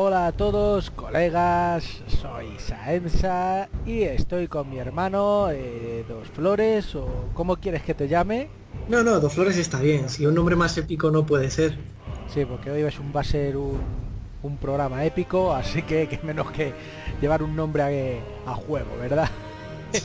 [0.00, 7.24] Hola a todos, colegas, soy Saensa y estoy con mi hermano eh, Dos Flores, o
[7.34, 8.46] ¿cómo quieres que te llame?
[8.88, 11.76] No, no, Dos Flores está bien, si un nombre más épico no puede ser.
[12.32, 13.80] Sí, porque hoy va a ser un,
[14.44, 16.72] un programa épico, así que, que menos que
[17.20, 19.28] llevar un nombre a, a juego, ¿verdad?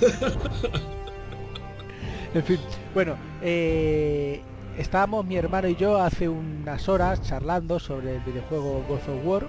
[2.33, 2.57] en fin,
[2.95, 4.41] bueno, eh,
[4.75, 9.47] estábamos mi hermano y yo hace unas horas charlando sobre el videojuego God of War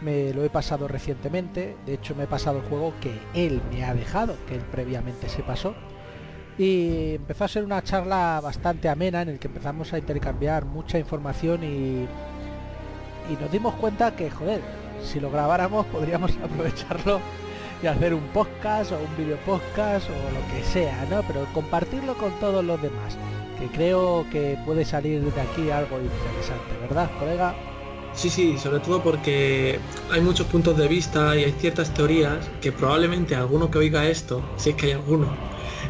[0.00, 3.84] me lo he pasado recientemente, de hecho me he pasado el juego que él me
[3.84, 5.74] ha dejado, que él previamente se pasó.
[6.58, 10.98] Y empezó a ser una charla bastante amena en el que empezamos a intercambiar mucha
[10.98, 12.06] información y,
[13.32, 14.60] y nos dimos cuenta que, joder,
[15.02, 17.20] si lo grabáramos podríamos aprovecharlo
[17.82, 21.22] y hacer un podcast o un video podcast o lo que sea, ¿no?
[21.22, 23.16] Pero compartirlo con todos los demás,
[23.58, 27.54] que creo que puede salir de aquí algo interesante, ¿verdad, colega?
[28.20, 32.70] Sí, sí, sobre todo porque hay muchos puntos de vista y hay ciertas teorías que
[32.70, 35.26] probablemente alguno que oiga esto, si es que hay alguno,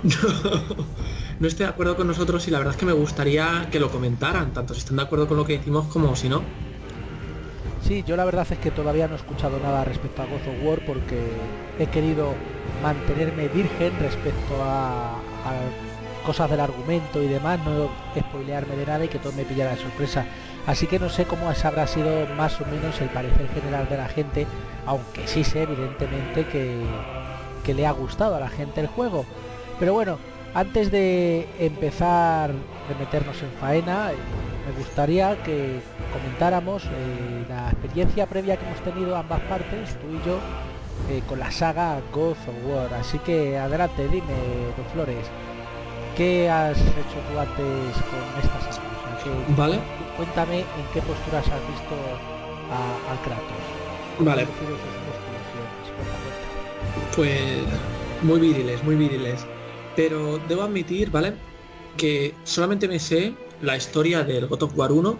[1.40, 3.90] no, esté de acuerdo con nosotros y la verdad es que me gustaría que lo
[3.90, 6.44] comentaran, tanto si están de acuerdo con lo que decimos como si no.
[7.88, 10.64] Sí, yo la verdad es que todavía no he escuchado nada respecto a God of
[10.64, 11.18] War porque
[11.80, 12.36] he querido
[12.80, 15.52] mantenerme virgen respecto a, a
[16.24, 19.82] cosas del argumento y demás, no spoilearme de nada y que todo me pillara de
[19.82, 20.24] sorpresa.
[20.66, 24.08] Así que no sé cómo habrá sido más o menos el parecer general de la
[24.08, 24.46] gente,
[24.86, 26.80] aunque sí sé evidentemente que,
[27.64, 29.24] que le ha gustado a la gente el juego.
[29.78, 30.18] Pero bueno,
[30.54, 34.16] antes de empezar de meternos en faena, eh,
[34.66, 35.80] me gustaría que
[36.12, 40.38] comentáramos eh, la experiencia previa que hemos tenido ambas partes, tú y yo,
[41.08, 42.92] eh, con la saga God of War.
[42.94, 44.34] Así que adelante, dime,
[44.76, 45.26] Don Flores,
[46.16, 48.86] ¿qué has hecho tú antes con esta saga?
[49.18, 49.78] O sea, que, ¿Vale?
[50.20, 51.94] Cuéntame en qué posturas has visto
[52.70, 53.56] a, a Kratos.
[54.18, 54.46] Vale.
[57.16, 57.40] Pues
[58.20, 59.46] muy viriles, muy viriles.
[59.96, 61.32] Pero debo admitir, ¿vale?
[61.96, 65.16] Que solamente me sé la historia del God of War 1,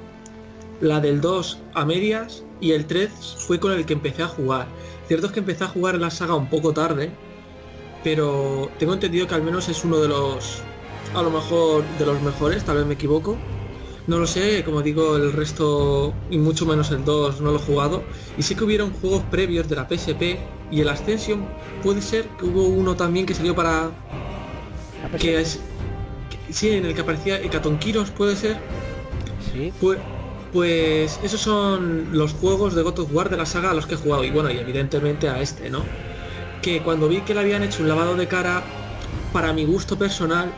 [0.83, 4.67] la del 2 a medias y el 3 fue con el que empecé a jugar.
[5.09, 7.11] Cierto es que empecé a jugar la saga un poco tarde,
[8.05, 10.63] pero tengo entendido que al menos es uno de los,
[11.15, 13.39] a lo mejor de los mejores, tal vez me equivoco.
[14.11, 17.63] No lo sé, como digo, el resto y mucho menos el 2 no lo he
[17.63, 18.03] jugado.
[18.37, 20.37] Y sé que hubieron juegos previos de la PSP
[20.73, 21.47] y el Ascension
[21.81, 23.93] puede ser que hubo uno también que salió para...
[25.17, 25.61] Que es...
[26.29, 28.57] Que, sí, en el que aparecía Hecatonquiros, puede ser.
[29.53, 29.73] Sí.
[29.81, 30.01] Pues,
[30.53, 33.95] pues esos son los juegos de God of War de la saga a los que
[33.95, 34.25] he jugado.
[34.25, 35.85] Y bueno, y evidentemente a este, ¿no?
[36.63, 38.65] Que cuando vi que le habían hecho un lavado de cara,
[39.33, 40.51] para mi gusto personal,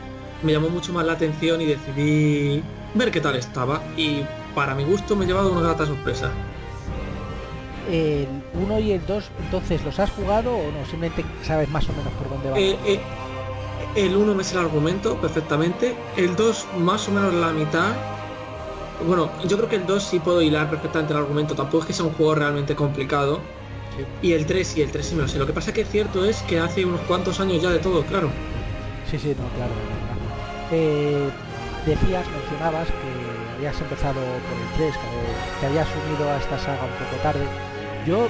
[0.43, 2.63] me llamó mucho más la atención y decidí
[2.95, 4.23] ver qué tal estaba y
[4.55, 6.31] para mi gusto me he llevado una grata sorpresa.
[7.91, 10.85] El 1 y el 2, entonces, ¿los has jugado o no?
[10.89, 12.59] Simplemente sabes más o menos por dónde va.
[12.59, 13.01] Eh, eh,
[13.97, 17.93] el 1 me sé el argumento perfectamente, el 2 más o menos la mitad.
[19.07, 21.93] Bueno, yo creo que el 2 sí puedo hilar perfectamente el argumento, tampoco es que
[21.93, 23.41] sea un juego realmente complicado.
[23.97, 24.29] Sí.
[24.29, 25.39] Y el 3 y el 3 sí me lo sé.
[25.39, 28.05] Lo que pasa que es cierto es que hace unos cuantos años ya de todo,
[28.05, 28.31] claro.
[29.11, 29.73] Sí, sí, no, claro.
[29.75, 30.21] claro.
[30.71, 31.29] Eh,
[31.87, 33.11] decías, mencionabas que
[33.57, 37.45] habías empezado por el 3, que, que habías unido a esta saga un poco tarde.
[38.07, 38.29] Yo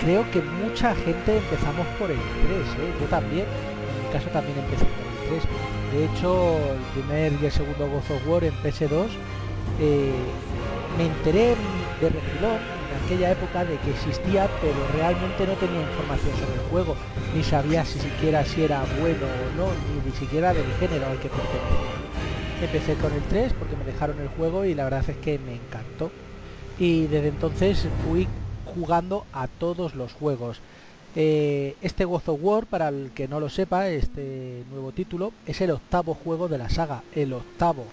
[0.00, 2.92] creo que mucha gente empezamos por el 3, ¿eh?
[3.00, 5.94] yo también, en mi caso también empecé por el 3.
[5.94, 9.06] De hecho, el primer y el segundo God of War en PS2
[9.80, 10.12] eh,
[10.98, 11.56] me enteré
[12.00, 16.68] de refilón en aquella época de que existía, pero realmente no tenía información sobre el
[16.70, 16.96] juego,
[17.34, 21.18] ni sabía si siquiera si era bueno o no, ni, ni siquiera del género al
[21.18, 21.93] que pertenecía.
[22.64, 25.54] Empecé con el 3 porque me dejaron el juego y la verdad es que me
[25.54, 26.10] encantó.
[26.78, 28.26] Y desde entonces fui
[28.64, 30.60] jugando a todos los juegos.
[31.14, 35.60] Eh, este God of War, para el que no lo sepa, este nuevo título, es
[35.60, 37.84] el octavo juego de la saga, el octavo.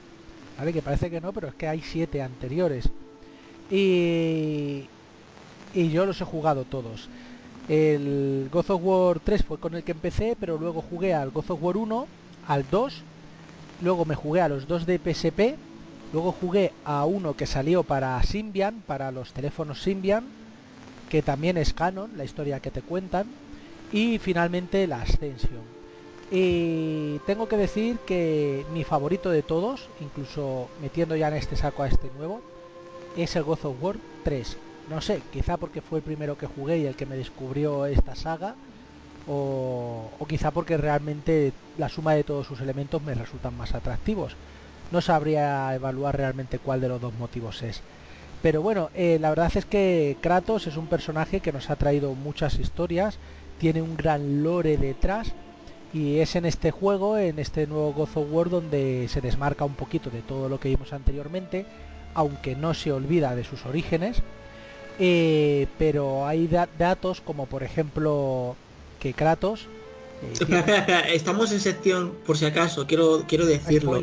[0.58, 0.72] ¿Vale?
[0.72, 2.90] Que parece que no, pero es que hay siete anteriores.
[3.70, 4.86] Y,
[5.74, 7.10] y yo los he jugado todos.
[7.68, 11.51] El God of War 3 fue con el que empecé, pero luego jugué al God
[11.51, 12.07] of War 1,
[12.48, 13.04] al 2,
[13.81, 15.57] luego me jugué a los dos de PSP,
[16.13, 20.25] luego jugué a uno que salió para Symbian, para los teléfonos Symbian,
[21.10, 23.28] que también es canon, la historia que te cuentan,
[23.92, 25.81] y finalmente la Ascension.
[26.31, 31.83] Y tengo que decir que mi favorito de todos, incluso metiendo ya en este saco
[31.83, 32.42] a este nuevo,
[33.18, 34.57] es el God of War 3.
[34.89, 38.16] No sé, quizá porque fue el primero que jugué y el que me descubrió esta
[38.16, 38.56] saga,
[39.27, 44.35] o, quizá porque realmente la suma de todos sus elementos me resultan más atractivos.
[44.91, 47.81] No sabría evaluar realmente cuál de los dos motivos es.
[48.41, 52.13] Pero bueno, eh, la verdad es que Kratos es un personaje que nos ha traído
[52.15, 53.19] muchas historias,
[53.59, 55.33] tiene un gran lore detrás
[55.94, 59.75] y es en este juego, en este nuevo God of War, donde se desmarca un
[59.75, 61.65] poquito de todo lo que vimos anteriormente,
[62.13, 64.23] aunque no se olvida de sus orígenes.
[65.00, 68.56] Eh, pero hay datos como por ejemplo
[69.01, 69.68] que Kratos...
[70.48, 74.00] Eh, Estamos en sección, por si acaso, quiero, quiero decirlo.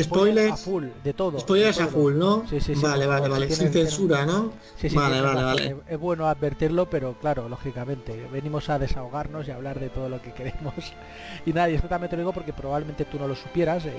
[0.00, 1.38] Spoilers, a full, de todo.
[1.38, 2.46] Spoilers a full, ¿no?
[2.48, 3.50] Sí, sí, sí, vale, vale, vale.
[3.50, 4.50] Sin censura, ¿no?
[4.94, 5.76] Vale, vale, vale.
[5.86, 10.22] Es, bueno advertirlo, pero claro, lógicamente, venimos a desahogarnos y a hablar de todo lo
[10.22, 10.72] que queremos.
[11.44, 13.84] Y nada, y esto también te lo digo porque probablemente tú no lo supieras.
[13.84, 13.92] Eh,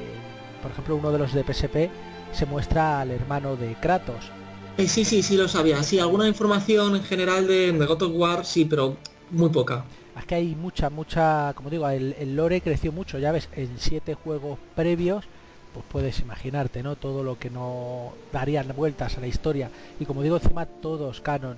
[0.64, 1.92] por ejemplo, uno de los de PSP
[2.32, 4.32] se muestra al hermano de Kratos.
[4.80, 5.84] Eh, sí, sí, sí lo sabía.
[5.84, 8.98] Sí, alguna información en general de, de God of War, sí, pero
[9.30, 9.86] muy poca.
[10.18, 14.14] Es que hay mucha, mucha, como digo, el, lore creció mucho, ya ves, en siete
[14.14, 15.26] juegos previos
[15.74, 16.96] pues puedes imaginarte, ¿no?
[16.96, 19.72] Todo lo que no darían vueltas a la historia.
[20.00, 21.58] Y como digo, encima todos canon.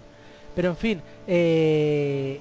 [0.55, 2.39] Pero en fin, eh,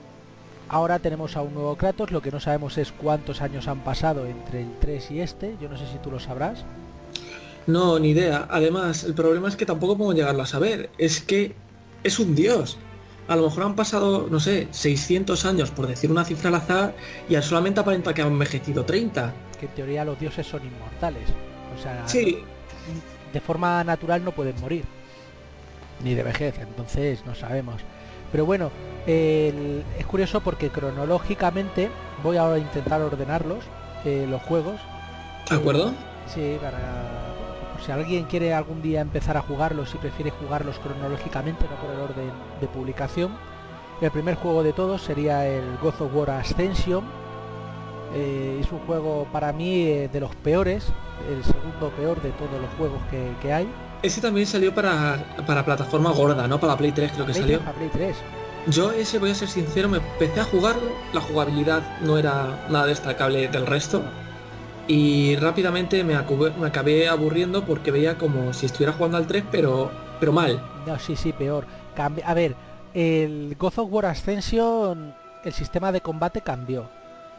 [0.69, 4.25] ahora tenemos a un nuevo Kratos, lo que no sabemos es cuántos años han pasado
[4.27, 6.65] entre el 3 y este, yo no sé si tú lo sabrás.
[7.67, 8.47] No, ni idea.
[8.51, 10.91] Además, el problema es que tampoco podemos llegarlo a saber.
[10.99, 11.55] Es que
[12.03, 12.79] es un dios.
[13.27, 16.95] A lo mejor han pasado, no sé, 600 años, por decir una cifra al azar,
[17.29, 19.33] y solamente aparenta que han envejecido 30.
[19.59, 21.29] Que en teoría los dioses son inmortales.
[21.75, 22.05] O sea,
[23.33, 24.85] de forma natural no pueden morir.
[26.03, 27.81] Ni de vejez, entonces no sabemos.
[28.31, 28.71] Pero bueno,
[29.07, 31.91] es curioso porque cronológicamente
[32.23, 33.65] voy ahora a intentar ordenarlos,
[34.05, 34.81] eh, los juegos.
[35.49, 35.93] ¿De acuerdo?
[36.27, 37.34] Sí, para...
[37.85, 42.01] si alguien quiere algún día empezar a jugarlos y prefiere jugarlos cronológicamente, no por el
[42.01, 43.37] orden de publicación.
[44.01, 47.05] El primer juego de todos sería el God of War Ascension,
[48.15, 50.87] eh, es un juego para mí eh, de los peores,
[51.29, 53.69] el segundo peor de todos los juegos que, hay.
[54.03, 56.61] Ese también salió para, para, plataforma gorda, ¿no?
[56.61, 57.61] Para Play 3 creo que salió.
[57.61, 58.17] Play 3.
[58.69, 62.87] Yo ese, voy a ser sincero, me empecé a jugarlo, la jugabilidad no era nada
[62.87, 64.03] destacable del resto.
[64.87, 69.91] Y rápidamente me, me acabé aburriendo porque veía como si estuviera jugando al 3, pero,
[70.21, 70.61] pero mal.
[70.87, 71.67] No, sí, sí, peor.
[71.97, 72.55] a ver,
[72.93, 75.15] el God of War Ascension,
[75.45, 76.89] el sistema de combate cambió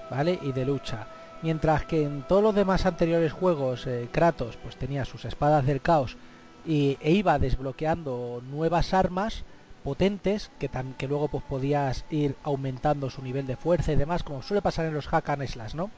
[0.10, 0.40] ¿vale?
[0.42, 1.08] Y de lucha.
[1.42, 5.82] Mientras que en todos los demás anteriores juegos eh, Kratos pues tenía sus espadas del
[5.82, 6.18] caos
[6.66, 9.44] y, e iba desbloqueando nuevas armas
[9.84, 14.24] potentes que, tan, que luego pues podías ir aumentando su nivel de fuerza y demás,
[14.24, 15.92] como suele pasar en los hack and slash, ¿no?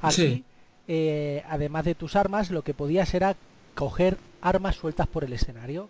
[0.00, 0.44] Aquí,
[0.88, 3.36] eh, además de tus armas, lo que podías era
[3.74, 5.88] coger armas sueltas por el escenario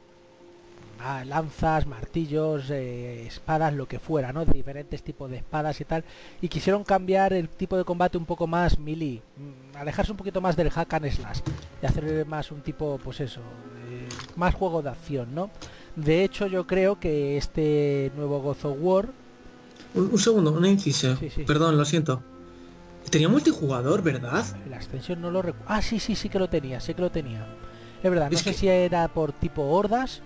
[1.25, 4.45] lanzas, martillos, eh, espadas, lo que fuera, ¿no?
[4.45, 6.05] diferentes tipos de espadas y tal.
[6.41, 10.41] Y quisieron cambiar el tipo de combate un poco más melee, mm, alejarse un poquito
[10.41, 11.41] más del hack and slash
[11.83, 15.51] y hacer más un tipo, pues eso, eh, más juego de acción, ¿no?
[15.97, 19.09] De hecho, yo creo que este nuevo God of War...
[19.95, 21.19] Un, segundo, una inciso.
[21.47, 22.23] Perdón, lo siento.
[23.13, 24.43] Tenía multijugador, ¿verdad?
[24.71, 25.67] La extensión no lo recuerdo.
[25.69, 27.47] Ah, sí, sí, sí que lo tenía, sí que lo tenía.
[28.03, 30.23] Es verdad, no sé si era por tipo hordas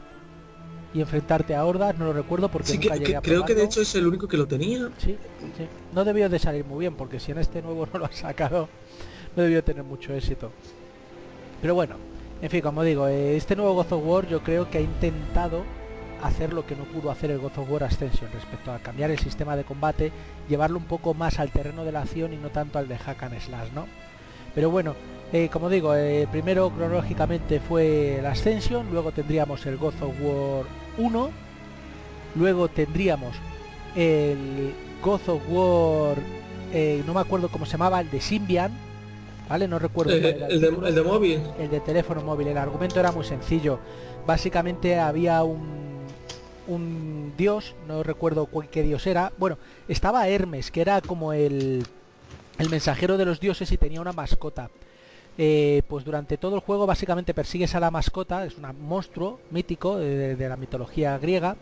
[0.95, 4.07] y enfrentarte a hordas, no lo recuerdo porque sí, Creo que de hecho es el
[4.07, 4.89] único que lo tenía.
[4.99, 5.19] Sí,
[5.57, 5.67] sí.
[5.93, 8.69] No debió de salir muy bien porque si en este nuevo no lo ha sacado,
[9.35, 10.53] no debió tener mucho éxito.
[11.61, 11.97] Pero bueno,
[12.41, 15.65] en fin, como digo, eh, este nuevo God of War yo creo que ha intentado
[16.23, 19.19] hacer lo que no pudo hacer el God of War Ascension respecto a cambiar el
[19.19, 20.13] sistema de combate,
[20.49, 23.23] llevarlo un poco más al terreno de la acción y no tanto al de hack
[23.23, 23.87] and slash, ¿no?
[24.55, 24.95] Pero bueno,
[25.33, 30.65] eh, como digo, eh, primero cronológicamente fue el Ascension, luego tendríamos el God of War
[30.99, 31.31] 1,
[32.37, 33.37] luego tendríamos
[33.95, 36.17] el God of War,
[36.73, 38.73] eh, no me acuerdo cómo se llamaba, el de Symbian,
[39.49, 39.69] ¿vale?
[39.69, 40.13] No recuerdo.
[40.13, 41.41] El, de, móvil.
[41.59, 42.49] El de teléfono móvil.
[42.49, 43.79] El argumento era muy sencillo.
[44.27, 45.87] Básicamente había un,
[46.67, 49.33] un dios, no recuerdo qué dios era.
[49.39, 49.59] Bueno,
[49.89, 51.85] estaba Hermes, que era como el,
[52.59, 54.71] el mensajero de los dioses y tenía una mascota.
[55.39, 59.99] Eh, pues durante todo el juego básicamente persigues a la mascota, es un monstruo mítico
[59.99, 61.57] de, la mitología griega,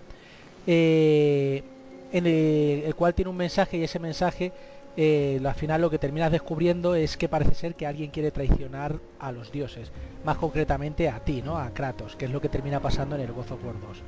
[0.66, 1.64] eh,
[2.12, 4.52] en el, cual tiene un mensaje y ese mensaje
[4.96, 9.00] eh, al final lo que terminas descubriendo es que parece ser que alguien quiere traicionar
[9.18, 9.90] a los dioses,
[10.24, 11.58] más concretamente a ti, ¿no?
[11.58, 14.02] A Kratos, que es lo que termina pasando en el Gozo of War 2.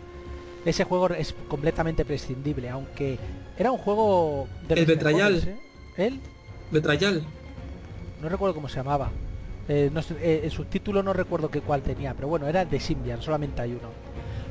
[0.66, 3.18] Ese juego es completamente prescindible, aunque
[3.56, 5.58] era un juego de El Betrayal.
[5.96, 6.20] ¿El?
[6.72, 7.24] Betrayal.
[8.20, 9.10] No recuerdo cómo se llamaba.
[9.68, 13.22] Eh, no eh, el subtítulo no recuerdo qué cuál tenía, pero bueno, era de Symbian,
[13.22, 13.90] solamente hay uno.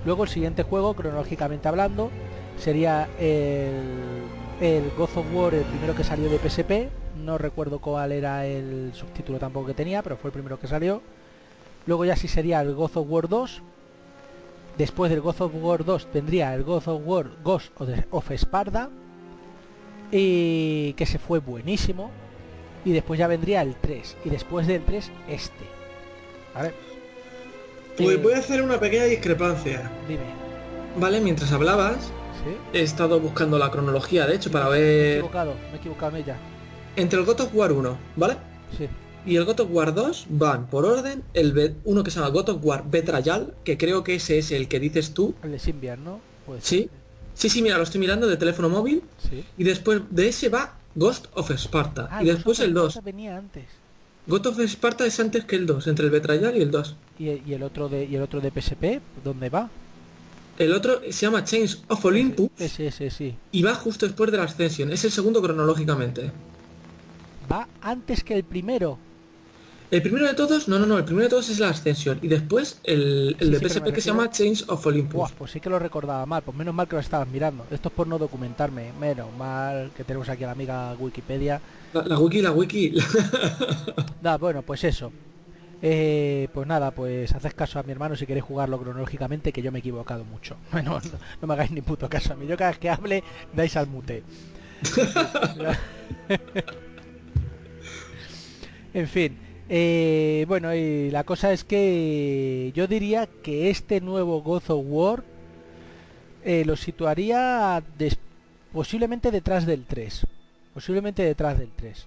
[0.05, 2.09] Luego el siguiente juego, cronológicamente hablando,
[2.57, 4.23] sería el,
[4.61, 6.89] el God of War, el primero que salió de PSP.
[7.25, 11.01] No recuerdo cuál era el subtítulo tampoco que tenía, pero fue el primero que salió.
[11.87, 13.61] Luego ya sí sería el God of War 2.
[14.77, 17.71] Después del God of War 2 vendría el God of War Ghost
[18.11, 18.89] of Sparta.
[20.11, 22.11] Y que se fue buenísimo.
[22.83, 24.17] Y después ya vendría el 3.
[24.25, 25.65] Y después del 3 este.
[26.53, 26.73] ¿Vale?
[27.97, 29.89] Pues voy a hacer una pequeña discrepancia.
[30.07, 30.23] Dime.
[30.97, 31.95] Vale, mientras hablabas,
[32.43, 32.77] ¿Sí?
[32.77, 35.11] he estado buscando la cronología, de hecho, para Me he ver...
[35.17, 36.37] equivocado, me he equivocado en ella.
[36.95, 38.37] Entre el God of War 1, ¿vale?
[38.77, 38.87] Sí.
[39.25, 42.29] Y el God of War 2 van por orden el be- uno que se llama
[42.31, 45.33] God of War Betrayal, que creo que ese es el que dices tú.
[45.43, 46.19] El de Symbian, ¿no?
[46.45, 46.89] Pues Sí.
[47.33, 49.01] Sí, sí, mira, lo estoy mirando de teléfono móvil.
[49.29, 49.43] Sí.
[49.57, 52.07] Y después de ese va Ghost of Sparta.
[52.11, 52.99] Ah, y después el 2.
[53.03, 53.65] venía antes.
[54.27, 56.95] God of Sparta es antes que el 2, entre el Betrayal y el 2.
[57.19, 59.69] ¿Y, y el otro de y el otro de PSP, ¿dónde va?
[60.57, 63.35] El otro se llama Chains of Olympus Ese, ese, sí.
[63.51, 64.89] y va justo después de la Ascension.
[64.91, 66.31] Es el segundo cronológicamente.
[67.51, 68.97] Va antes que el primero.
[69.91, 72.19] El primero de todos, no, no, no, el primero de todos es la Ascension.
[72.21, 75.13] Y después el, el Sí, de sí, PSP que se llama Chains of Olympus.
[75.13, 76.43] Buah, pues sí que lo recordaba mal.
[76.43, 77.67] Pues menos mal que lo estabas mirando.
[77.69, 78.93] Esto es por no documentarme.
[78.93, 81.61] Menos mal que tenemos aquí a la amiga Wikipedia.
[81.93, 82.95] La, la wiki, la wiki.
[84.39, 85.13] Bueno, pues eso.
[85.81, 89.71] Eh, pues nada, pues haces caso a mi hermano si queréis jugarlo cronológicamente, que yo
[89.71, 90.57] me he equivocado mucho.
[90.71, 92.47] Bueno, no, no me hagáis ni puto caso a mí.
[92.47, 93.23] Yo cada vez que hable,
[93.53, 94.23] dais al mute.
[98.93, 99.44] en fin.
[99.69, 105.23] Eh, bueno, y la cosa es que yo diría que este nuevo God of War
[106.43, 108.17] eh, lo situaría des-
[108.71, 110.25] posiblemente detrás del 3.
[110.73, 112.05] Posiblemente detrás del 3.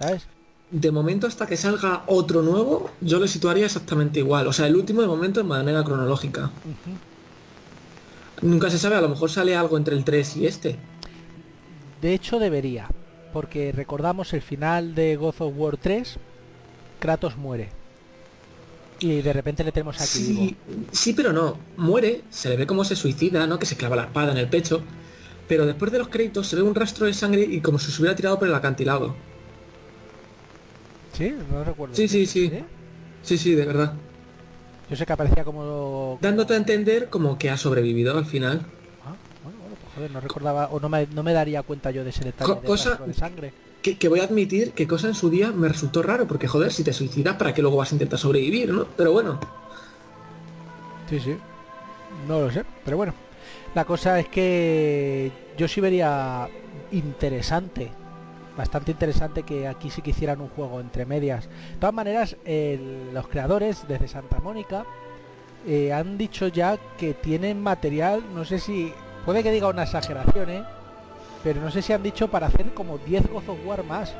[0.00, 0.26] ¿Sabes?
[0.70, 4.46] De momento hasta que salga otro nuevo, yo lo situaría exactamente igual.
[4.48, 6.50] O sea, el último de momento de manera cronológica.
[8.42, 10.76] Nunca se sabe, a lo mejor sale algo entre el 3 y este.
[12.00, 12.88] De hecho debería,
[13.32, 16.18] porque recordamos el final de God of War 3,
[17.00, 17.70] Kratos muere.
[19.00, 20.86] Y de repente le tenemos aquí Sí, vivo.
[20.92, 21.58] sí, pero no.
[21.76, 23.58] Muere, se le ve como se suicida, ¿no?
[23.58, 24.82] Que se clava la espada en el pecho.
[25.46, 28.02] Pero después de los créditos se ve un rastro de sangre y como si se
[28.02, 29.14] hubiera tirado por el acantilado.
[31.12, 31.32] ¿Sí?
[31.50, 31.94] No recuerdo.
[31.94, 32.52] Sí, sí, sí.
[33.22, 33.94] Sí, sí, de verdad.
[34.90, 36.18] Yo sé que aparecía como...
[36.20, 38.60] Dándote a entender como que ha sobrevivido al final.
[39.04, 42.04] Ah, bueno, bueno, pues joder, no recordaba o no me, no me daría cuenta yo
[42.04, 43.52] de ese detalle Co- de cosa- rastro de sangre.
[43.82, 46.84] Que, voy a admitir que cosa en su día me resultó raro, porque joder, si
[46.84, 48.86] te suicidas, ¿para qué luego vas a intentar sobrevivir, no?
[48.96, 49.38] Pero bueno.
[51.08, 51.36] Sí, sí.
[52.26, 53.14] No lo sé, pero bueno.
[53.74, 56.48] La cosa es que yo sí vería
[56.90, 57.90] interesante,
[58.56, 61.48] bastante interesante que aquí sí que hicieran un juego entre medias.
[61.48, 62.36] De todas maneras,
[63.12, 64.84] los creadores desde Santa Mónica
[65.66, 68.92] eh, han dicho ya que tienen material, no sé si,
[69.24, 70.64] puede que diga una exageración, ¿eh?
[71.42, 74.14] Pero no sé si han dicho para hacer como 10 God of War más.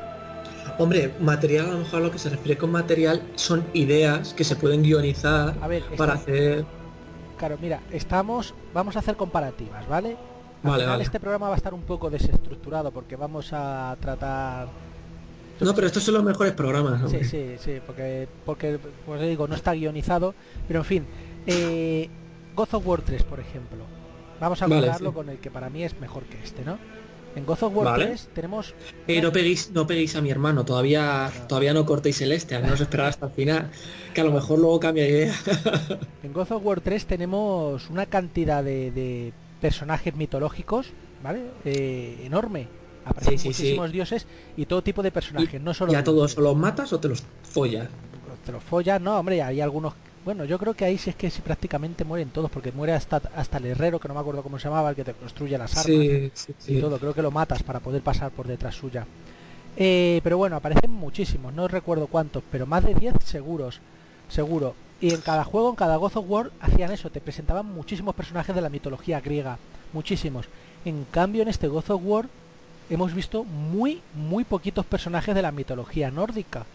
[0.77, 4.43] Hombre, material a lo mejor a lo que se refiere con material son ideas que
[4.45, 6.65] se pueden guionizar A ver, para está- hacer...
[7.37, 10.09] Claro, mira, estamos, vamos a hacer comparativas, ¿vale?
[10.11, 11.03] Al Vale, final vale.
[11.03, 14.67] este programa va a estar un poco desestructurado porque vamos a tratar...
[15.61, 17.23] No, pero estos son los mejores programas, Sí, hombre.
[17.25, 20.33] sí, sí, porque, porque pues digo, no está guionizado,
[20.67, 21.05] pero en fin,
[21.47, 22.09] eh,
[22.55, 23.79] God of War 3, por ejemplo.
[24.39, 25.15] Vamos a Vale, compararlo sí.
[25.15, 26.77] con el que para mí es mejor que este, ¿no?
[27.35, 28.05] En God of War Vale.
[28.07, 28.73] 3 tenemos...
[29.07, 32.63] Eh, no peguéis, no peguéis a mi hermano, todavía, todavía no cortéis el este, al
[32.63, 33.69] menos esperar hasta el final,
[34.13, 35.35] que a lo mejor luego cambia de idea.
[36.23, 39.31] En God of War 3 tenemos una cantidad de, de
[39.61, 40.87] personajes mitológicos,
[41.23, 41.41] ¿vale?
[41.65, 42.67] Eh, enorme.
[43.05, 43.63] Aparecen Sí, sí, sí.
[43.63, 45.91] muchísimos dioses y todo tipo de personajes, no solo...
[45.91, 47.87] y a todos los matas o te los follas.
[48.45, 49.93] te los follas, no, hombre, hay algunos.
[50.25, 53.21] Bueno, yo creo que ahí sí es que sí prácticamente mueren todos, porque muere hasta,
[53.35, 55.75] hasta el herrero, que no me acuerdo cómo se llamaba, el que te construye las
[55.77, 56.99] armas Sí, sí, y todo.
[56.99, 59.07] Creo que lo matas para poder pasar por detrás suya.
[59.75, 63.81] Eh, pero bueno, aparecen muchísimos, no recuerdo cuántos, pero más de 10 seguros,
[64.27, 64.75] seguro.
[64.99, 68.53] Y en cada juego, en cada God of War, hacían eso, te presentaban muchísimos personajes
[68.55, 69.59] de la mitología griega,
[69.93, 70.49] muchísimos.
[70.83, 72.29] En cambio, en este God of War
[72.89, 76.65] hemos visto muy, muy poquitos personajes de la mitología nórdica.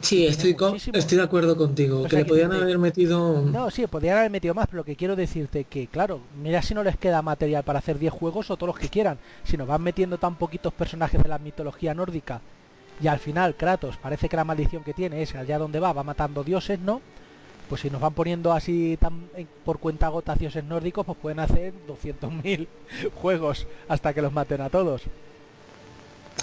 [0.00, 3.40] Sí, estoy, con- estoy de acuerdo contigo, O que le podían haber metido...
[3.40, 6.74] No, sí, podrían haber metido más, pero lo que quiero decirte que, claro, mira si
[6.74, 9.18] no les queda material para hacer 10 juegos o todos los que quieran.
[9.44, 12.42] Si nos van metiendo tan poquitos personajes de la mitología nórdica
[13.02, 16.02] y al final Kratos parece que la maldición que tiene es allá donde va, va
[16.04, 17.00] matando dioses, ¿no?
[17.68, 19.24] Pues si nos van poniendo así tan
[19.64, 22.68] por cuenta gotas dioses nórdicos, pues pueden hacer 200.000
[23.14, 25.02] juegos hasta que los maten a todos.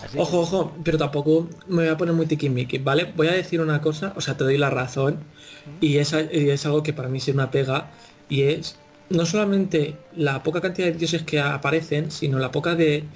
[0.02, 3.14] Así que- Ojo, ojo, pero tampoco me voy a poner muy tiquismiqui, ¿vale?
[3.16, 5.32] Voy a decir una cosa, o sea, te doy la razón,
[5.80, 7.92] y es, es algo que para mí es una pega,
[8.28, 13.12] y es no solamente la poca cantidad de dioses que aparecen, sino la poca de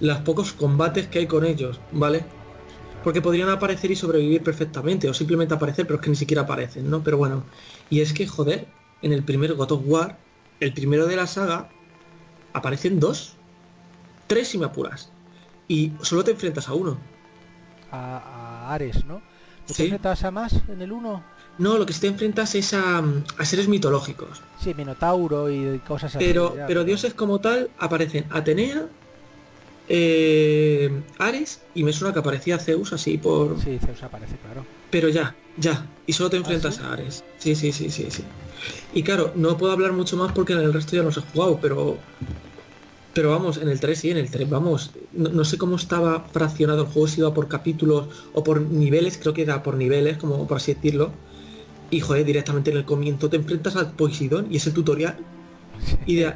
[0.00, 2.34] los pocos combates que hay con ellos, ¿vale?
[3.02, 6.90] Porque podrían aparecer y sobrevivir perfectamente, o simplemente aparecer, pero es que ni siquiera aparecen,
[6.90, 7.02] ¿no?
[7.02, 7.48] Pero bueno,
[7.88, 10.26] y es que, joder, en el primer God of War
[10.60, 11.78] el primero de la saga,
[12.52, 13.44] aparecen dos,
[14.26, 15.15] tres si me apuras.
[15.68, 16.98] Y solo te enfrentas a uno.
[17.90, 18.18] A,
[18.68, 19.14] a Ares, ¿no?
[19.14, 19.22] ¿No
[19.66, 19.74] Sí.
[19.74, 21.22] te enfrentas a más en el 1?
[21.58, 23.02] No, lo que sí te enfrentas es a,
[23.38, 24.42] a seres mitológicos.
[24.62, 26.24] Sí, Minotauro y cosas así.
[26.24, 28.86] Pero, ya, pero dioses como tal aparecen Atenea,
[29.88, 33.60] eh, Ares y me suena que aparecía Zeus así por...
[33.60, 34.64] Sí, Zeus aparece, claro.
[34.90, 35.86] Pero ya, ya.
[36.06, 36.82] Y solo te enfrentas sí?
[36.84, 37.24] a Ares.
[37.38, 38.24] Sí, sí, sí, sí, sí.
[38.92, 41.58] Y claro, no puedo hablar mucho más porque en el resto ya los he jugado,
[41.60, 41.98] pero...
[43.16, 44.90] Pero vamos, en el 3 sí, en el 3 vamos.
[45.14, 49.16] No, no sé cómo estaba fraccionado el juego, si iba por capítulos o por niveles,
[49.16, 51.12] creo que era por niveles, como por así decirlo.
[51.90, 55.16] Y joder, directamente en el comienzo te enfrentas al Poseidón y es el tutorial.
[56.04, 56.34] Y de,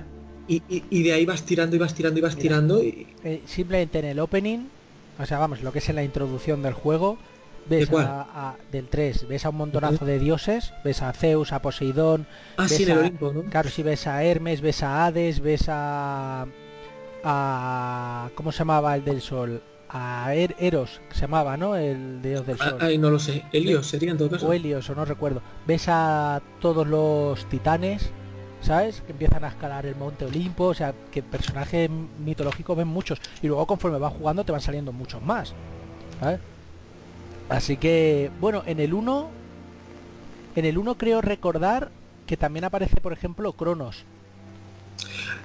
[0.49, 2.43] y, y- y de ahí vas tirando y vas tirando y vas Mira.
[2.43, 3.09] tirando y...
[3.25, 4.61] Eh, simplemente en el opening,
[5.19, 7.19] o sea, vamos, lo que es en la introducción del juego,
[7.69, 8.23] ves ¿De a,
[8.53, 12.67] a- del 3, ves a un montonazo de dioses, ves a Zeus, a Poseidón, Ah,
[12.71, 13.43] ves a- Olimpo, ¿no?
[13.45, 16.47] claro, si ves a Hermes, ves a Hades, ves a
[17.25, 19.63] a ¿cómo se llamaba el del sol?
[19.89, 21.75] A Er- Eros, que se llamaba, ¿no?
[21.75, 22.79] El dios del Ah, sol.
[22.81, 23.45] Ay, no lo sé.
[23.53, 24.47] Helios sería en todo caso.
[24.49, 25.43] o Helios, o no recuerdo.
[25.67, 28.11] Ves a todos los titanes,
[28.61, 29.01] ¿sabes?
[29.01, 31.91] Que empiezan a escalar el monte Olimpo, o sea, que personajes
[32.25, 33.21] mitológicos ven muchos.
[33.43, 35.55] Y luego conforme vas jugando te van saliendo muchos más.
[36.21, 36.39] ¿sabes?
[37.49, 39.29] Así que, bueno, en el 1,
[40.55, 41.91] en el 1 creo recordar
[42.27, 44.05] que también aparece, por ejemplo, Cronos.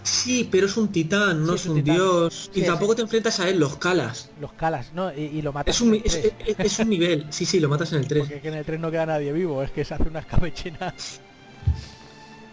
[0.03, 1.95] Sí, pero es un titán, no Sí, es un titán.
[1.95, 2.49] dios.
[2.53, 4.29] Sí, y tampoco te enfrentas a él, los calas.
[4.39, 5.11] Los calas, ¿no?
[5.13, 7.25] Y, y lo matas Es un, en el es, 3, es- es un nivel.
[7.29, 8.19] Sí, sí, lo matas en el 3.
[8.21, 10.25] Porque es que en el 3 no queda nadie vivo, es que se hace unas
[10.25, 11.21] cabechinas.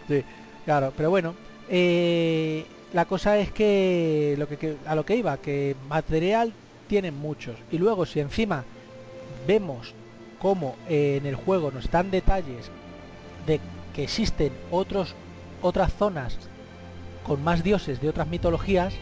[0.07, 0.23] Sí,
[0.65, 1.35] claro, pero bueno.
[1.69, 6.53] eh, la cosa es que, lo que, que- a lo que iba, que material
[6.87, 7.55] tienen muchos.
[7.71, 8.63] Y luego si encima
[9.47, 9.93] vemos
[10.39, 12.69] cómo eh, en el juego nos dan detalles
[13.47, 13.59] de
[13.95, 15.15] que existen otros
[15.61, 16.37] otras zonas
[17.23, 18.93] con más dioses de otras mitologías,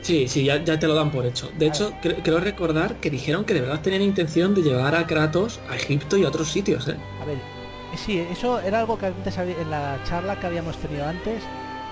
[0.00, 1.50] Sí, sí, ya, ya te lo dan por hecho.
[1.58, 5.06] De hecho, cre- creo recordar que dijeron que de verdad tenían intención de llevar a
[5.08, 6.94] Kratos a Egipto y a otros sitios, ¿eh?
[7.20, 11.04] A ver, eh, sí, eso era algo que antes en la charla que habíamos tenido
[11.04, 11.42] antes,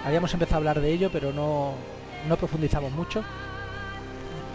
[0.04, 1.72] habíamos empezado a hablar de ello, pero no,
[2.28, 3.24] no profundizamos mucho.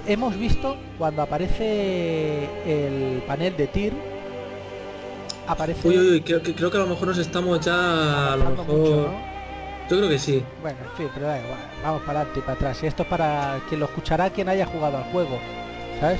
[0.07, 3.93] Hemos visto cuando aparece el panel de Tyr,
[5.45, 8.31] aparece Uy, uy, uy, creo que, creo que a lo mejor nos estamos ya...
[8.33, 8.79] A lo avanzando mejor...
[8.79, 9.30] mucho, ¿no?
[9.91, 10.41] Yo creo que sí.
[10.61, 12.81] Bueno, en fin, pero da igual, vamos para adelante y para atrás.
[12.81, 15.37] Y esto es para quien lo escuchará, quien haya jugado al juego,
[15.99, 16.19] ¿sabes?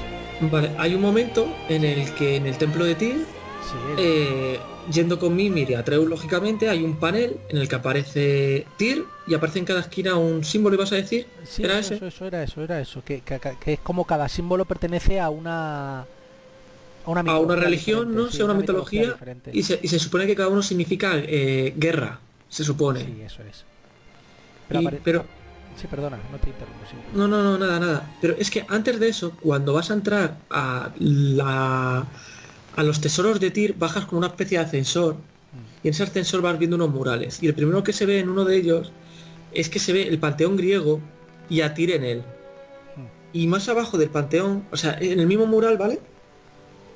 [0.52, 4.60] Vale, hay un momento en el que en el templo de Tyr Sí, Eh,
[4.92, 9.36] yendo con Mimir y Atreus, lógicamente, hay un panel en el que aparece Tyr y
[9.36, 11.28] aparece en cada esquina un símbolo, ¿ibas a decir?
[11.46, 12.08] Sí, ¿Era eso, ese?
[12.08, 16.02] eso, era eso, era eso, que, que- que es como cada símbolo pertenece a una
[16.02, 18.28] a una, A una mitología religión, ¿no?
[18.30, 19.16] sí, Sea una mitología.
[19.54, 22.20] Y se, y se supone que cada uno significa eh, guerra,
[22.52, 23.04] se supone.
[23.06, 23.64] Sí, eso es.
[24.70, 25.26] Y- apare- pero-
[25.80, 26.80] Sí, perdona, no te interrumpo.
[26.90, 26.98] sí.
[27.16, 28.16] No, no, no, nada, nada.
[28.22, 32.06] Pero es que antes de eso, cuando vas a entrar a la
[32.76, 35.16] a los tesoros de Tyr, bajas como una especie de ascensor
[35.84, 37.42] y en ese ascensor vas viendo unos murales.
[37.42, 38.92] Y el primero que se ve en uno de ellos
[39.54, 41.00] es que se ve el panteón griego
[41.50, 42.24] y a Tyr en él.
[43.34, 46.00] Y más abajo del panteón, o sea, en el mismo mural, ¿vale?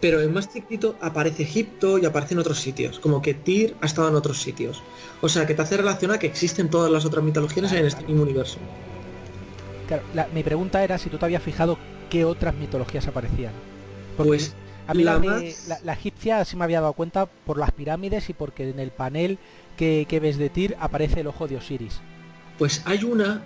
[0.05, 4.07] Pero en más chiquito aparece Egipto y aparecen otros sitios, como que Tyr ha estado
[4.07, 4.83] en otros sitios.
[5.19, 8.21] O sea, que te hace relacionar que existen todas las otras mitologías en este mismo
[8.21, 8.59] universo.
[9.87, 11.79] Claro, la- mi pregunta era si tú te habías fijado
[12.11, 13.51] qué otras mitologías aparecían.
[14.15, 14.53] Porque Pues
[14.85, 18.79] a mí la, egipcia sí me había dado cuenta por las pirámides y porque en
[18.79, 19.39] el panel
[19.75, 21.99] que, que ves de Tyr aparece el ojo de Osiris.
[22.59, 23.41] Pues hay una,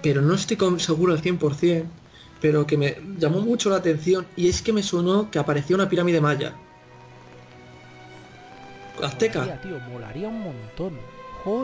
[0.00, 1.86] pero no estoy seguro al 100%,
[2.40, 5.88] pero que me llamó mucho la atención y es que me sonó que apareció una
[5.88, 6.54] pirámide maya.
[9.02, 9.40] Azteca.
[9.40, 10.98] Molaría, tío, molaría un montón.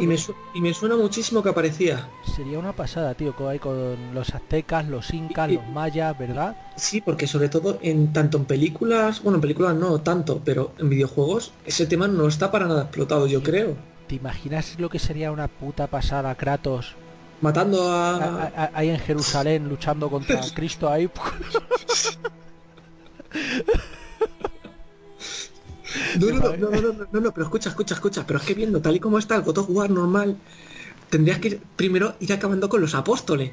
[0.01, 0.17] Y me,
[0.55, 2.09] y me suena muchísimo que aparecía.
[2.35, 6.57] sería una pasada, tío, con, con los aztecas, los incas, Y- los mayas, ¿verdad?
[6.77, 10.89] Sí, porque sobre todo en tanto en películas, bueno, en películas no tanto, pero en
[10.89, 13.77] videojuegos ese tema no está para nada explotado, yo creo.
[14.09, 16.95] ¿Te imaginas lo que sería una puta pasada Kratos
[17.45, 18.25] Matando a- a...
[18.45, 21.11] a- a- ahí en Jerusalén luchando contra Cristo ahí?
[26.19, 28.81] No, no, no, no, no, no, no, pero escucha, escucha, escucha, pero es que viendo
[28.81, 30.37] tal y como está el God of War normal,
[31.11, 33.51] tendrías que primero ir acabando con los apóstoles.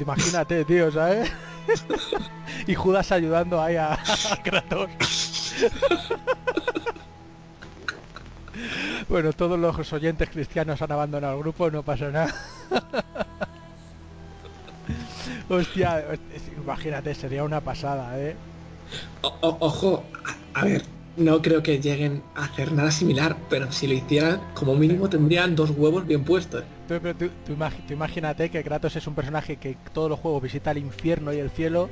[0.00, 1.30] Imagínate, tío, ¿sabes?
[2.68, 4.90] y Judas ayudando ahí a, a Kratos.
[9.08, 12.34] bueno, todos los oyentes cristianos han abandonado el grupo, no pasa nada.
[15.48, 16.04] Hostia,
[16.56, 18.36] imagínate, sería una pasada, ¿eh?
[19.22, 20.04] O- o- ojo,
[20.54, 20.82] a, a ver,
[21.16, 25.54] no creo que lleguen a hacer nada similar, pero si lo hicieran, como mínimo tendrían
[25.56, 26.64] dos huevos bien puestos.
[26.88, 30.18] Tú, pero tú- tú imagi- tú imagínate que Kratos es un personaje que todos los
[30.20, 31.88] juegos visita el infierno y el cielo.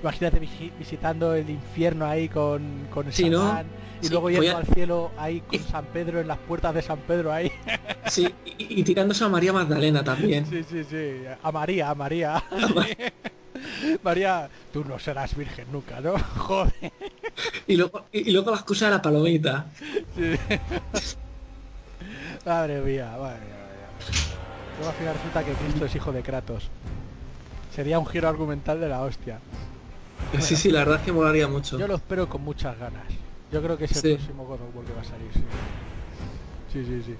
[0.00, 3.62] Imagínate visi- visitando el infierno ahí con, con Sí, ¿no?
[4.02, 6.82] Y Sí, luego yendo a- al cielo ahí con San Pedro en las puertas de
[6.82, 7.50] San Pedro ahí.
[8.06, 10.44] Sí, y, y tirándose a María Magdalena también.
[10.44, 11.22] Sí, sí, sí.
[11.40, 12.42] A María, a María.
[14.02, 16.18] María, tú no serás virgen nunca, ¿no?
[16.36, 16.92] Joder.
[17.68, 19.66] Y luego, y, luego la excusa de la palomita.
[20.16, 20.34] Sí.
[22.44, 23.88] Madre mía, madre mía, madre mía.
[24.78, 26.68] Luego al final resulta que Cristo es hijo de Kratos.
[27.74, 29.38] Sería un giro argumental de la hostia.
[30.40, 31.78] Sí, sí, la verdad es que molaría mucho.
[31.78, 33.04] Yo lo espero con muchas ganas.
[33.52, 34.14] Yo creo que es el Sí.
[34.14, 35.40] próximo God of War que va a salir, sí.
[36.72, 37.14] Sí, sí, sí.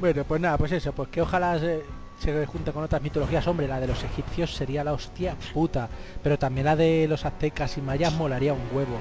[0.00, 1.82] Bueno, pues nada, pues eso, pues que ojalá se,
[2.20, 3.46] se junte con otras mitologías.
[3.46, 5.88] Hombre, la de los egipcios sería la hostia puta.
[6.22, 9.00] Pero también la de los aztecas y mayas molaría un huevo.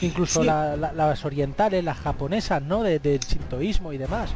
[0.00, 0.46] Incluso Sí.
[0.46, 2.82] la- la- las orientales, las japonesas, ¿no?
[2.82, 4.30] De- del sintoísmo y demás.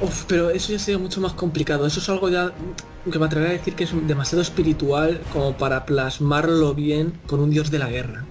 [0.00, 1.86] Uf, pero eso ya sería mucho más complicado.
[1.86, 2.52] Eso es algo ya
[3.10, 7.50] que me atrevería a decir que es demasiado espiritual como para plasmarlo bien con un
[7.50, 8.24] dios de la guerra.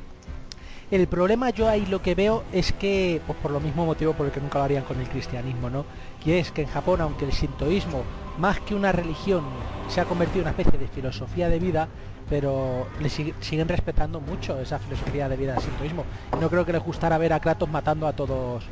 [0.94, 4.28] El problema yo ahí lo que veo es que, pues por lo mismo motivo por
[4.28, 5.86] el que nunca lo harían con el cristianismo, ¿no?
[6.24, 8.04] Y es que en Japón, aunque el sintoísmo,
[8.38, 9.42] más que una religión,
[9.88, 11.88] se ha convertido en una especie de filosofía de vida,
[12.30, 16.04] pero le sig- siguen respetando mucho esa filosofía de vida del sintoísmo.
[16.40, 18.64] No creo que les gustara ver a Kratos matando a todos,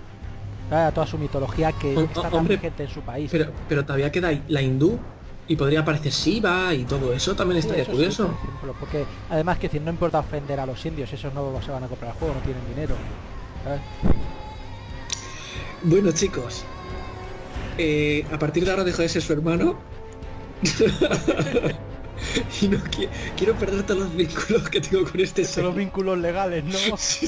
[0.69, 3.31] a toda su mitología que está tan vigente en su país.
[3.31, 4.99] Pero, pero todavía queda la hindú
[5.51, 8.27] y podría aparecer Shiva y todo eso también Sí, estaría sí, curioso.
[8.27, 11.71] por ejemplo, porque además que decir, no importa ofender a los indios, esos no se
[11.71, 12.95] van a comprar el juego, no tienen dinero.
[13.63, 13.81] ¿sabes?
[15.83, 16.63] Bueno chicos,
[17.77, 19.77] eh, a partir de ahora dejo de ser su hermano.
[22.61, 25.79] y no qui- quiero perder todos los vínculos que tengo con este Son los ser.
[25.83, 26.77] vínculos legales, ¿no?
[26.97, 27.27] Sí.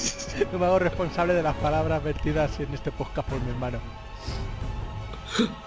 [0.52, 3.80] No me hago responsable de las palabras vertidas en este podcast por mi hermano.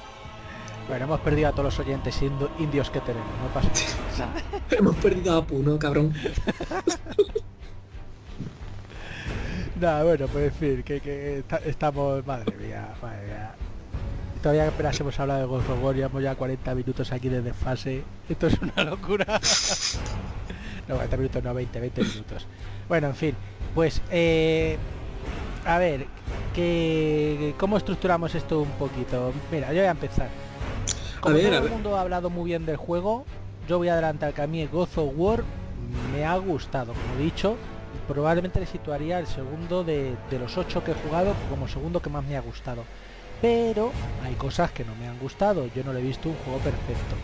[0.88, 3.68] Bueno, hemos perdido a todos los oyentes indo- indios que tenemos, no pasa
[4.18, 4.32] nada.
[4.70, 6.14] Hemos perdido a Apu, ¿no, cabrón?
[9.80, 12.24] Nada, bueno, pues decir que, que esta- estamos...
[12.26, 13.54] Madre mía, madre mía.
[14.42, 18.02] Todavía apenas hemos hablado de Ghost of War, llevamos ya 40 minutos aquí de desfase.
[18.28, 19.26] Esto es una locura.
[20.88, 22.46] no, 40 minutos, no, 20, 20 minutos.
[22.88, 23.34] Bueno, en fin,
[23.74, 24.00] pues...
[24.10, 24.78] eh,
[25.66, 26.06] a ver,
[26.54, 29.32] que, ¿cómo estructuramos esto un poquito?
[29.50, 30.28] Mira, yo voy a empezar.
[31.20, 33.24] Como ver, todo a el mundo ha hablado muy bien del juego,
[33.68, 35.44] yo voy a adelantar que a mí God of War
[36.12, 37.58] me ha gustado, como he dicho,
[38.06, 42.10] probablemente le situaría el segundo de, de los ocho que he jugado como segundo que
[42.10, 42.84] más me ha gustado.
[43.40, 46.60] Pero hay cosas que no me han gustado, yo no le he visto un juego
[46.60, 47.16] perfecto.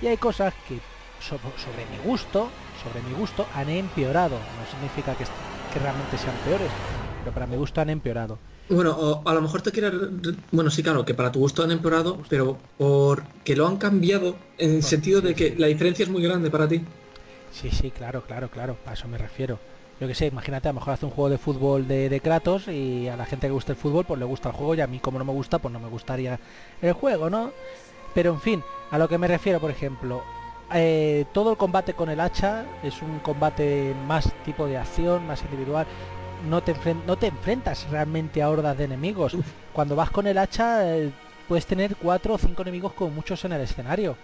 [0.00, 0.80] Y hay cosas que
[1.18, 4.42] so- sobre mi gusto, sobre mi gusto, han empeorado.
[4.56, 6.76] No significa que realmente sean peores,
[7.18, 8.38] pero para mi gusto han empeorado.
[8.68, 9.92] Bueno, o a lo mejor te quieres...
[10.50, 14.76] Bueno, sí, claro, que para tu gusto han empeorado, pero porque lo han cambiado en
[14.76, 15.56] el Bueno, sentido sí, de que sí.
[15.56, 16.82] la diferencia es muy grande para ti.
[17.50, 19.58] Sí, sí, claro, claro, claro, a eso me refiero.
[20.00, 22.66] Yo que sé, imagínate, a lo mejor hace un juego de fútbol de, de Kratos
[22.68, 24.86] y a la gente que gusta el fútbol pues le gusta el juego y a
[24.88, 26.40] mí como no me gusta pues no me gustaría
[26.82, 27.52] el juego, ¿no?
[28.12, 30.24] Pero en fin, a lo que me refiero, por ejemplo,
[30.72, 35.42] eh, todo el combate con el hacha es un combate más tipo de acción, más
[35.42, 35.86] individual.
[36.48, 36.74] No te,
[37.06, 39.36] no te enfrentas realmente a hordas de enemigos.
[39.72, 41.10] Cuando vas con el hacha eh,
[41.48, 44.16] puedes tener cuatro o cinco enemigos con muchos en el escenario.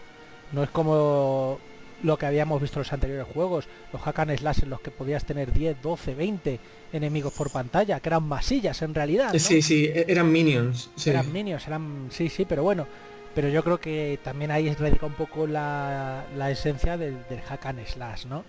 [0.52, 1.58] No es como
[2.02, 4.90] lo que habíamos visto en los anteriores juegos, los hack and slash en los que
[4.90, 6.60] podías tener 10, 12, 20
[6.94, 9.32] enemigos por pantalla, que eran masillas en realidad.
[9.34, 9.38] ¿no?
[9.38, 10.90] Sí, sí, e- eran minions.
[10.96, 11.10] sí.
[11.10, 12.08] Eran minions, eran...
[12.10, 12.86] Sí, sí, pero bueno.
[13.34, 17.66] Pero yo creo que también ahí radica un poco la, la esencia del, del hack
[17.66, 18.44] and slash, ¿no?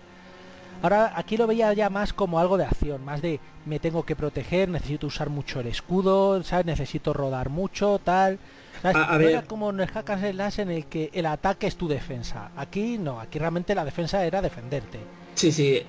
[0.82, 4.16] Ahora aquí lo veía ya más como algo de acción, más de me tengo que
[4.16, 6.66] proteger, necesito usar mucho el escudo, ¿sabes?
[6.66, 8.38] Necesito rodar mucho, tal.
[8.82, 8.96] ¿sabes?
[8.96, 9.28] A- a No ver.
[9.30, 12.50] era como en el hack and slash en el que el ataque es tu defensa.
[12.56, 14.98] Aquí no, aquí realmente la defensa era defenderte.
[15.36, 15.82] Sí, sí.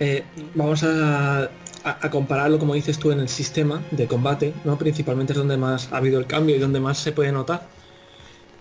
[0.00, 1.48] eh, vamos a, a-
[1.84, 4.76] a compararlo, como dices tú, en el sistema de combate, ¿no?
[4.76, 7.68] Principalmente es donde más ha habido el cambio y donde más se puede notar.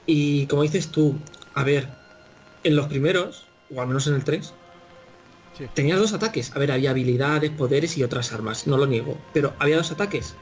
[0.05, 1.19] Y como dices tú,
[1.53, 1.89] a ver,
[2.63, 4.53] en los primeros, o al menos en el 3,
[5.57, 5.65] Sí.
[5.73, 6.51] tenías dos ataques.
[6.55, 9.17] A ver, había habilidades, poderes y otras armas, no lo niego.
[9.33, 10.35] Pero había dos ataques.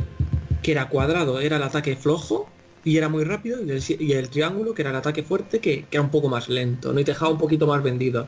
[0.64, 2.50] Que era cuadrado, era el ataque flojo
[2.84, 3.62] y era muy rápido.
[3.64, 6.30] Y el, y el triángulo, que era el ataque fuerte, que, que era un poco
[6.30, 7.00] más lento, ¿no?
[7.00, 8.28] Y te dejaba un poquito más vendido.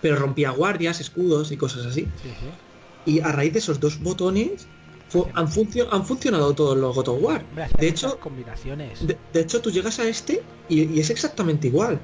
[0.00, 2.02] Pero rompía guardias, escudos y cosas así.
[2.22, 3.12] Sí, sí.
[3.12, 4.68] Y a raíz de esos dos botones
[5.08, 7.44] fu- han, funcio- han funcionado todos los God of War.
[7.50, 9.06] Hombre, De hecho, combinaciones.
[9.06, 11.98] de, de hecho tú llegas a este y, y es exactamente igual.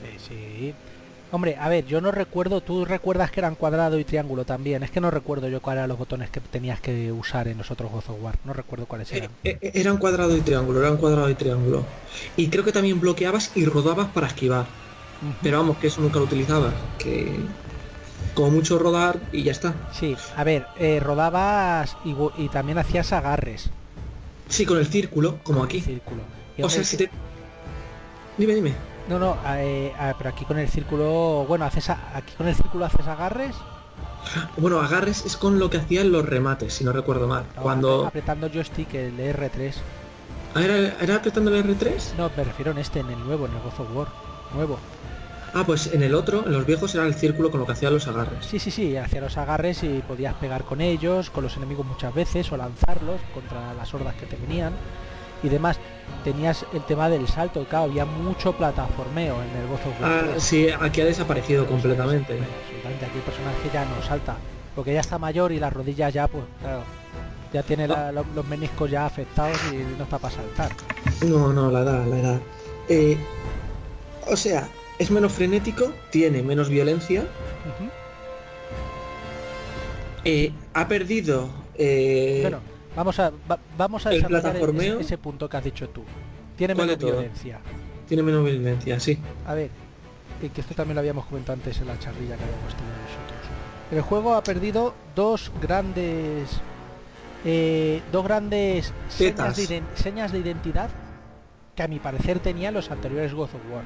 [0.00, 0.74] Sí, sí.
[1.32, 4.82] Hombre, a ver, yo no recuerdo, tú recuerdas que eran cuadrado y triángulo también.
[4.82, 7.70] Es que no recuerdo yo cuáles eran los botones que tenías que usar en los
[7.70, 8.34] otros God of War.
[8.44, 9.30] No recuerdo cuáles Eh, eran.
[9.42, 11.84] eh, eh, eran cuadrado y triángulo, eran cuadrado y triángulo.
[12.36, 14.66] Y creo que también bloqueabas y rodabas para esquivar.
[15.42, 16.74] Pero vamos, que eso nunca lo utilizabas.
[16.98, 17.34] Que
[18.34, 19.74] como mucho rodar y ya está.
[19.98, 23.70] Sí, a ver, eh, rodabas y, también hacías agarres.
[24.50, 25.80] Sí, con el círculo, como aquí.
[25.80, 26.20] Círculo.
[26.60, 27.10] O sea, si te...
[28.36, 28.91] Dime, dime.
[29.08, 32.84] No, no, eh, pero aquí con el círculo, bueno, haces a- aquí con el círculo
[32.84, 33.54] haces agarres.
[34.56, 37.44] Bueno, agarres es con lo que hacían los remates, si no recuerdo mal.
[37.56, 38.06] no, Cuando...
[38.06, 39.74] apretando joystick el R3.
[40.54, 42.14] Ah, ¿Era, ¿Era apretando el R3?
[42.16, 44.08] No, me refiero en este, en el nuevo, en el God of War.
[44.54, 44.78] Nuevo.
[45.54, 47.92] Ah, pues en el otro, en los viejos era el círculo con lo que hacían
[47.92, 48.46] los agarres.
[48.46, 52.14] Sí, sí, sí, hacía los agarres y podías pegar con ellos, con los enemigos muchas
[52.14, 54.72] veces, o lanzarlos contra las hordas que te venían
[55.42, 55.78] y demás.
[56.24, 59.80] Tenías el tema del salto, claro, había mucho plataformeo en el War.
[60.02, 62.34] Ah, sí, aquí ha desaparecido completamente.
[62.34, 64.36] Absolutamente, aquí el personaje ya no salta,
[64.76, 66.84] porque ya está mayor y las rodillas ya, pues, claro,
[67.52, 70.70] ya tiene la- los meniscos ya afectados y no está para saltar.
[71.22, 72.40] No, no, la edad, la edad.
[72.88, 73.16] Eh,
[74.28, 77.24] o sea, es menos frenético, tiene menos violencia,
[80.24, 81.50] eh, ha perdido...
[81.74, 82.60] eh, Bueno,
[82.96, 86.02] vamos a, va- vamos a el plataformeo- ese, ese punto que has dicho tú.
[86.56, 87.60] Tiene ¿Cuál de menos violencia.
[88.08, 89.18] tiene menos violencia, sí.
[89.46, 89.70] A ver,
[90.54, 93.38] que esto también lo habíamos comentado antes en la charrilla que habíamos tenido nosotros.
[93.90, 96.48] El juego ha perdido dos grandes
[97.44, 100.90] eh, dos grandes de, señas de identidad
[101.74, 103.82] que a mi parecer tenían los anteriores God of War.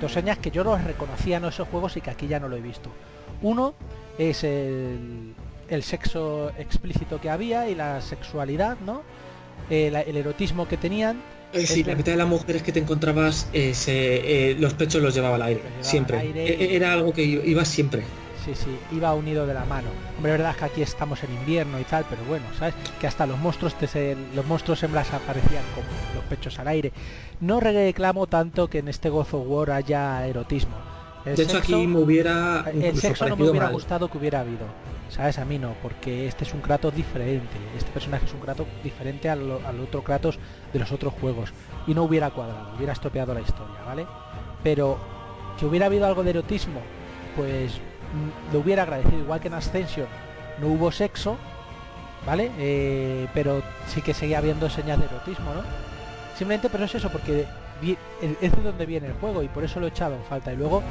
[0.00, 2.56] Dos señas que yo no reconocía en esos juegos y que aquí ya no lo
[2.56, 2.90] he visto.
[3.42, 3.74] Uno
[4.18, 5.34] es el,
[5.68, 9.02] el sexo explícito que había y la sexualidad, ¿no?
[9.70, 11.22] El, el erotismo que tenían
[11.52, 15.00] Eh, sí, la mitad de las mujeres que te encontrabas, eh, se- eh, los pechos
[15.02, 16.18] los llevaba al aire, llevaba siempre.
[16.18, 16.74] al aire.
[16.76, 18.02] Era algo que iba siempre.
[18.44, 19.88] Sí, sí, iba unido de la mano.
[20.18, 22.74] Hombre, verdad es que aquí estamos en invierno y tal, pero bueno, ¿sabes?
[23.00, 26.92] Que hasta los monstruos te se- los monstruos hembras aparecían con los pechos al aire.
[27.40, 30.76] No reclamo tanto que en este God of War haya erotismo.
[31.24, 33.72] El de hecho, sexo- aquí me hubiera el incluso sexo no me hubiera mal.
[33.74, 34.66] gustado que hubiera habido.
[35.08, 35.38] ¿Sabes?
[35.38, 37.56] A mí no, porque este es un Kratos diferente.
[37.76, 40.38] Este personaje es un Kratos diferente al, al otro Kratos
[40.72, 41.52] de los otros juegos.
[41.86, 44.06] Y no hubiera cuadrado, hubiera estropeado la historia, ¿vale?
[44.62, 44.98] Pero
[45.58, 46.80] que hubiera habido algo de erotismo,
[47.36, 49.18] pues mm, lo hubiera agradecido.
[49.20, 50.06] Igual que en Ascension
[50.60, 51.36] no hubo sexo,
[52.26, 52.50] ¿vale?
[52.58, 55.62] Eh, pero sí que seguía habiendo señas de erotismo, ¿no?
[56.36, 57.46] Simplemente, pero es eso, porque
[58.40, 60.52] es de donde viene el juego y por eso lo he echado en falta.
[60.52, 60.82] Y luego,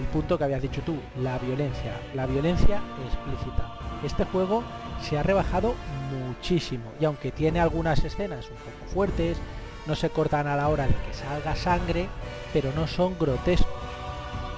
[0.00, 1.92] el punto que habías dicho tú, la violencia.
[2.14, 3.72] La violencia explícita.
[4.04, 4.62] Este juego
[5.02, 5.74] se ha rebajado
[6.10, 6.84] muchísimo.
[7.00, 9.38] Y aunque tiene algunas escenas un poco fuertes,
[9.86, 12.08] no se cortan a la hora de que salga sangre,
[12.52, 13.68] pero no son grotescos.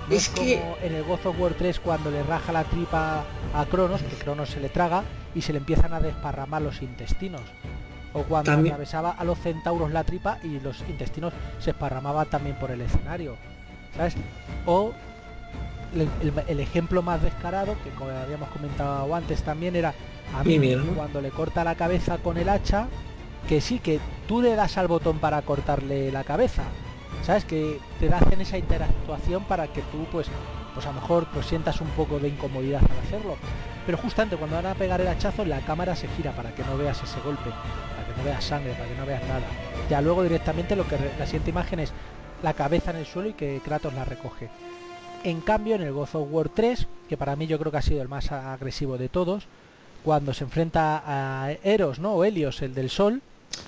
[0.08, 2.64] No es, Es que- como en el God of War 3 cuando le raja la
[2.64, 5.02] tripa a Cronos, que Cronos se le traga
[5.34, 7.42] y se le empiezan a desparramar los intestinos.
[8.14, 12.56] O cuando También- atravesaba a los centauros la tripa y los intestinos se esparramaban también
[12.56, 13.36] por el escenario.
[13.94, 14.14] ¿Sabes?
[14.64, 14.92] O
[15.94, 19.94] el, el- el ejemplo más descarado, que como habíamos comentado antes también, era
[20.38, 20.92] a mí Mimir, ¿no?
[20.92, 22.86] cuando le corta la cabeza con el hacha,
[23.48, 26.62] que sí, que tú le das al botón para cortarle la cabeza.
[27.22, 27.44] ¿Sabes?
[27.44, 30.28] Que te hacen esa interactuación para que tú, pues,
[30.74, 33.36] pues a lo mejor pues sientas un poco de incomodidad al hacerlo.
[33.84, 36.76] Pero justamente cuando van a pegar el hachazo, la cámara se gira para que no
[36.78, 39.42] veas ese golpe, para que no veas sangre, para que no veas nada.
[39.90, 41.92] Ya luego directamente lo que la siguiente imagen es
[42.42, 44.48] la cabeza en el suelo y que Kratos la recoge.
[45.24, 47.82] En cambio, en el God of War 3, que para mí yo creo que ha
[47.82, 49.46] sido el más agresivo de todos,
[50.04, 52.14] cuando se enfrenta a Eros, ¿no?
[52.14, 53.20] O Helios, el del sol,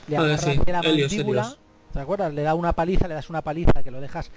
[0.09, 1.59] le Ah, agarra sí, de la Helios, mandíbula, Helios.
[1.93, 2.33] ¿te acuerdas?
[2.33, 4.31] Le da una paliza, le das una paliza que lo dejas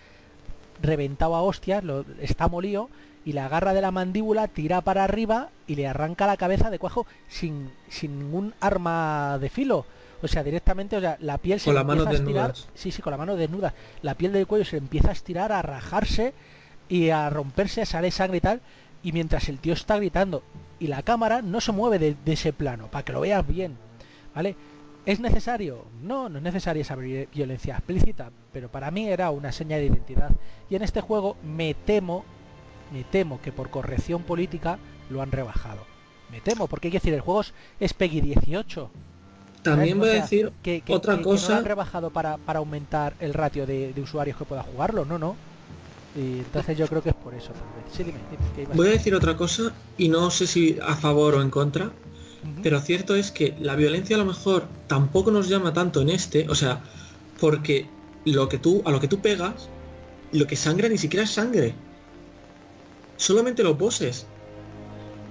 [0.82, 2.90] reventado a hostias, lo, está molido
[3.26, 6.80] y le agarra de la mandíbula, tira para arriba y le arranca la cabeza de
[6.80, 9.86] cuajo sin, sin ningún arma de filo.
[10.24, 12.48] O sea, directamente, o sea, la piel se Con manos empieza a estirar.
[12.54, 12.70] desnudas.
[12.76, 13.74] Sí, sí, con la mano desnuda.
[14.02, 16.34] La piel del cuello se empieza a estirar, a rajarse
[16.90, 18.62] y a romperse, sale sangre y tal.
[19.04, 20.44] Y mientras el tío está gritando
[20.80, 23.78] y la cámara no se mueve de, de ese plano, para que lo veas bien.
[24.34, 24.56] ¿Vale?
[25.06, 25.86] ¿Es necesario?
[26.02, 29.86] No, no es necesaria esa vi- violencia explícita, pero para mí era una seña de
[29.86, 30.32] identidad.
[30.70, 32.24] Y en este juego me temo,
[32.94, 35.86] me temo que por corrección política lo han rebajado.
[36.32, 37.44] Me temo, porque hay que decir, el juego
[37.80, 38.90] es- Peggy 18.
[39.62, 41.58] También voy a decir que, que- otra que- que no lo cosa.
[41.58, 45.36] han rebajado para, para aumentar el ratio de, de usuarios que pueda jugarlo, no, no.
[46.16, 47.52] Y entonces yo creo que es por eso.
[47.92, 50.78] Sí, dime, dime, ¿qué ibas a Voy a decir otra cosa y no sé si
[50.82, 51.92] a favor o en contra,
[52.62, 56.48] pero cierto es que la violencia a lo mejor tampoco nos llama tanto en este,
[56.50, 56.84] o sea,
[57.40, 57.90] porque
[58.26, 59.70] lo que tú a lo que tú pegas,
[60.32, 61.74] lo que sangra ni siquiera es sangre.
[63.18, 64.28] solamente los bosses.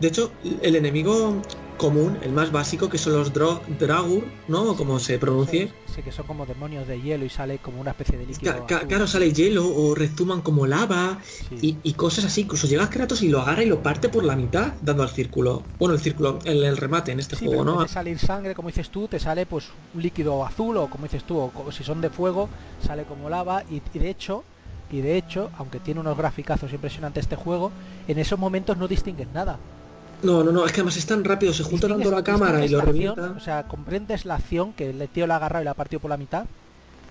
[0.00, 1.42] De hecho, el enemigo
[1.76, 4.76] común, el más básico, que son los Dragur, ¿no?
[4.76, 5.72] como se pronuncie.
[5.94, 8.66] Sí, que son como demonios de hielo y sale como una especie de líquido.
[8.66, 11.18] claro, sale hielo o rezuman como lava
[11.50, 12.42] y, cosas así.
[12.42, 15.62] Incluso llegas Kratos y lo agarra y lo parte por la mitad, dando al círculo.
[15.78, 17.82] Bueno, el círculo, el, el remate en este juego, ¿no?
[17.84, 21.24] Te salir sangre, como dices tú, te sale pues un líquido azul o como dices
[21.24, 22.48] tú, o si son de fuego,
[22.86, 24.44] sale como lava y de hecho
[24.92, 27.72] y de hecho, aunque tiene unos graficazos impresionantes este juego,
[28.06, 29.58] en esos momentos no distingues nada.
[30.22, 32.68] No, no, no, es que además es tan rápido, se junta dando la cámara y
[32.68, 33.34] lo revienta.
[33.36, 36.00] O sea, comprendes la acción que el tío la ha agarrado y la ha partido
[36.00, 36.46] por la mitad,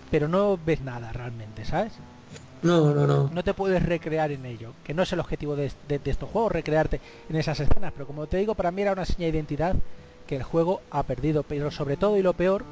[0.10, 1.94] pero no ves nada realmente, ¿sabes?
[2.62, 3.30] No, no, no.
[3.34, 6.52] No te puedes recrear en ello, que no es el objetivo de, de, estos juegos,
[6.52, 9.76] recrearte en esas escenas, pero como te digo, para mí era una señal de identidad
[10.28, 12.64] que el juego ha perdido, pero sobre todo y lo peor,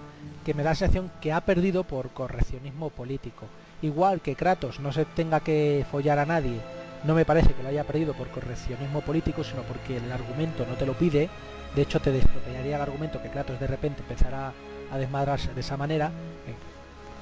[0.46, 3.46] que me da la sensación que ha perdido por correccionismo político
[3.82, 6.60] igual que Kratos no se tenga que follar a nadie,
[7.04, 10.76] no me parece que lo haya perdido por correccionismo político, sino porque el argumento no
[10.76, 11.30] te lo pide.
[11.76, 14.54] De hecho, te destropellaría el argumento que Kratos de repente empezara
[14.92, 16.08] a desmadrarse de esa manera.
[16.08, 16.56] Eh,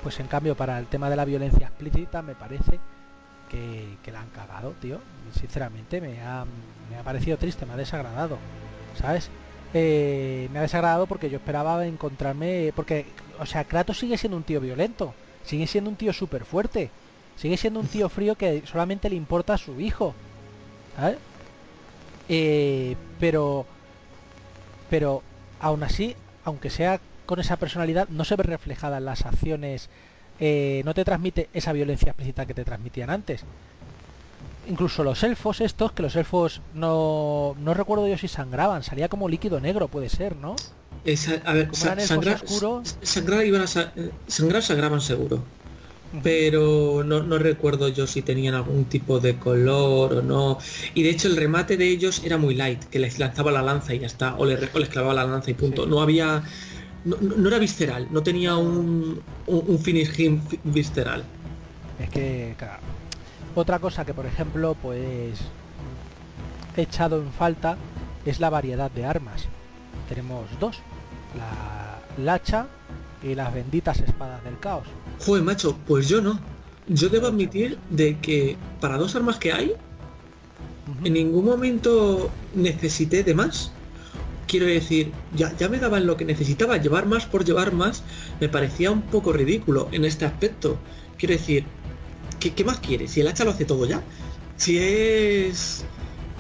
[0.02, 2.80] pues en cambio, para el tema de la violencia explícita, me parece
[3.50, 5.00] que, la han cagado, tío.
[5.34, 6.46] Sinceramente, me ha,
[6.90, 8.38] me ha parecido triste, me ha desagradado,
[8.96, 9.30] ¿sabes?
[9.74, 12.72] Eh, me ha desagradado porque yo esperaba encontrarme.
[12.76, 13.06] Porque,
[13.40, 15.14] o sea, Kratos sigue siendo un tío violento
[15.48, 16.92] sigue siendo un tío súper fuerte.
[17.38, 20.14] Sigue siendo un tío frío que solamente le importa a su hijo.
[22.30, 23.66] Eh, pero...
[24.90, 25.22] Pero
[25.60, 29.90] aún así, aunque sea con esa personalidad, no se ve reflejada en las acciones.
[30.40, 33.42] Eh, no te transmite esa violencia explícita que te transmitían antes.
[34.68, 39.30] Incluso los elfos estos, que los elfos no, no recuerdo yo si sangraban, salía como
[39.30, 40.56] líquido negro, puede ser, ¿no?
[41.46, 45.44] a ver, sangrar, iban a sangrar sangraban seguro.
[46.24, 50.58] Pero no, no, recuerdo yo si tenían algún tipo de color o no.
[50.94, 53.94] Y de hecho el remate de ellos era muy light, que les lanzaba la lanza
[53.94, 55.86] y ya está, o les, clavaba la lanza y punto.
[55.86, 56.44] No había.
[57.06, 61.24] No, era visceral, no tenía un, un, finish him visceral.
[62.00, 62.82] Es que, claro.
[63.56, 65.40] Otra cosa que por ejemplo, pues
[66.76, 67.78] he echado en falta
[68.26, 69.48] es la variedad de armas.
[70.10, 70.82] Tenemos dos
[71.38, 72.68] la, hacha
[73.24, 74.88] y las benditas espadas del caos.
[75.20, 76.40] Joder, macho, pues yo no.
[76.88, 79.74] Yo debo admitir de que para dos armas que hay,
[81.04, 83.72] en ningún momento necesité de más.
[84.48, 88.04] Quiero decir, ya, ya me daban lo que necesitaba, llevar más por llevar más
[88.40, 90.78] me parecía un poco ridículo en este aspecto.
[91.18, 91.66] Quiero decir,
[92.40, 93.12] ¿qué, qué más quieres?
[93.12, 94.02] Si el hacha lo hace todo ya.
[94.56, 95.84] Si es...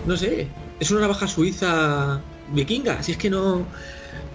[0.06, 0.48] no sé,
[0.80, 2.22] es una navaja suiza
[2.54, 3.66] vikinga, si es que no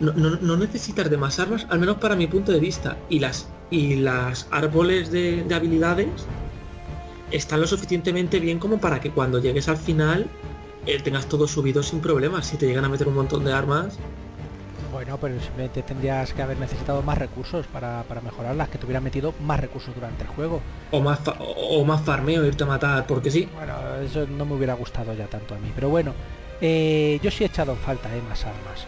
[0.02, 2.96] no, necesitas de más armas, al menos para mi punto de vista.
[3.08, 6.08] Y las, y las árboles de, habilidades
[7.30, 10.26] están lo suficientemente bien como para que cuando llegues al final
[10.86, 12.46] eh, tengas todo subido sin problemas.
[12.46, 13.96] Si te llegan a meter un montón de armas.
[14.92, 19.32] Bueno, pero simplemente tendrías que haber necesitado más recursos para, mejorarlas, que te hubieran metido
[19.40, 20.60] más recursos durante el juego.
[20.90, 23.48] O más, o más farmeo, irte a matar, porque sí.
[23.54, 23.72] Bueno,
[24.04, 25.72] eso no me hubiera gustado ya tanto a mí.
[25.74, 26.12] Pero bueno,
[26.60, 28.86] eh, yo sí he echado en falta eh, más armas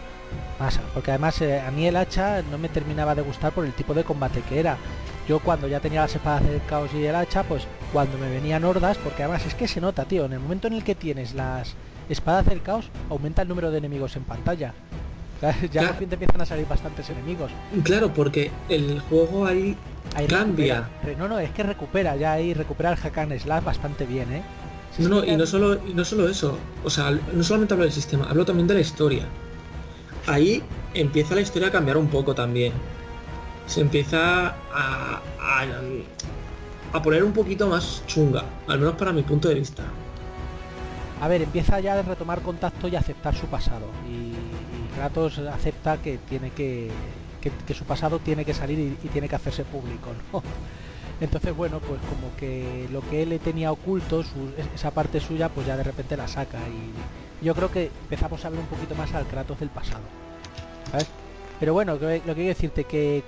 [0.57, 3.73] pasa porque además eh, a mí el hacha no me terminaba de gustar por el
[3.73, 4.77] tipo de combate que era.
[5.27, 8.63] Yo cuando ya tenía las espadas del caos y el hacha, pues cuando me venían
[8.63, 11.33] hordas, porque además es que se nota, tío, en el momento en el que tienes
[11.33, 11.73] las
[12.09, 14.73] espadas del caos, aumenta el número de enemigos en pantalla.
[15.71, 17.51] Ya por fin te empiezan a salir bastantes enemigos.
[17.83, 19.77] Claro, porque el juego ahí,
[20.29, 20.87] cambia.
[21.19, 24.43] No, no, es que recupera, ya ahí recupera el Hakan Slash bastante bien, ¿eh?
[24.97, 26.57] no, no, y no solo, y no solo eso.
[26.85, 29.27] O sea, no solamente hablo del sistema, hablo también de la historia
[30.27, 32.73] ahí empieza la historia a cambiar un poco también.
[33.67, 35.21] Se empieza a,
[36.93, 39.83] a, poner un poquito más chunga, al menos para mi punto de vista.
[41.21, 43.87] A ver, empieza ya a retomar contacto y aceptar su pasado.
[44.07, 44.33] Y,
[44.95, 46.89] Kratos acepta que tiene que,
[47.41, 50.11] que, su pasado tiene que salir y, tiene que hacerse público,
[51.21, 54.23] Entonces, bueno, pues como que lo que él le tenía oculto,
[54.73, 56.91] esa parte suya, pues ya de repente la saca y
[57.41, 60.03] yo creo que empezamos a ver un poquito más al Kratos del pasado.
[60.91, 61.07] ¿Sabes?
[61.59, 63.23] Pero bueno, lo que quiero decirte que,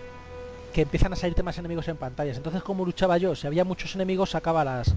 [0.74, 2.38] que empiezan a salirte más enemigos en pantallas.
[2.38, 3.36] Entonces, como luchaba yo?
[3.36, 4.94] Si había muchos enemigos, sacaba las,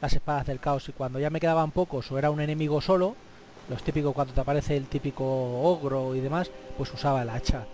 [0.00, 0.88] las espadas del caos.
[0.88, 3.14] Y cuando ya me quedaban pocos o era un enemigo solo,
[3.68, 7.64] los típicos cuando te aparece el típico ogro y demás, pues usaba el hacha.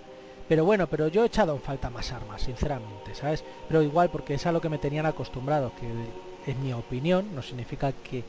[0.48, 3.44] Pero bueno, pero yo he echado en falta más armas, sinceramente, ¿sabes?
[3.68, 7.42] Pero igual porque es a lo que me tenían acostumbrado, que es mi opinión, no
[7.42, 8.24] significa que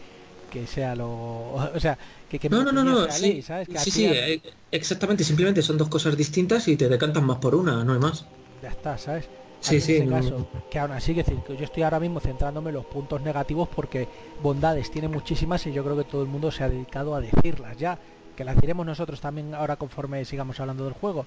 [0.48, 1.08] que sea lo
[1.76, 1.98] o sea
[2.30, 3.42] que, no no no no sí,
[3.78, 7.84] sí, sí eh, exactamente simplemente son dos cosas distintas y te decantan más por una
[7.84, 8.26] no hay más
[8.62, 10.08] ya está sabes Sí, sí.
[10.08, 13.22] caso, que aún así, que decir, que yo estoy ahora mismo centrándome en los puntos
[13.22, 14.08] negativos porque
[14.42, 17.76] bondades tiene muchísimas y yo creo que todo el mundo se ha dedicado a decirlas
[17.78, 17.98] ya,
[18.36, 21.26] que las diremos nosotros también ahora conforme sigamos hablando del juego.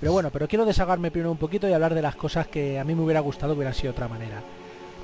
[0.00, 2.84] Pero bueno, pero quiero desahogarme primero un poquito y hablar de las cosas que a
[2.84, 4.42] mí me hubiera gustado que hubieran sido de otra manera.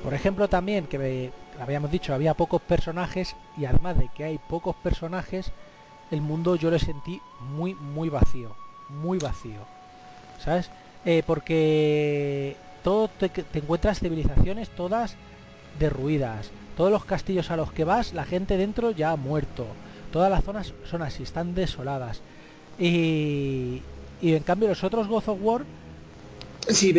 [0.03, 4.75] Por ejemplo, también que habíamos dicho, había pocos personajes y además de que hay pocos
[4.75, 5.51] personajes,
[6.11, 8.55] el mundo yo lo sentí muy, muy vacío.
[8.89, 9.59] Muy vacío.
[10.39, 10.69] ¿Sabes?
[11.05, 15.15] Eh, porque todo te, encuentras civilizaciones todas
[15.79, 16.51] derruidas.
[16.75, 19.65] Todos los castillos a los que vas, la gente dentro ya ha muerto.
[20.11, 22.21] Todas las zonas son así, están desoladas.
[22.79, 23.81] Y,
[24.21, 25.65] y en cambio los otros God of War
[26.69, 26.93] Sí,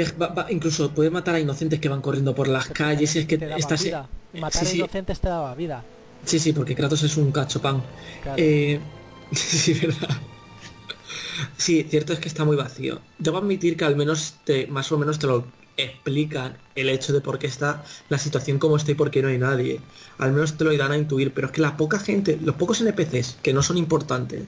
[0.51, 3.15] incluso puede matar a inocentes que van corriendo por las calles.
[3.17, 3.87] Es que estás...
[4.35, 5.85] Matar a inocentes te daba vida.
[6.25, 7.83] Sí, sí, porque Kratos es un cacho pan.
[8.37, 8.81] Eh,
[9.33, 10.09] sí, verdad.
[11.57, 13.01] Sí, cierto es que está muy vacío.
[13.19, 15.47] Debo admitir que al menos te, más o menos te lo
[15.77, 19.29] explican el hecho de por qué está la situación como está y por qué no
[19.29, 19.81] hay nadie.
[20.19, 22.81] Al menos te lo dan a intuir, pero es que la poca gente, los pocos
[22.81, 24.45] NPCs que no son importantes,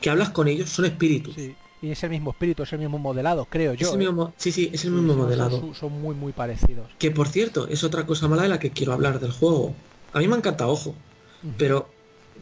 [0.00, 1.34] que hablas con ellos son espíritus.
[1.34, 1.54] Sí.
[1.84, 3.94] Y es el mismo espíritu, es el mismo modelado, creo yo.
[3.94, 4.32] ¿eh?
[4.38, 5.74] Sí, sí, es el mismo modelado.
[5.74, 6.88] Son, muy, muy parecidos.
[6.98, 9.74] Que por cierto, es otra cosa mala de la que quiero hablar del juego.
[10.14, 10.94] A mí me encanta, ojo.
[11.58, 11.90] Pero,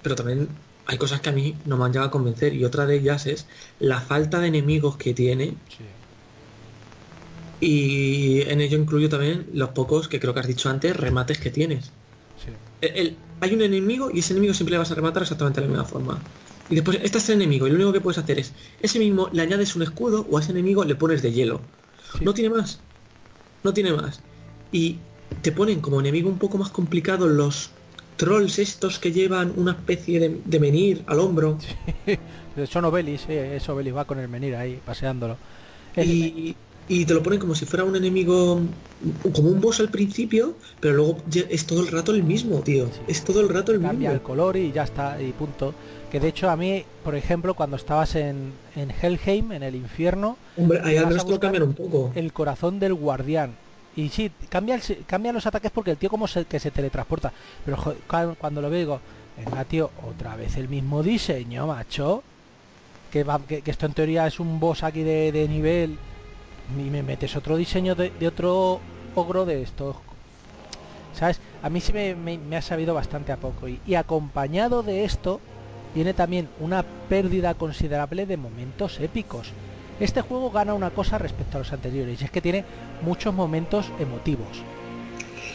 [0.00, 0.48] pero también
[0.86, 3.26] hay cosas que a mí no me han llegado a convencer y otra de ellas
[3.26, 3.48] es
[3.80, 5.54] la falta de enemigos que tiene.
[7.58, 11.50] Y en ello incluyo también los pocos, que creo que has dicho antes, remates que
[11.50, 11.90] tienes.
[13.40, 15.84] hay un enemigo y ese enemigo siempre le vas a rematar exactamente de la misma
[15.84, 16.22] forma.
[16.72, 19.28] Y después, este es el enemigo y lo único que puedes hacer es, ese mismo
[19.30, 21.60] le añades un escudo o a ese enemigo le pones de hielo.
[22.22, 22.80] No tiene más.
[23.62, 24.22] No tiene más.
[24.72, 24.96] Y
[25.42, 27.72] te ponen como enemigo un poco más complicado los
[28.16, 31.58] trolls estos que llevan una especie de, menir al hombro.
[32.70, 35.36] Son Obelis, sí, es Obelis, va con el menir ahí, paseándolo.
[35.94, 36.56] Y,
[36.88, 38.60] y te lo ponen como si fuera un enemigo,
[39.34, 41.18] como un boss al principio, pero luego
[41.50, 42.88] es todo el rato el mismo, tío.
[43.06, 43.90] Es todo el rato el mismo.
[43.90, 45.74] Cambia el color y ya está, y punto.
[46.12, 50.36] Que de hecho a mí, por ejemplo, cuando estabas en, en Helheim, en el infierno...
[50.58, 52.12] Hombre, ahí al menos lo un poco.
[52.14, 53.54] El corazón del guardián.
[53.96, 57.32] Y sí, cambia, cambia los ataques porque el tío como se, que se teletransporta.
[57.64, 57.96] Pero
[58.38, 59.00] cuando lo veo digo,
[59.38, 62.22] venga tío, otra vez el mismo diseño, macho.
[63.10, 65.96] Que, va, que, esto en teoría es un boss aquí de, de nivel
[66.78, 68.80] y me metes otro diseño de, otro
[69.14, 69.96] ogro de estos.
[71.14, 71.40] ¿Sabes?
[71.62, 73.66] A mí sí me, ha sabido bastante a poco.
[73.68, 75.40] Y, acompañado de esto
[75.94, 79.52] viene también una pérdida considerable de momentos épicos.
[80.00, 82.64] Este juego gana una cosa respecto a los anteriores, y es que tiene
[83.02, 84.62] muchos momentos emotivos.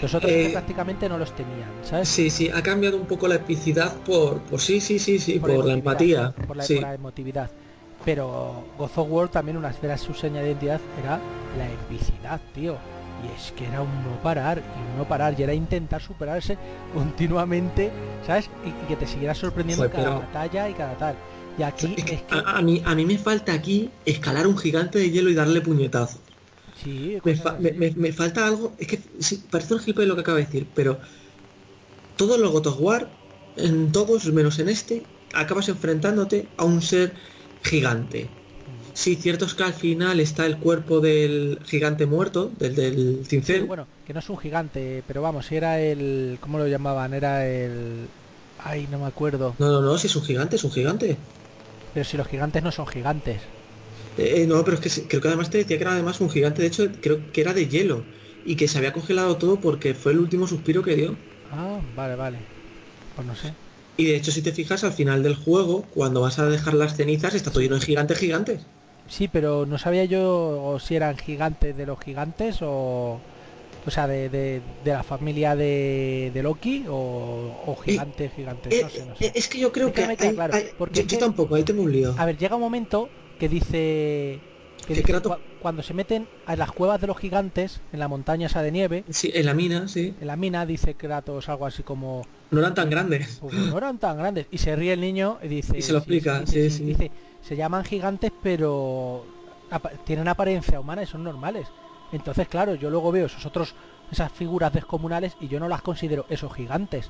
[0.02, 2.08] Los otros eh, prácticamente no los tenían, ¿sabes?
[2.08, 5.66] Sí, sí, ha cambiado un poco la epicidad por, por sí, sí, sí, sí, por,
[5.66, 6.32] la, empatía.
[6.32, 7.50] Por la, por la emotividad.
[8.06, 11.20] Pero God of War también una de su señas de identidad era
[11.58, 12.78] la epicidad, tío.
[13.24, 15.40] Y es que era un no parar y un no parar.
[15.40, 16.58] Y era intentar superarse
[16.94, 17.92] continuamente,
[18.26, 18.50] ¿sabes?
[18.66, 21.16] Y, que te siguiera sorprendiendo cada batalla y cada tal.
[21.58, 22.24] Y aquí es que...
[22.30, 26.22] a, mí, a mí me falta aquí escalar un gigante de hielo y darle puñetazos.
[26.84, 28.74] Sí, me, falta algo.
[28.78, 29.00] Es que
[29.50, 31.00] parece un de lo que acaba de decir, pero
[32.16, 33.10] todos los God of War,
[33.56, 35.04] en todos menos en este,
[35.34, 37.14] acabas enfrentándote a un ser
[37.64, 38.30] gigante.
[38.98, 43.66] Sí, cierto es que al final está el cuerpo del gigante muerto, del del cincel.
[43.66, 46.40] bueno, que no es un gigante, pero vamos, era el...
[46.42, 47.14] ¿Cómo lo llamaban?
[47.14, 48.08] Era el...
[48.58, 49.54] Ay, no me acuerdo.
[49.60, 51.16] No, no, no, si es un gigante, es un gigante.
[51.94, 53.38] Pero si los gigantes no son gigantes.
[54.18, 56.64] Eh, no, pero es que creo que además te decía que era además un gigante,
[56.64, 58.02] de hecho creo que era de hielo.
[58.48, 61.16] Y que se había congelado todo porque fue el último suspiro que dio.
[61.52, 62.38] Ah, vale, vale.
[63.16, 63.54] Pues no sé.
[63.96, 66.96] Y de hecho, si te fijas, al final del juego, cuando vas a dejar las
[66.96, 68.66] cenizas, está todo lleno de gigantes gigantes.
[69.08, 73.20] Sí, pero no sabía yo si eran gigantes de los gigantes o...
[73.86, 78.74] O sea, de, de, la familia de, de Loki o, gigantes, gigantes.
[78.74, 79.26] Eh, no sé, no sé.
[79.28, 80.04] Eh, es que yo creo que...
[80.78, 82.14] porque yo, tampoco, ahí tengo un lío.
[82.18, 83.08] A ver, llega un momento
[83.40, 84.42] que dice
[85.62, 89.04] cuando se meten a las cuevas de los gigantes, en la montaña esa de nieve.
[89.10, 90.14] Sí, en la mina, sí.
[90.22, 92.26] En la mina dice Kratos algo así como...
[92.52, 93.42] No eran tan grandes.
[93.42, 94.48] no eran tan grandes.
[94.52, 95.78] Y se ríe el niño y dice...
[95.78, 97.12] Y se lo explica, sí, sí, Dice,
[97.48, 99.24] se llaman gigantes pero
[100.04, 101.68] tienen apariencia humana y son normales.
[102.12, 103.74] Entonces, claro, yo luego veo esos otros,
[104.12, 107.10] esas figuras descomunales y yo no las considero esos gigantes.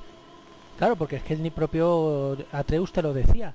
[0.78, 3.54] Claro, porque es que el propio Atreus te lo decía.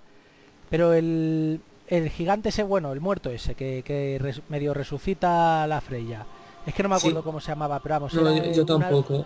[0.70, 6.26] Pero el, el gigante ese, bueno, el muerto ese, que, medio resucita la Freya.
[6.66, 8.14] Es que no me acuerdo cómo se llamaba, pero vamos.
[8.14, 9.26] yo, tampoco.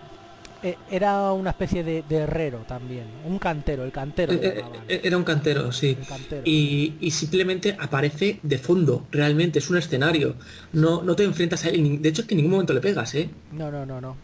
[0.60, 4.32] Eh, era una especie de, herrero también, un cantero, el cantero.
[4.32, 5.96] Eh, eh, era un cantero, sí.
[6.44, 10.34] Y, simplemente aparece de fondo, realmente, es un escenario.
[10.72, 13.14] No, no te enfrentas a él, de hecho es que en ningún momento le pegas,
[13.14, 13.30] ¿eh?
[13.52, 14.16] No, no, no, no.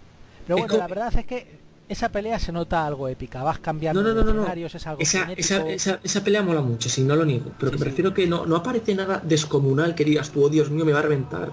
[0.47, 4.13] Pero bueno, la verdad es que esa pelea se nota algo épica, vas cambiando no,
[4.13, 7.53] no, no, escenarios, es algo esa, esa, esa, pelea mola mucho, sí, no lo niego,
[7.59, 10.85] pero que prefiero que no, no aparece nada descomunal que digas tú, oh Dios mío,
[10.85, 11.53] me va a reventar.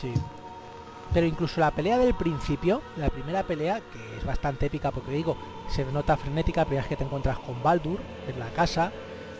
[0.00, 0.12] Sí.
[1.12, 5.36] Pero incluso la pelea del principio, la primera pelea, que es bastante épica porque digo,
[5.68, 7.98] se nota frenética, primera vez que te encuentras con Baldur
[8.28, 8.92] en la casa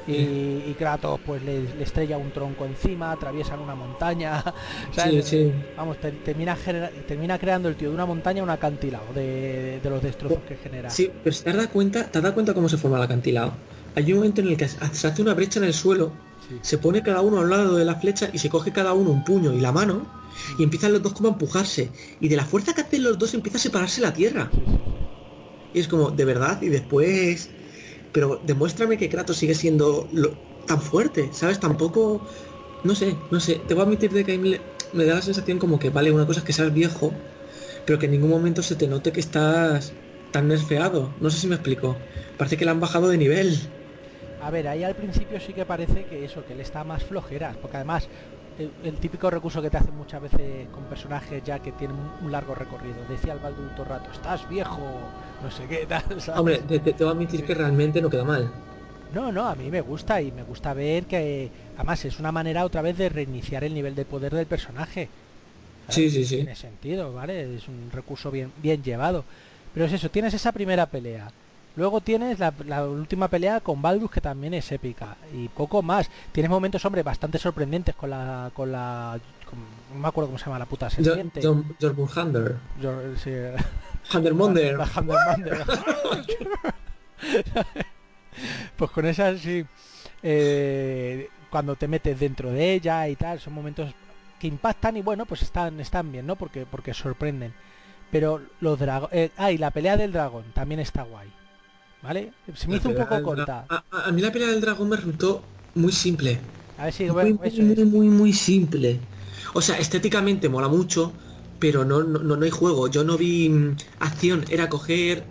[0.09, 4.43] y, y Kratos pues le, estrella un tronco encima, atraviesan una montaña,
[5.77, 6.57] vamos, termina,
[7.07, 10.91] termina creando el tío de una montaña un acantilado de, los destrozos que genera.
[10.91, 13.53] Sí, pero te das cuenta, te das cuenta cómo se forma el acantilado.
[13.95, 16.13] Hay un momento en el que se hace una brecha en el suelo,
[16.63, 19.25] se pone cada uno al lado de la flecha y se coge cada uno un
[19.25, 20.07] puño y la mano
[20.59, 21.91] y empiezan los dos como a empujarse.
[22.21, 24.51] Y de la fuerza que hacen los dos empieza a separarse la tierra.
[25.73, 27.51] Y es como, de verdad, y después...
[28.13, 30.09] Pero demuéstrame que Kratos sigue siendo
[30.67, 31.61] tan fuerte, ¿sabes?
[31.61, 32.27] Tampoco...
[32.85, 33.57] No sé, no sé.
[33.67, 34.61] Te voy a admitir de que me,
[34.93, 37.13] me da la sensación como que, vale, una cosa es que seas viejo,
[37.85, 39.93] pero que en ningún momento se te note que estás
[40.31, 41.17] tan nerfeado.
[41.21, 41.97] No sé si me explico.
[42.37, 43.59] Parece que le han bajado de nivel.
[44.41, 47.55] A ver, ahí al principio sí que parece que eso, que él está más flojera,
[47.61, 48.09] porque además
[48.85, 52.55] el, típico recurso que te hacen muchas veces con personajes ya que tienen un, largo
[52.55, 52.97] recorrido.
[53.09, 54.87] Decía el Baldur todo rato, estás viejo,
[55.43, 56.03] no sé qué tal.
[56.37, 58.51] Hombre, te, te, voy a admitir que realmente no queda mal.
[59.15, 62.65] No, no, a mí me gusta y me gusta ver que además es una manera
[62.65, 65.09] otra vez de reiniciar el nivel de poder del personaje.
[65.89, 66.37] Sí, sí, sí.
[66.37, 67.57] Tiene sentido, ¿vale?
[67.57, 69.25] Es un recurso bien, bien llevado.
[69.73, 71.31] Pero es eso, tienes esa primera pelea
[71.79, 72.53] Luego tienes la,
[72.85, 76.11] última pelea con Baldus que también es épica y poco más.
[76.33, 79.17] Tienes momentos, hombre, bastante sorprendentes con la con la
[79.95, 81.41] no me acuerdo cómo se llama la puta serpiente.
[82.17, 82.57] Hunter.
[83.17, 83.31] Sí.
[84.13, 84.77] Hunter Monder.
[88.77, 89.65] pues con esa sí.
[90.21, 93.95] Eh, cuando te metes dentro de ella y tal, son momentos
[94.41, 96.35] que impactan y bueno, pues están están bien, ¿no?
[96.35, 97.55] Porque porque sorprenden.
[98.11, 99.17] Pero los dragones...
[99.17, 101.38] Eh, ah, y la pelea del dragón también está guay.
[102.03, 102.33] ¿Vale?
[102.55, 103.67] Se me hizo un poco corta.
[103.69, 105.43] A, mí la pelea del dragón me resultó
[105.75, 106.39] muy simple.
[106.79, 109.01] A ver si muy, muy, muy, muy, simple.
[109.55, 111.13] O sea, estéticamente mola mucho,
[111.59, 112.89] pero no, no, no hay juego.
[112.89, 114.45] Yo no vi mm, acción.
[114.49, 115.25] Era coger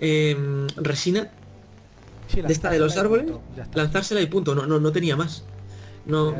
[0.00, 1.30] em, resina
[2.34, 3.32] de esta de los árboles,
[3.74, 4.54] lanzársela y punto.
[4.54, 5.44] No, no, no tenía más.
[6.04, 6.34] No.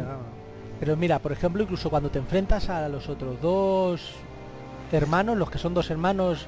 [0.81, 4.03] Pero mira, por ejemplo, incluso cuando te enfrentas a los otros dos
[4.91, 6.47] hermanos, los que son dos hermanos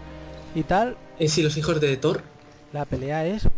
[0.55, 0.97] y tal.
[1.19, 2.34] Eh, sí, los hijos de Thor.
[2.75, 3.49] La pelea es...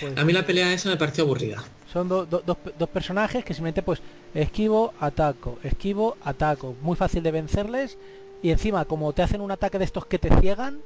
[0.00, 1.62] Pues, a mí la pelea esa me pareció aburrida.
[1.92, 4.00] Son dos personajes que simplemente pues
[4.32, 6.74] esquivo, ataco, esquivo, ataco.
[6.80, 7.98] Muy fácil de vencerles.
[8.42, 10.80] Y encima, como te hacen un ataque de estos que te ciegan,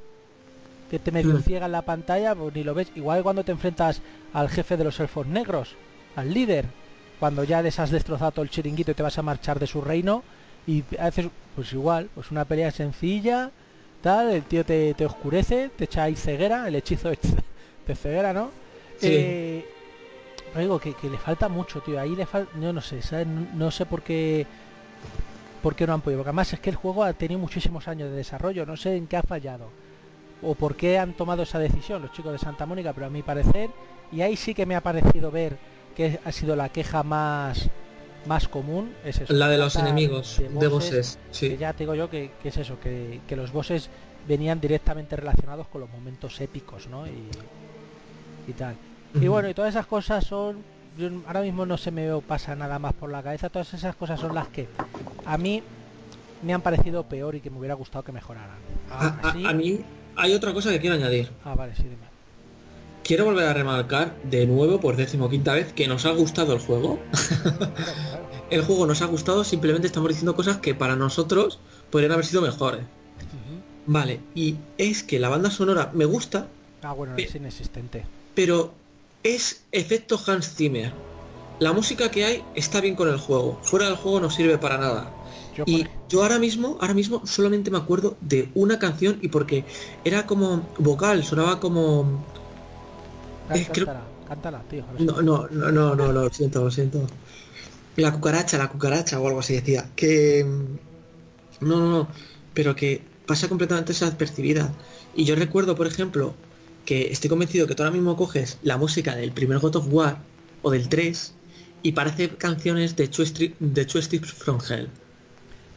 [0.91, 1.43] que te medio mm.
[1.43, 2.91] ciegan la pantalla, pues ni lo ves.
[2.95, 4.01] Igual cuando te enfrentas
[4.33, 5.75] al jefe de los elfos negros,
[6.17, 6.65] al líder,
[7.17, 9.79] cuando ya les has destrozado todo el chiringuito y te vas a marchar de su
[9.79, 10.21] reino,
[10.67, 13.51] y haces, pues igual, pues una pelea sencilla,
[14.01, 17.09] tal, el tío te, oscurece, te echa ahí ceguera, el hechizo
[17.87, 18.51] de ceguera, ¿no?
[18.97, 19.09] Sí.
[19.11, 19.65] Eh,
[20.55, 21.99] digo que, le falta mucho, tío.
[21.99, 22.99] Ahí le falta, yo no sé,
[23.53, 24.45] No, sé por qué,
[25.61, 26.19] por qué no han podido.
[26.19, 28.65] Porque además es que el juego ha tenido muchísimos años de desarrollo.
[28.65, 29.69] No sé en qué ha fallado
[30.41, 33.23] o por qué han tomado esa decisión los chicos de Santa Mónica, pero a mi
[33.23, 33.69] parecer
[34.11, 35.57] y ahí sí que me ha parecido ver
[35.95, 37.69] que ha sido la queja más
[38.27, 39.33] más común es eso.
[39.33, 41.57] La de los enemigos, de bosses, sí.
[41.57, 43.89] ya te digo yo que, es eso, que, los bosses
[44.27, 47.07] venían directamente relacionados con los momentos épicos, ¿no?
[47.07, 47.29] Y,
[48.47, 48.75] y tal.
[49.15, 50.63] Y bueno, y todas esas cosas son...
[51.25, 54.35] ahora mismo no se me pasa nada más por la cabeza, todas esas cosas son
[54.35, 54.67] las que
[55.25, 55.63] a mí
[56.43, 58.57] me han parecido peor y que me hubiera gustado que mejoraran.
[58.91, 59.79] a, mí
[60.15, 61.29] hay otra cosa que quiero añadir.
[61.43, 62.06] Ah, vale, sí, dime.
[63.07, 66.99] Quiero volver a remarcar de nuevo por decimoquinta vez que nos ha gustado el juego.
[68.49, 71.57] el juego nos ha gustado, simplemente estamos diciendo cosas que para nosotros
[71.89, 72.81] podrían haber sido mejores.
[73.85, 76.47] Vale, y es que la banda sonora me gusta.
[76.83, 78.03] Ah, bueno, es inexistente.
[78.35, 78.73] Pero
[79.23, 80.91] es efecto Hans Zimmer.
[81.59, 83.57] La música que hay está bien con el juego.
[83.63, 85.13] Fuera del juego no sirve para nada.
[85.65, 89.63] y yo ahora mismo, ahora mismo solamente me acuerdo de una canción y porque
[90.03, 92.21] era como vocal, sonaba como
[94.27, 94.83] cántala, tío.
[94.99, 97.05] No, no, no, no, no, lo siento, lo siento.
[97.95, 99.89] La cucaracha, la cucaracha o algo así decía.
[99.95, 100.45] Que...
[101.61, 102.07] No, no, no.
[102.53, 104.73] Pero que pasa completamente desapercibida.
[105.15, 106.35] Y yo recuerdo, por ejemplo,
[106.85, 110.17] que estoy convencido que tú ahora mismo coges la música del primer God of War
[110.61, 111.33] o del 3
[111.83, 113.25] y parece canciones de Two,
[113.59, 114.89] de Two from Hell.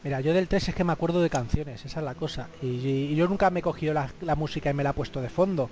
[0.02, 2.48] Mira, yo del 3 es que me acuerdo de canciones, esa es la cosa.
[2.62, 5.20] Y, y yo nunca me he cogido la, la, música y me la he puesto
[5.20, 5.68] de fondo.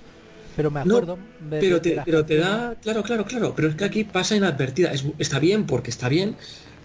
[0.59, 1.15] Pero me acuerdo.
[1.15, 2.75] No, de, pero, te, de pero te, da.
[2.81, 3.53] Claro, claro, claro.
[3.55, 4.91] Pero es que aquí pasa inadvertida.
[4.91, 6.35] Es, está bien porque está bien,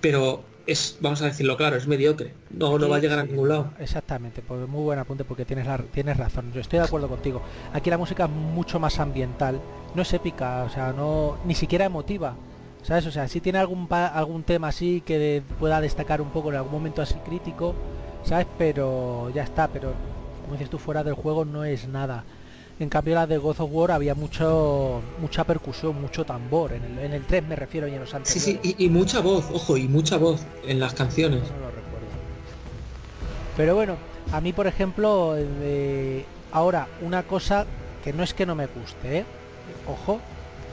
[0.01, 2.35] pero es, vamos a decirlo claro, es mediocre.
[2.51, 3.73] No, no va a llegar a ningún lado.
[3.81, 6.53] Exactamente, pues muy buen apunte porque tienes, la, tienes razón.
[6.53, 7.43] Yo estoy de acuerdo contigo.
[7.73, 9.61] Aquí la música es mucho más ambiental.
[9.97, 11.39] No es épica, o sea, no.
[11.45, 12.37] ni siquiera emotiva.
[12.85, 13.07] ¿Sabes?
[13.07, 16.71] O sea, si tiene algún algún tema así que pueda destacar un poco en algún
[16.71, 17.75] momento así crítico,
[18.23, 18.47] ¿sabes?
[18.57, 19.95] Pero ya está, pero
[20.43, 22.23] como dices tú, fuera del juego no es nada.
[22.81, 26.73] En cambio la de God of War había mucho mucha percusión, mucho tambor.
[26.73, 28.43] En el, en el 3 me refiero y en los anteriores.
[28.43, 31.43] Sí, sí, y, y, mucha voz, ojo, y mucha voz en las canciones.
[31.43, 32.07] No, lo recuerdo.
[33.57, 33.97] Pero bueno,
[34.33, 35.37] a mí por ejemplo,
[36.53, 37.67] ahora una cosa
[38.03, 39.25] que no es que no me guste, ¿eh?
[39.87, 40.21] Ojo,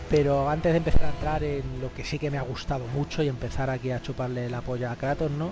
[0.09, 3.21] pero antes de empezar a entrar en lo que sí que me ha gustado mucho
[3.23, 5.51] y empezar aquí a chuparle la polla a Kratos, ¿no?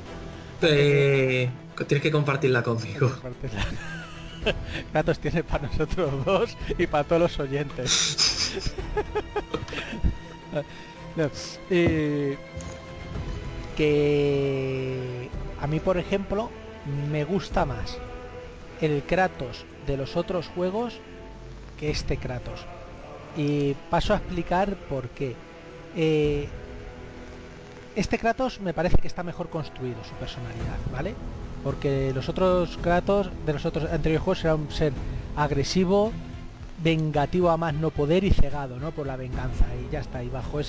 [0.61, 1.49] Eh,
[1.87, 3.11] tienes que compartirla conmigo.
[4.91, 8.53] Kratos tiene para nosotros dos y para todos los oyentes.
[11.15, 11.29] no,
[13.75, 15.29] que
[15.61, 16.49] a mí, por ejemplo,
[17.11, 17.97] me gusta más
[18.81, 20.99] el Kratos de los otros juegos
[21.79, 22.65] que este Kratos.
[23.37, 25.35] Y paso a explicar por qué.
[25.95, 26.47] Eh,
[27.95, 31.15] este Kratos me parece que está mejor construido su personalidad, ¿vale?
[31.63, 34.93] Porque los otros Kratos de los otros anteriores juegos era un ser
[35.35, 36.11] agresivo,
[36.83, 38.91] vengativo a más no poder y cegado, ¿no?
[38.91, 39.65] Por la venganza.
[39.75, 40.23] Y ya está.
[40.23, 40.59] Y bajo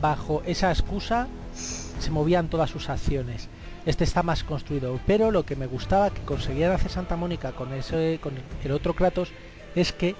[0.00, 3.48] bajo esa excusa se movían todas sus acciones.
[3.84, 4.98] Este está más construido.
[5.06, 8.34] Pero lo que me gustaba que conseguían hacer Santa Mónica con ese con
[8.64, 9.30] el otro Kratos
[9.74, 10.16] es que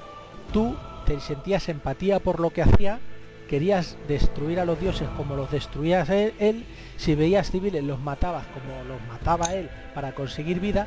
[0.52, 3.00] tú te sentías empatía por lo que hacía,
[3.48, 6.64] querías destruir a los dioses como los destruías él, él,
[6.96, 10.86] si veías civiles los matabas como los mataba él para conseguir vida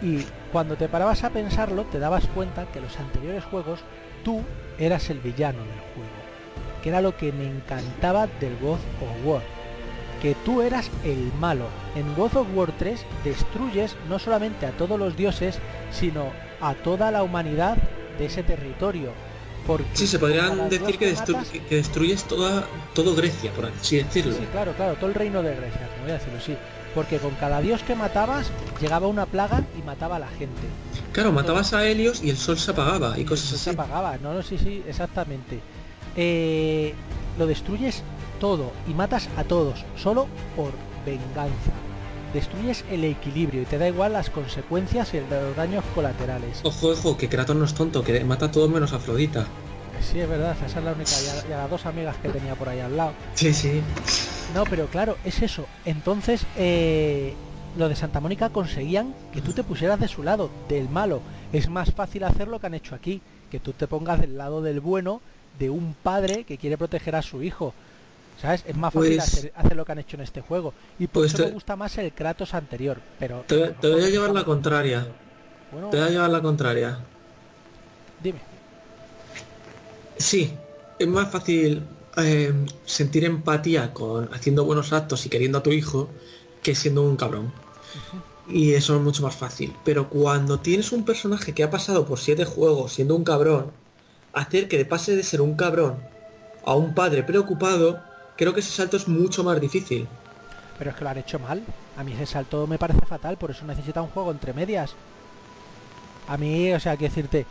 [0.00, 3.80] y cuando te parabas a pensarlo te dabas cuenta que los anteriores juegos
[4.24, 4.42] tú
[4.78, 9.42] eras el villano del juego, que era lo que me encantaba del God of War,
[10.22, 11.66] que tú eras el malo.
[11.94, 15.58] En God of War 3 destruyes no solamente a todos los dioses,
[15.90, 16.26] sino
[16.60, 17.76] a toda la humanidad
[18.18, 19.12] de ese territorio
[19.68, 21.50] porque sí, se podrían decir que, destru matas...
[21.50, 24.32] que, destruyes toda, todo Grecia, por así decirlo.
[24.32, 26.56] Sí, claro, claro, todo el reino de Grecia, como voy a decirlo, sí.
[26.94, 28.50] Porque con cada dios que matabas
[28.80, 30.62] llegaba una plaga y mataba a la gente.
[31.12, 33.64] Claro, matabas a Helios y el sol se apagaba y cosas así.
[33.64, 35.60] Se apagaba, no, no, sí, sí, exactamente.
[36.16, 36.94] Eh,
[37.38, 38.02] lo destruyes
[38.40, 40.72] todo y matas a todos, solo por
[41.04, 41.87] venganza.
[42.32, 46.60] Destruyes el equilibrio y te da igual las consecuencias y los daños colaterales.
[46.62, 49.46] Ojo, ojo, que Kratos no es tonto, que mata a todos menos a Afrodita.
[50.00, 51.10] Sí, es verdad, esa es la única.
[51.10, 53.12] Y a, y a, las dos amigas que tenía por ahí al lado.
[53.34, 53.80] Sí, sí.
[54.54, 55.66] No, pero claro, es eso.
[55.84, 57.34] Entonces, eh,
[57.76, 61.20] lo de Santa Mónica conseguían que tú te pusieras de su lado, del malo.
[61.52, 63.20] Es más fácil hacer lo que han hecho aquí,
[63.50, 65.20] que tú te pongas del lado del bueno
[65.58, 67.74] de un padre que quiere proteger a su hijo.
[68.40, 68.64] ¿Sabes?
[68.66, 70.72] Es más fácil pues, hacer, hacer, lo que han hecho en este juego.
[70.98, 72.98] Y por pues eso te, me gusta más el Kratos anterior.
[73.18, 75.06] Pero te, te voy a llevar la contraria.
[75.72, 76.98] Bueno, te voy a llevar la contraria.
[78.22, 78.38] Dime.
[80.16, 80.52] Sí,
[80.98, 81.82] es más fácil
[82.16, 82.52] eh,
[82.84, 86.08] sentir empatía con haciendo buenos actos y queriendo a tu hijo
[86.62, 87.46] que siendo un cabrón.
[87.46, 88.54] Uh -huh.
[88.54, 89.74] Y eso es mucho más fácil.
[89.84, 93.72] Pero cuando tienes un personaje que ha pasado por siete juegos siendo un cabrón,
[94.32, 95.96] hacer que pase de ser un cabrón
[96.64, 98.02] a un padre preocupado,
[98.38, 100.06] creo que ese salto es mucho más difícil.
[100.78, 101.60] Pero es que lo han hecho mal.
[101.96, 104.94] A mí ese salto me parece fatal, por eso necesita un juego entre medias.
[106.28, 107.46] A mí, o sea, que decirte,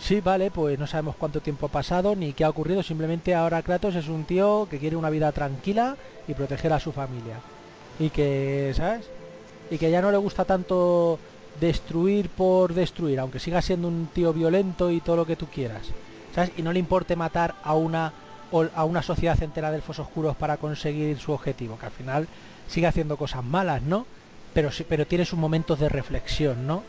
[0.00, 3.62] sí, vale, pues no sabemos cuánto tiempo ha pasado ni qué ha ocurrido, simplemente ahora
[3.62, 7.40] Kratos es un tío que quiere una vida tranquila y proteger a su familia.
[7.98, 9.06] Y que, ¿sabes?
[9.70, 11.18] Y que ya no le gusta tanto
[11.60, 15.88] destruir por destruir, aunque siga siendo un tío violento y todo lo que tú quieras.
[16.34, 16.52] ¿Sabes?
[16.56, 18.14] Y no le importe matar a una
[18.74, 22.28] a una sociedad entera de elfos oscuros para conseguir su objetivo, que al final
[22.68, 24.06] sigue haciendo cosas malas, ¿no?
[24.54, 26.82] Pero pero tiene sus momentos de reflexión, ¿no?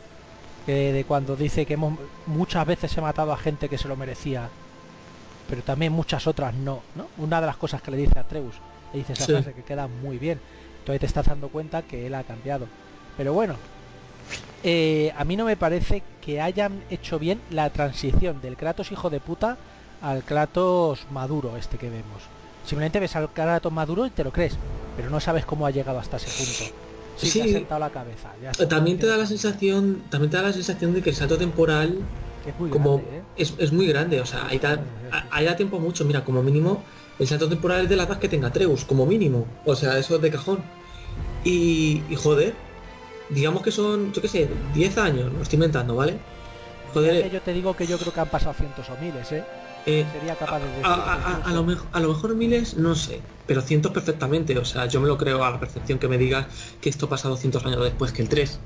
[0.67, 3.95] Eh, de cuando dice que hemos, muchas veces he matado a gente que se lo
[3.95, 4.49] merecía,
[5.49, 7.07] pero también muchas otras no, ¿no?
[7.17, 8.55] Una de las cosas que le dice a Treus,
[8.93, 9.31] le dice esa sí.
[9.33, 10.39] frase que queda muy bien.
[10.79, 12.67] Entonces te estás dando cuenta que él ha cambiado.
[13.17, 13.55] Pero bueno,
[14.63, 19.09] eh, a mí no me parece que hayan hecho bien la transición del Kratos hijo
[19.09, 19.57] de puta
[20.03, 22.21] al Kratos maduro este que vemos.
[22.65, 24.55] Simplemente ves al Kratos maduro y te lo crees,
[24.95, 26.75] pero no sabes cómo ha llegado hasta ese punto.
[27.17, 27.41] Sí, sí.
[27.41, 28.29] te ha sentado la cabeza.
[28.41, 31.37] Ya también te da la sensación, también te da la sensación de que el salto
[31.37, 31.99] temporal
[32.45, 33.21] es muy como grande, ¿eh?
[33.37, 34.79] es, es, muy grande, o sea, hay, da,
[35.31, 36.83] hay da tiempo mucho, mira, como mínimo
[37.19, 40.15] el salto temporal es de la edad que tenga Treus, como mínimo, o sea, eso
[40.15, 40.63] es de cajón.
[41.43, 42.53] Y, y joder,
[43.29, 46.17] digamos que son, yo qué sé, 10 años, lo estoy inventando, ¿vale?
[46.93, 47.31] Joder.
[47.31, 49.43] yo te digo que yo creo que han pasado cientos o miles, ¿eh?
[49.85, 50.83] Eh Sería capaz de decir.
[50.85, 54.57] A, lo mejor, a lo mejor miles, no sé, pero cientos perfectamente.
[54.57, 56.47] O sea, yo me lo creo a la percepción que me digas
[56.81, 58.59] que esto pasa 200 años después que el 3.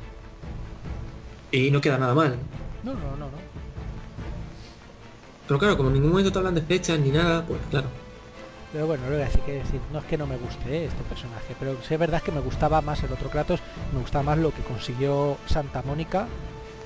[1.51, 2.37] Y no queda nada mal.
[2.83, 3.47] No, no, no, no.
[5.47, 7.87] Pero claro, como en ningún momento te hablan de fechas ni nada, pues claro.
[8.73, 10.85] Pero bueno, lo voy a decir que decir, no es que no me guste ¿eh?
[10.85, 13.61] este personaje, pero sí es verdad que me gustaba más el otro Kratos,
[13.93, 16.27] me gustaba más lo que consiguió Santa Mónica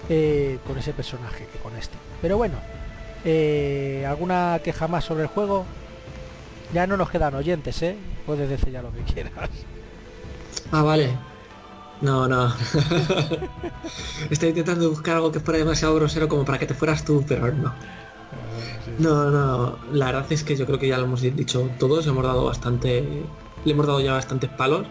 [0.07, 1.95] eh, con ese personaje que con este.
[2.21, 2.55] Pero bueno,
[3.25, 5.65] eh, ¿alguna queja más sobre el juego?
[6.73, 7.97] Ya no nos quedan oyentes, ¿eh?
[8.25, 9.49] Puedes decir ya lo que quieras.
[10.71, 11.17] Ah, vale.
[12.01, 12.51] No, no.
[14.29, 17.51] Estoy intentando buscar algo que fuera demasiado grosero como para que te fueras tú, pero
[17.51, 17.73] no.
[18.97, 22.23] No, no, la verdad es que yo creo que ya lo hemos dicho todos, hemos
[22.23, 23.23] dado bastante,
[23.63, 24.85] le hemos dado ya bastantes palos.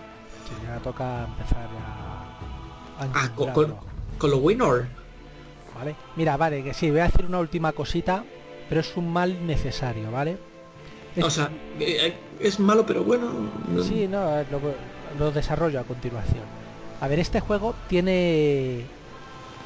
[0.46, 3.10] Sí, ya toca empezar a...
[3.14, 3.74] Ah, con,
[4.18, 4.88] con, lo winner.
[5.80, 8.22] Vale, mira, vale, que sí, voy a decir una última cosita,
[8.68, 10.36] pero es un mal necesario, ¿vale?
[11.22, 11.50] O sea,
[11.80, 13.30] eh, es malo pero bueno.
[13.82, 14.20] Sí, no,
[14.50, 14.60] lo,
[15.18, 16.44] lo desarrollo a continuación.
[17.00, 18.84] A ver, este juego tiene...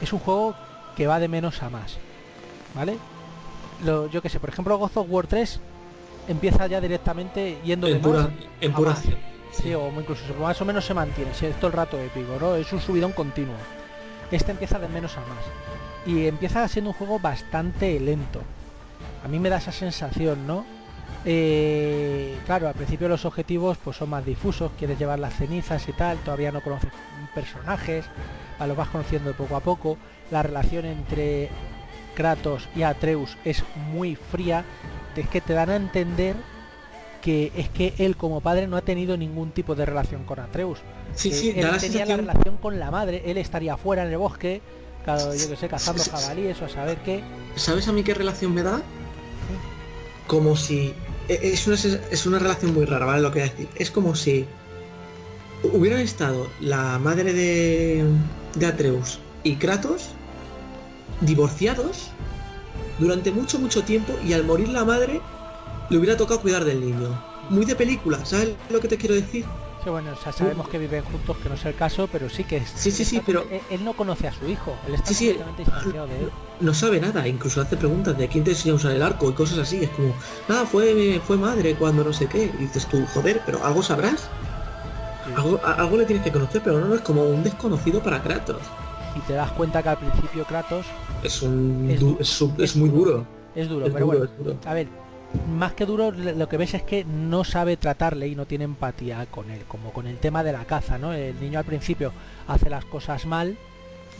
[0.00, 0.54] Es un juego
[0.96, 1.98] que va de menos a más,
[2.76, 2.96] ¿vale?
[3.84, 5.60] yo que sé, por ejemplo, God of War 3
[6.28, 8.96] empieza ya directamente yendo en de pura, en pura
[9.50, 12.54] Sí, o incluso más o menos se mantiene, si es todo el rato épico, ¿no?
[12.54, 13.56] Es un subidón continuo.
[14.30, 15.44] Este empieza de menos a más.
[16.06, 18.42] Y empieza siendo un juego bastante lento.
[19.24, 20.64] A mí me da esa sensación, ¿no?
[21.24, 25.92] Eh, claro, al principio los objetivos pues son más difusos, quieres llevar las cenizas y
[25.92, 26.90] tal, todavía no conoces
[27.34, 28.04] personajes,
[28.58, 29.96] a lo vas conociendo poco a poco,
[30.30, 31.48] la relación entre
[32.14, 34.64] Kratos y Atreus es muy fría,
[35.16, 36.36] es que te dan a entender
[37.22, 40.80] que es que él como padre no ha tenido ningún tipo de relación con Atreus.
[41.14, 44.60] Sí, sí, él tenía la relación con la madre, él estaría fuera en el bosque,
[45.06, 47.22] yo que sé, cazando jabalíes o a saber qué.
[47.56, 48.82] ¿Sabes a mí qué relación me da?
[50.26, 50.94] Como si...
[51.28, 53.22] E, es una, es una relación muy rara, ¿vale?
[53.22, 53.68] Lo que voy a decir.
[53.76, 54.46] Es como si
[55.62, 58.04] hubieran estado la madre de,
[58.54, 60.10] de Atreus y Kratos
[61.20, 62.10] divorciados
[62.98, 65.20] durante mucho, mucho tiempo y al morir la madre
[65.90, 67.22] le hubiera tocado cuidar del niño.
[67.50, 69.44] Muy de película, ¿sabes lo que te quiero decir?
[69.84, 72.70] Sí, bueno, sabemos que viven juntos, que no es el caso, pero sí que es.
[72.70, 73.44] Sí, sí, sí, pero.
[73.70, 76.30] Él, no conoce a su hijo, él está sí, distanciado de él.
[76.60, 79.34] No sabe nada, incluso hace preguntas de quién te enseñó a usar el arco y
[79.34, 79.84] cosas así.
[79.84, 80.14] Es como,
[80.48, 82.44] nada, fue, fue madre cuando no sé qué.
[82.44, 84.28] Y dices tú, joder, pero algo sabrás.
[85.36, 88.62] Algo, algo le tienes que conocer, pero no, no es como un desconocido para Kratos
[89.14, 90.86] y te das cuenta que al principio Kratos
[91.22, 93.24] es un es, muy duro.
[93.54, 94.26] Es duro, pero bueno,
[94.66, 94.88] a ver,
[95.48, 99.26] más que duro lo que ves es que no sabe tratarle y no tiene empatía
[99.26, 101.12] con él, como con el tema de la caza, ¿no?
[101.12, 102.12] El niño al principio
[102.46, 103.56] hace las cosas mal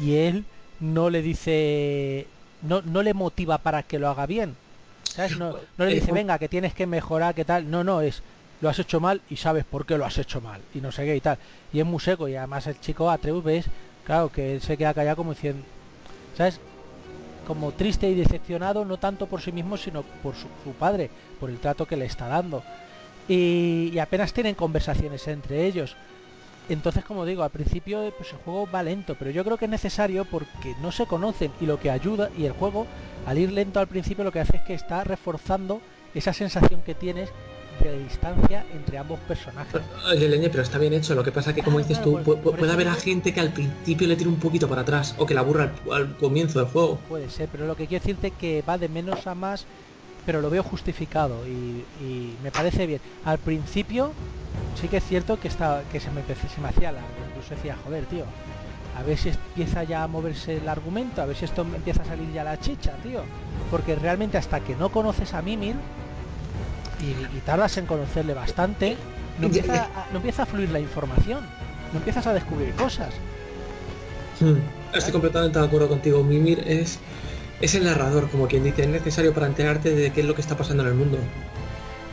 [0.00, 0.44] y él
[0.80, 2.26] no le dice
[2.62, 4.56] no, no le motiva para que lo haga bien.
[5.04, 5.38] ¿Sabes?
[5.38, 7.70] No, no le dice, venga, que tienes que mejorar, que tal.
[7.70, 8.22] No, no, es,
[8.60, 10.60] lo has hecho mal y sabes por qué lo has hecho mal.
[10.74, 11.38] Y no sé qué y tal.
[11.72, 13.66] Y es muy seco y además el chico Atreus ves
[14.04, 15.64] Claro, que él se queda callado como diciendo,
[16.36, 16.60] ¿sabes?
[17.46, 21.58] Como triste y decepcionado, no tanto por sí mismo, sino por su, padre, por el
[21.58, 22.62] trato que le está dando.
[23.28, 25.96] Y, apenas tienen conversaciones entre ellos.
[26.68, 29.70] Entonces, como digo, al principio pues el juego va lento, pero yo creo que es
[29.70, 32.86] necesario porque no se conocen y lo que ayuda, y el juego,
[33.26, 35.82] al ir lento al principio, lo que hace es que está reforzando
[36.14, 37.30] esa sensación que tienes
[37.82, 39.82] de distancia entre ambos personajes.
[40.10, 41.14] Oye, Leñe, pero está bien hecho.
[41.14, 44.16] Lo que pasa que, como dices tú, puede haber a gente que al principio le
[44.16, 46.98] tire un poquito para atrás o que la aburra al, comienzo del juego.
[47.08, 49.66] Puede ser, pero lo que quiero decirte que va de menos a más,
[50.26, 51.84] pero lo veo justificado y,
[52.42, 53.00] me parece bien.
[53.24, 54.12] Al principio
[54.80, 57.08] sí que es cierto que, está, que se, me, se me hacía largo.
[57.30, 58.24] Incluso decía, joder, tío,
[58.96, 62.06] a ver si empieza ya a moverse el argumento, a ver si esto empieza a
[62.06, 63.22] salir ya la chicha, tío.
[63.70, 65.74] Porque realmente hasta que no conoces a Mimir,
[67.00, 68.96] y, tardas en conocerle bastante,
[69.38, 71.40] no empieza, a, no empieza a fluir la información,
[71.92, 73.14] no empiezas a descubrir cosas.
[74.40, 74.58] Hmm.
[74.92, 76.22] Estoy completamente de acuerdo contigo.
[76.22, 76.98] Mimir es,
[77.60, 80.40] es el narrador, como quien dice, es necesario para enterarte de qué es lo que
[80.40, 81.18] está pasando en el mundo.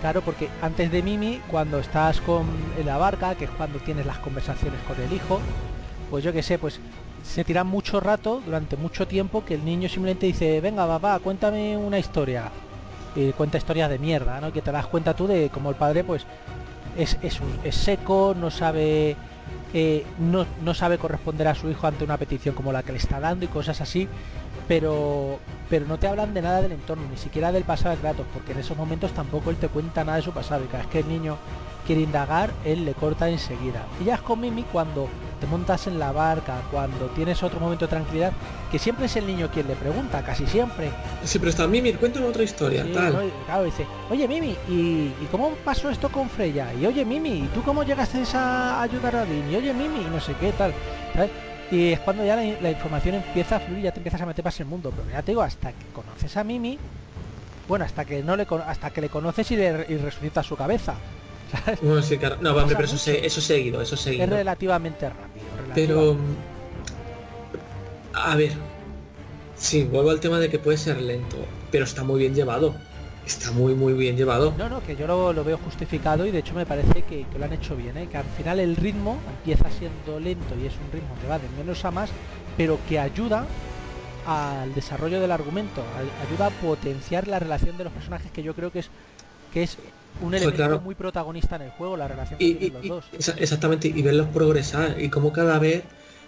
[0.02, 2.48] Claro, porque antes de Mimi, cuando estás con
[2.84, 5.40] la barca, que es cuando tienes las conversaciones con el hijo,
[6.10, 6.80] pues yo que sé, pues
[7.24, 11.78] se tira mucho rato, durante mucho tiempo, que el niño simplemente dice, venga papá, cuéntame
[11.78, 12.52] una historia
[13.16, 14.52] y cuenta historias de mierda, ¿no?
[14.52, 16.26] Que te das cuenta tú de cómo el padre pues
[16.98, 19.16] es, es, seco, no sabe
[19.74, 22.98] eh, no, no, sabe corresponder a su hijo ante una petición como la que le
[22.98, 24.08] está dando y cosas así,
[24.68, 25.40] pero
[25.70, 28.52] pero no te hablan de nada del entorno, ni siquiera del pasado de Kratos, porque
[28.52, 31.00] en esos momentos tampoco él te cuenta nada de su pasado y cada vez que
[31.00, 31.38] el niño
[31.92, 33.86] quiere indagar, él le corta enseguida.
[34.00, 35.10] Y ya es con Mimi cuando
[35.42, 38.32] te montas en la barca, cuando tienes otro momento de tranquilidad,
[38.72, 40.90] que siempre es el niño quien le pregunta, casi siempre.
[41.26, 43.30] Sí, pero está Mimi, cuéntame otra historia, tal.
[43.46, 46.74] claro, dice, oye Mimi, ¿y, cómo pasó esto con Freya?
[46.74, 49.52] Y oye Mimi, ¿y tú cómo llegaste a ayudar a Odin?
[49.52, 50.74] Y oye Mimi, y no sé qué, tal.
[51.72, 54.58] Y es cuando ya la, información empieza a fluir, ya te empiezas a meter más
[54.62, 54.94] en el mundo.
[54.96, 56.80] Pero ya te digo, hasta que conoces a Mimi,
[57.68, 60.96] bueno, hasta que no le hasta que le conoces y, le, y resucitas su cabeza.
[61.82, 62.38] Bueno, sí, claro.
[62.42, 64.24] No, hombre, pero eso, se, eso seguido, eso seguido.
[64.24, 65.46] Es relativamente rápido.
[65.74, 66.18] Pero...
[68.14, 68.52] A ver.
[69.56, 71.38] Sí, vuelvo al tema de que puede ser lento,
[71.72, 72.76] pero está muy bien llevado.
[73.26, 74.54] Está muy, muy bien llevado.
[74.58, 77.54] No, no, que yo lo, veo justificado y de hecho me parece que, lo han
[77.54, 78.08] hecho bien, ¿eh?
[78.10, 81.48] que al final el ritmo empieza siendo lento y es un ritmo que va de
[81.56, 82.10] menos a más,
[82.58, 83.46] pero que ayuda
[84.26, 85.84] al desarrollo del argumento,
[86.28, 88.90] ayuda a potenciar la relación de los personajes que yo creo que es
[89.54, 89.78] que es
[90.22, 93.06] un elemento muy protagonista en el juego, la relación y, los dos.
[93.38, 95.84] Exactamente, y verlos progresar y como cada vez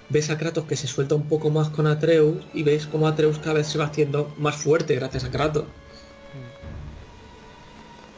[0.09, 3.39] ves a Kratos que se suelta un poco más con Atreus y ves como Atreus
[3.39, 5.65] cada vez se va haciendo más fuerte gracias a Kratos.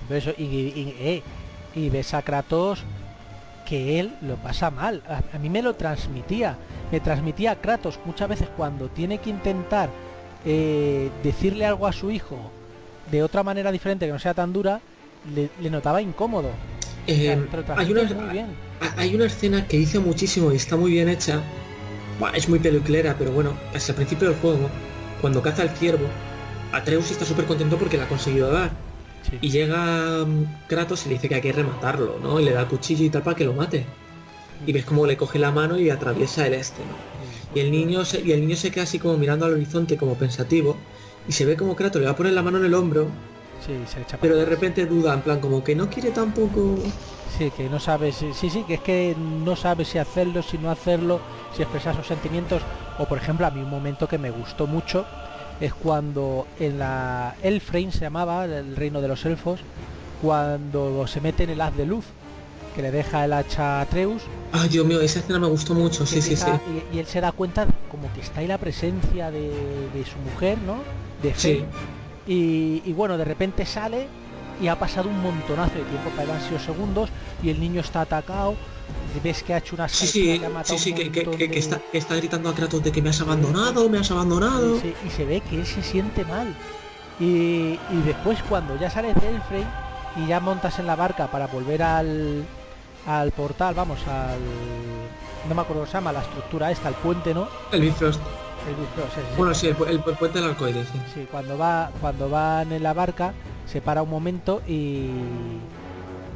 [0.09, 0.13] Mm.
[0.13, 1.23] Eh,
[1.75, 2.83] y, ves a Kratos
[3.65, 5.01] que él lo pasa mal.
[5.07, 6.57] A, mí me lo transmitía.
[6.91, 9.89] Me transmitía a Kratos muchas veces cuando tiene que intentar
[10.45, 12.37] eh, decirle algo a su hijo
[13.11, 14.81] de otra manera diferente que no sea tan dura,
[15.33, 16.49] le, notaba incómodo.
[17.07, 17.37] Eh,
[17.75, 18.01] hay, una,
[18.97, 21.41] hay una escena que dice muchísimo y está muy bien hecha.
[22.33, 24.69] es muy peluclera, pero bueno, hasta el principio del juego,
[25.21, 26.07] cuando caza el ciervo,
[26.71, 28.71] Atreus está súper contento porque la ha conseguido dar.
[29.41, 32.39] Y llega mm, Kratos y le dice que hay que rematarlo, ¿no?
[32.39, 33.85] Y le da el cuchillo y tal para que lo mate.
[34.65, 37.15] Y ves cómo le coge la mano y atraviesa el este, ¿no?
[37.55, 40.15] Y el niño se, y el niño se queda así como mirando al horizonte como
[40.15, 40.75] pensativo
[41.27, 43.07] y se ve como Kratos le va a poner la mano en el hombro
[44.21, 46.75] pero de repente duda, en plan, como que no quiere tampoco...
[47.37, 50.71] Sí, que no sabe, sí, sí, que es que no sabe si hacerlo, si no
[50.71, 51.19] hacerlo,
[51.53, 52.61] si expresar sus sentimientos.
[52.97, 55.05] O por ejemplo, a mí un momento que me gustó mucho
[55.59, 59.59] es cuando en la Elfrein se llamaba, el reino de los elfos,
[60.21, 62.05] cuando se mete en el haz de luz,
[62.75, 64.21] que le deja el hacha a Atreus.
[64.51, 66.45] Ay, Dios mío, esa escena me gustó mucho, sí, sí, sí.
[66.93, 70.77] Y, él se da cuenta como que está ahí la presencia de, su mujer, ¿no?
[71.21, 71.65] De Fe,
[72.27, 74.07] y, bueno, de repente sale
[74.61, 77.09] y ha pasado un montonazo de tiempo, que han sido segundos,
[77.43, 78.55] y el niño está atacado,
[79.23, 82.55] ves que ha hecho una sí, sí, sí, sí, que, que, está, está, gritando a
[82.55, 84.77] Kratos de que me has abandonado, me has abandonado.
[85.05, 86.55] Y se, ve que él se siente mal.
[87.19, 89.67] Y, después cuando ya sales del frame
[90.17, 92.45] y ya montas en la barca para volver al,
[93.07, 94.39] al portal, vamos, al...
[95.47, 97.47] No me acuerdo cómo se llama, la estructura esta, el puente, ¿no?
[97.71, 98.19] El Bifrost.
[99.37, 101.27] Bueno, sí, el, puente del arcoíris, sí.
[101.29, 103.33] cuando va, cuando van en la barca,
[103.65, 105.09] se para un momento y,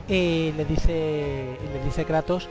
[0.08, 2.50] le dice le dice Kratos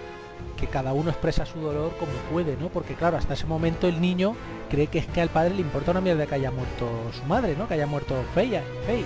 [0.56, 2.68] que cada uno expresa su dolor como puede, ¿no?
[2.68, 4.34] Porque claro, hasta ese momento el niño
[4.70, 7.56] cree que es que al padre le importa una mierda que haya muerto su madre,
[7.56, 7.68] ¿no?
[7.68, 9.04] Que haya muerto Feya, Fey.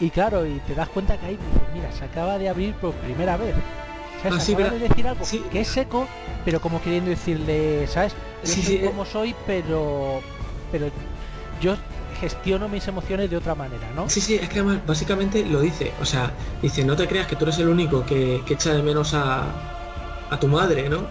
[0.00, 1.38] Y, claro, y te das cuenta que ahí
[1.72, 3.54] mira, se acaba de abrir por primera vez.
[4.24, 6.06] Ah, de decir algo que es seco,
[6.44, 8.14] pero como queriendo decirle, ¿sabes?
[8.42, 10.20] sí, sí, como soy, pero
[10.70, 10.88] pero
[11.60, 11.76] yo
[12.20, 14.08] gestiono mis emociones de otra manera, ¿no?
[14.08, 17.36] Sí, sí, es que además básicamente lo dice, o sea, dice, no te creas que
[17.36, 19.44] tú eres el único que, echa de menos a,
[20.38, 21.04] tu madre, ¿no?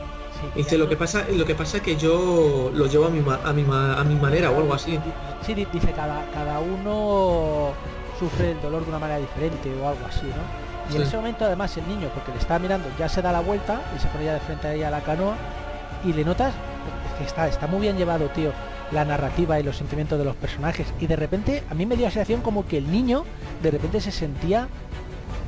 [0.56, 3.54] dice, lo que pasa lo que pasa es que yo lo llevo a mi, a
[3.54, 5.00] mi, a mi manera o algo así.
[5.46, 7.74] Sí, dice, cada, cada uno
[8.20, 10.69] sufre el dolor de una manera diferente o algo así, ¿no?
[10.92, 13.42] Y en ese momento además el niño, porque le está mirando, ya se da la
[13.42, 15.36] vuelta y se pone ya de frente a ella a la canoa
[16.04, 16.54] y le notas
[17.26, 18.52] está, está muy bien llevado, tío,
[18.92, 20.88] la narrativa y los sentimientos de los personajes.
[21.00, 23.26] Y de repente a mí me dio la sensación como que el niño
[23.62, 24.68] de repente se sentía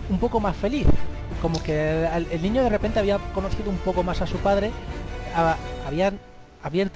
[0.10, 0.88] un poco más feliz.
[1.42, 4.72] Como que el, niño de repente había conocido un poco más a su padre,
[5.88, 6.20] habían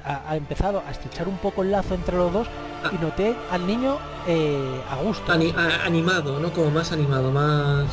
[0.05, 2.47] ha, empezado a estrechar un poco el lazo entre los dos
[2.91, 5.31] y noté al niño eh, a gusto.
[5.31, 6.51] animado, ¿no?
[6.51, 7.87] Como más animado, más...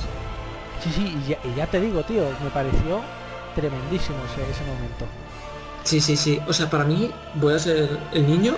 [0.83, 1.15] Sí, sí,
[1.47, 3.01] y ya, te digo, tío, me pareció
[3.55, 5.07] tremendísimo ese, ese momento.
[5.85, 6.41] Sí, sí, sí.
[6.49, 8.55] O sea, para mí, voy a ser el niño.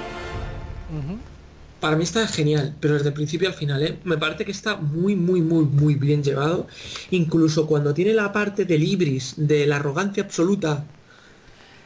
[1.81, 3.99] Para mí está genial, pero desde el principio al final, ¿eh?
[4.05, 6.67] me parece que está muy, muy, muy, muy bien llevado.
[7.11, 10.83] Incluso cuando tiene la parte del ibris, de la arrogancia absoluta.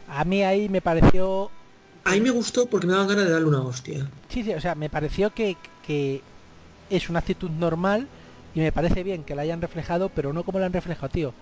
[0.09, 1.51] A mí ahí me pareció...
[2.05, 4.09] Ahí me gustó porque me daban ganas de darle una hostia.
[4.28, 6.22] Sí, sí, o sea, me pareció que, que
[6.91, 8.07] es una actitud normal
[8.59, 11.34] y me parece bien que la hayan reflejado, pero no como la han reflejado, tío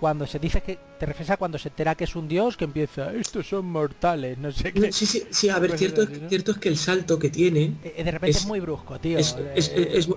[0.00, 2.64] cuando se dice que te refieres a cuando se entera que es un dios que
[2.64, 6.58] empieza estos son mortales no sé qué sí sí sí a ver cierto, cierto es
[6.58, 10.08] que el salto que tiene eh, eh, de repente es, muy brusco tío es, es,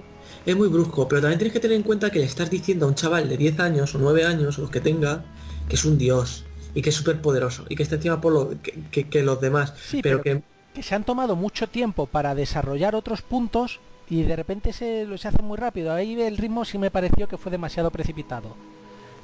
[0.56, 2.96] muy brusco pero también tienes que tener en cuenta que le estás diciendo a un
[2.96, 5.24] chaval de 10 años o 9 años o los que tenga
[5.70, 8.56] que es un dios y que es súper poderoso y que está encima por lo
[8.90, 9.76] que, que, los demás.
[10.02, 10.42] pero, que...
[10.74, 13.80] que se han tomado mucho tiempo para desarrollar otros puntos
[14.10, 15.94] y de repente se, se hace muy rápido.
[15.94, 18.56] Ahí el ritmo sí me pareció que fue demasiado precipitado.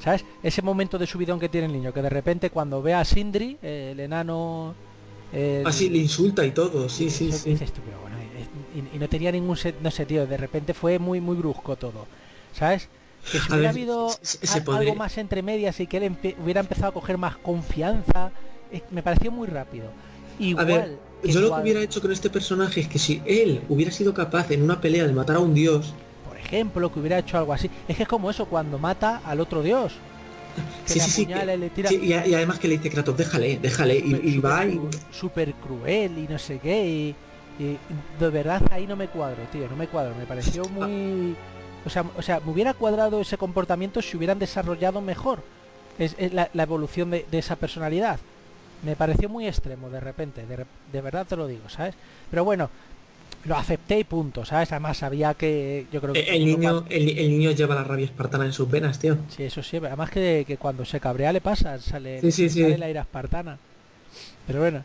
[0.03, 0.25] ¿Sabes?
[0.41, 3.57] Ese momento de subidón que tiene el niño, que de repente cuando ve a Sindri,
[3.61, 4.73] el enano...
[5.63, 7.55] Así le insulta y todo, sí, sí, sí.
[8.93, 12.05] y, no tenía ningún no sé, tío, de repente fue muy, muy brusco todo.
[12.53, 12.89] ¿Sabes?
[13.31, 14.09] Que si hubiera habido
[14.73, 18.31] algo más entre medias y que él hubiera empezado a coger más confianza,
[18.89, 19.85] me pareció muy rápido.
[20.39, 24.13] Igual, yo lo que hubiera hecho con este personaje es que si él hubiera sido
[24.13, 25.93] capaz en una pelea de matar a un dios,
[26.27, 29.39] por ejemplo, que hubiera hecho algo así, es que es como eso cuando mata al
[29.39, 29.93] otro dios.
[30.85, 31.27] Sí, sí, sí,
[32.01, 34.81] y, además que le dice Kratos, déjale, déjale, y, va y...
[35.09, 37.15] Súper cruel y no sé qué, y,
[38.19, 40.69] de verdad ahí no me cuadro, tío, no me cuadro, me pareció ah.
[40.69, 41.35] muy...
[41.85, 45.39] O sea, o sea, me hubiera cuadrado ese comportamiento si hubieran desarrollado mejor
[45.99, 48.19] es, la, evolución de, esa personalidad
[48.83, 51.95] me pareció muy extremo de repente, de, verdad te lo digo, ¿sabes?
[52.29, 52.69] Pero bueno,
[53.45, 54.71] lo acepté y punto, ¿sabes?
[54.71, 56.21] Además sabía que yo creo que...
[56.21, 59.17] El, niño, el, niño lleva la rabia espartana en sus venas, tío.
[59.35, 62.89] Sí, eso sí, además que, que cuando se cabrea le pasa, sale, sí, sale la
[62.89, 63.57] ira espartana.
[64.47, 64.83] Pero bueno,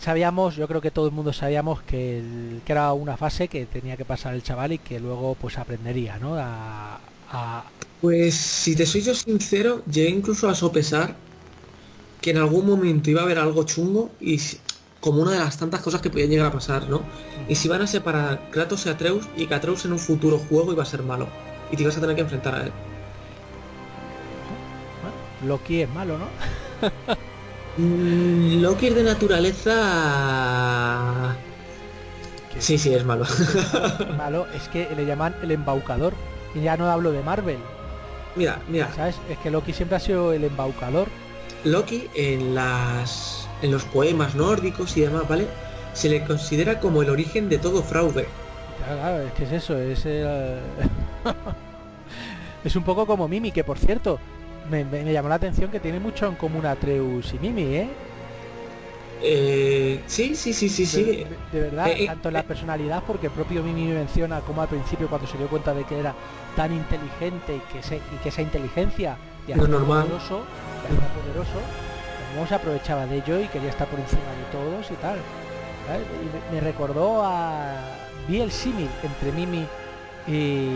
[0.00, 2.22] sabíamos, yo creo que todo el mundo sabíamos que,
[2.64, 6.18] que, era una fase que tenía que pasar el chaval y que luego pues aprendería,
[6.18, 6.36] ¿no?
[6.36, 7.00] A,
[7.30, 7.64] a...
[8.00, 11.14] Pues si te soy yo sincero, llegué incluso a sopesar
[12.22, 14.40] que en algún momento iba a haber algo chungo y
[15.00, 17.02] como una de las tantas cosas que podían llegar a pasar, ¿no?
[17.48, 20.72] Y si van a separar Kratos y Atreus y que Atreus en un futuro juego
[20.72, 21.26] iba a ser malo
[21.70, 22.72] y te ibas a tener que enfrentar a él.
[25.44, 26.26] Loki es malo, ¿no?
[27.78, 29.74] Mm, Loki es de naturaleza...
[32.58, 33.24] Sí, sí, es malo.
[34.18, 36.12] malo es que le llaman el embaucador.
[36.54, 37.56] Y ya no hablo de Marvel.
[38.36, 38.92] Mira, mira.
[38.94, 39.16] ¿Sabes?
[39.30, 41.08] Es que Loki siempre ha sido el embaucador.
[41.64, 45.46] Loki en las en los poemas nórdicos y demás, ¿vale?
[45.94, 48.26] Se le considera como el origen de todo fraude.
[48.84, 50.04] Claro, es que es eso, es
[52.64, 54.18] es un poco como Mimi, que por cierto,
[54.68, 57.88] me, llamó la atención que tiene mucho en común Atreus y Mimi, ¿eh?
[59.24, 61.24] Eh, sí, sí, sí, sí, sí.
[61.52, 64.68] De, verdad, eh, eh, tanto en la personalidad, porque el propio Mimi menciona como al
[64.68, 66.12] principio cuando se dio cuenta de que era
[66.56, 69.16] tan inteligente y que, se, y que esa inteligencia
[69.46, 70.04] y no normal.
[70.04, 70.44] Poderoso,
[71.22, 71.60] poderoso,
[72.32, 75.18] como se aprovechaba de ello y quería estar por encima de todos y tal.
[76.50, 77.74] Y me, recordó a...
[78.28, 79.66] Vi el símil entre Mimi
[80.28, 80.68] y...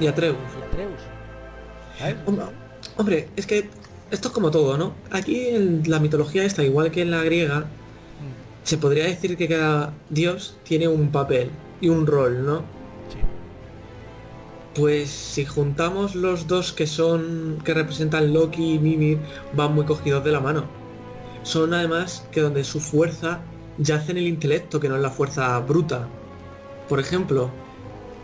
[0.00, 0.36] Y Atreus.
[0.58, 2.52] Y Atreus.
[2.96, 3.68] Hombre, es que
[4.10, 4.94] esto es como todo, ¿no?
[5.10, 7.64] Aquí en la mitología está igual que en la griega, mm.
[8.62, 12.75] se podría decir que cada dios tiene un papel y un rol, ¿no?
[14.76, 19.18] Pues si juntamos los dos que son que representan Loki y Mimir,
[19.54, 20.64] van muy cogidos de la mano.
[21.44, 23.40] Son además que donde su fuerza
[23.78, 26.06] yace en el intelecto, que no es la fuerza bruta.
[26.90, 27.50] Por ejemplo.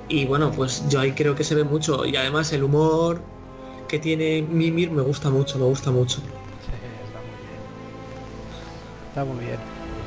[0.09, 2.05] Y bueno, pues yo ahí creo que se ve mucho.
[2.05, 3.23] Y además el humor
[3.89, 6.19] que tiene Mimir me gusta mucho, me gusta mucho.
[9.09, 9.59] Está muy bien.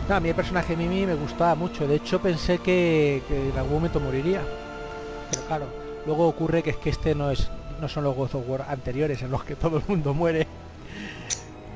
[0.01, 0.11] Está muy bien.
[0.11, 1.87] a mí el personaje Mimi me gustaba mucho.
[1.87, 4.41] De hecho pensé que, que en algún momento moriría.
[5.31, 7.49] Pero claro, Luego ocurre que es que este no es
[7.81, 10.47] no son los God of War anteriores en los que todo el mundo muere.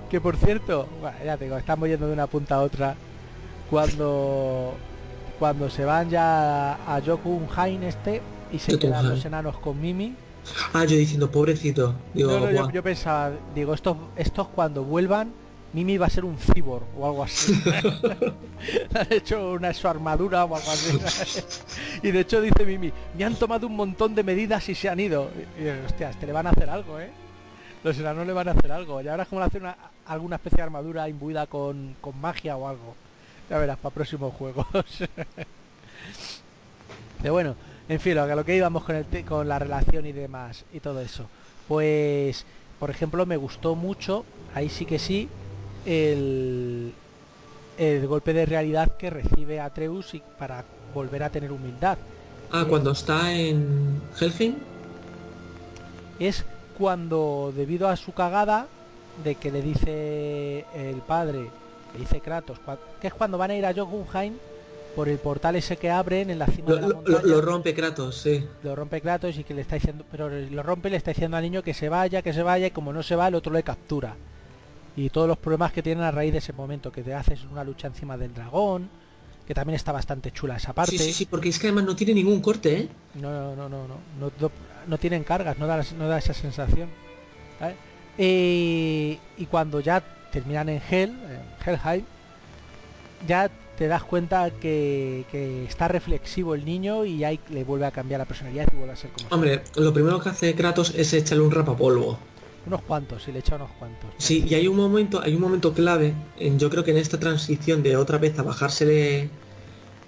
[0.09, 0.87] Que por cierto,
[1.23, 2.95] ya te digo, estamos yendo de una punta a otra.
[3.69, 4.73] Cuando
[5.37, 8.21] cuando se van ya a Jokunheim este
[8.51, 10.15] y se quedan los enanos con Mimi.
[10.73, 11.93] Ah, yo diciendo pobrecito.
[12.13, 15.31] Digo, yo, yo, pensaba, digo, estos, estos cuando vuelvan
[15.71, 17.53] Mimi va a ser un cibor o algo así.
[18.95, 20.99] han hecho una su armadura o algo así.
[22.03, 24.99] y de hecho dice Mimi, me han tomado un montón de medidas y se han
[24.99, 25.29] ido.
[25.59, 27.11] Y, hostia, este le van a hacer algo, ¿eh?
[27.83, 28.99] Los enanos le van a hacer algo.
[29.01, 32.67] Y ahora es como hacer una, alguna especie de armadura imbuida con, con magia o
[32.67, 32.95] algo.
[33.49, 34.65] Ya verás, para próximos juegos.
[37.21, 37.55] Pero bueno,
[37.87, 40.99] en fin, lo, lo que íbamos con, el con la relación y demás y todo
[41.01, 41.27] eso.
[41.67, 42.45] Pues,
[42.79, 45.29] por ejemplo, me gustó mucho, ahí sí que sí,
[45.85, 46.93] el,
[47.77, 50.63] el golpe de realidad que recibe Atreus y para
[50.93, 51.97] volver a tener humildad.
[52.51, 54.55] Ah, cuando está en Helheim.
[56.19, 56.43] Es
[56.77, 58.67] cuando, debido a su cagada,
[59.23, 61.49] de que le dice el padre,
[61.93, 62.59] le dice Kratos,
[62.99, 64.33] que es cuando van a ir a Jotunheim
[64.95, 67.19] por el portal ese que abren en la cima lo, de la montaña.
[67.23, 68.45] Lo, rompe Kratos, sí.
[68.63, 71.37] Lo rompe Kratos y que le está diciendo, pero lo rompe y le está diciendo
[71.37, 73.53] al niño que se vaya, que se vaya, y como no se va, el otro
[73.53, 74.15] le captura
[74.95, 77.63] y todos los problemas que tienen a raíz de ese momento, que te haces una
[77.63, 78.89] lucha encima del dragón,
[79.47, 80.97] que también está bastante chula esa parte.
[80.97, 82.89] Sí, sí, sí, porque es que además no tiene ningún corte, ¿eh?
[83.15, 84.51] No, no, no, no, no, no,
[84.87, 86.89] no tienen cargas, no da, no da esa sensación.
[88.17, 92.05] Eh, y cuando ya terminan en Hell, en Helheim,
[93.27, 97.91] ya te das cuenta que, que está reflexivo el niño y ahí le vuelve a
[97.91, 99.29] cambiar la personalidad y vuelve a ser como...
[99.29, 102.19] Hombre, lo primero que hace Kratos es echarle un rapapolvo.
[102.69, 104.11] Unos cuantos, y le echa unos cuantos.
[104.19, 107.19] Sí, y hay un momento, hay un momento clave, en, yo creo que en esta
[107.19, 109.29] transición de otra vez a bajársele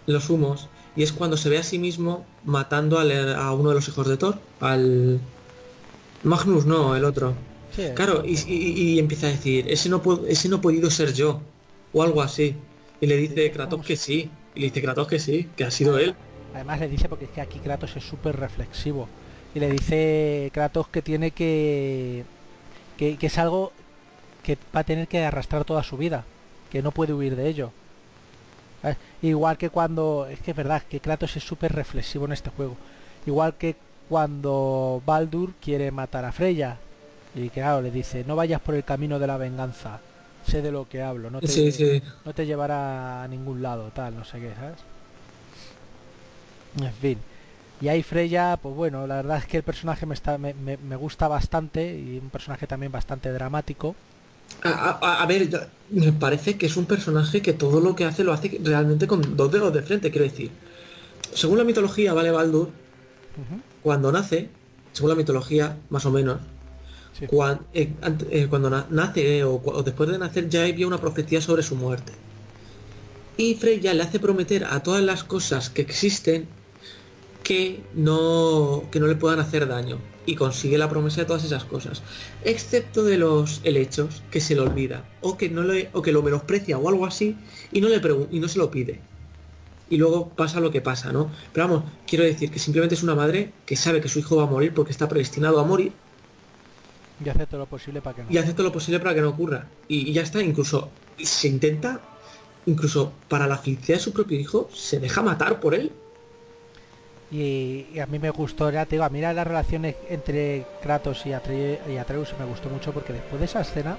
[0.06, 3.76] los humos, y es cuando se ve a sí mismo matando al- a uno de
[3.76, 5.20] los hijos de Thor, al
[6.24, 7.34] Magnus no, el otro.
[7.76, 11.14] Sí, Claro, y, y- y empieza a decir, ese no, ese no ha podido ser
[11.14, 11.42] yo,
[11.94, 12.56] o algo así.
[13.00, 15.98] Y le dice Kratos que sí, y le dice Kratos que sí, que ha sido
[15.98, 16.14] él.
[16.54, 19.10] Además le dice, porque es que aquí Kratos es súper reflexivo,
[19.56, 22.26] y le dice Kratos que tiene que,
[23.02, 23.18] que...
[23.18, 23.72] que es algo
[24.44, 26.24] que va a tener que arrastrar toda su vida,
[26.72, 27.72] que no puede huir de ello.
[28.82, 28.98] ¿Sabes?
[29.22, 30.28] Igual que cuando...
[30.30, 32.76] Es que es verdad, que Kratos es súper reflexivo en este juego.
[33.26, 33.76] Igual que
[34.10, 36.78] cuando Baldur quiere matar a Freya.
[37.36, 40.00] Y claro, le dice, no vayas por el camino de la venganza.
[40.48, 42.02] Sé de lo que hablo, no te, Sí, sí.
[42.26, 44.80] no te llevará a ningún lado, tal, no sé qué, ¿sabes?
[46.82, 47.18] En fin.
[47.82, 50.78] Y ahí Freya, pues bueno, la verdad es que el personaje me, está, me, me-
[50.78, 53.96] me gusta bastante y un personaje también bastante dramático.
[54.64, 54.70] A,
[55.02, 55.50] a- a ver,
[55.90, 59.36] me parece que es un personaje que todo lo que hace lo hace realmente con
[59.36, 60.52] dos dedos de frente, quiero decir.
[61.34, 62.70] Según la mitología, vale, Baldur,
[63.82, 64.50] cuando nace,
[64.94, 66.40] según la mitología, más o menos,
[67.14, 67.26] sí.
[67.74, 67.94] eh,
[68.32, 71.64] eh, cuando na- nace eh, o, o después de nacer ya había una profecía sobre
[71.64, 72.14] su muerte.
[73.38, 76.48] Y Freya le hace prometer a todas las cosas que existen
[77.44, 80.00] que no, que no le puedan hacer daño.
[80.26, 82.04] Y consigue la promesa de todas esas cosas.
[82.44, 85.10] Excepto de los helechos que se le olvida.
[85.22, 87.38] O que, no le, o que lo menosprecia o algo así.
[87.72, 88.00] Y no, le
[88.32, 89.02] y no se lo pide.
[89.90, 91.32] Y luego pasa lo que pasa, ¿no?
[91.52, 94.44] Pero vamos, quiero decir que simplemente es una madre que sabe que su hijo va
[94.44, 95.94] a morir porque está predestinado a morir
[97.20, 98.32] Y hace todo lo posible para que no.
[98.32, 99.70] y hace todo lo posible para que no ocurra.
[99.88, 102.02] Y, y ya está, incluso se intenta,
[102.66, 105.92] incluso para la felicidad de su propio hijo, se deja matar por él.
[107.32, 111.30] Y, a mí me gustó, ya te digo, a mí las relaciones entre Kratos y,
[111.30, 113.96] Atre- y Atreus me gustó mucho porque después de esa escena,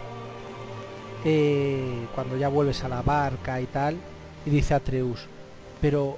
[1.24, 3.96] eh, cuando ya vuelves a la barca y tal,
[4.44, 5.26] y dice Atreus,
[5.80, 6.16] pero,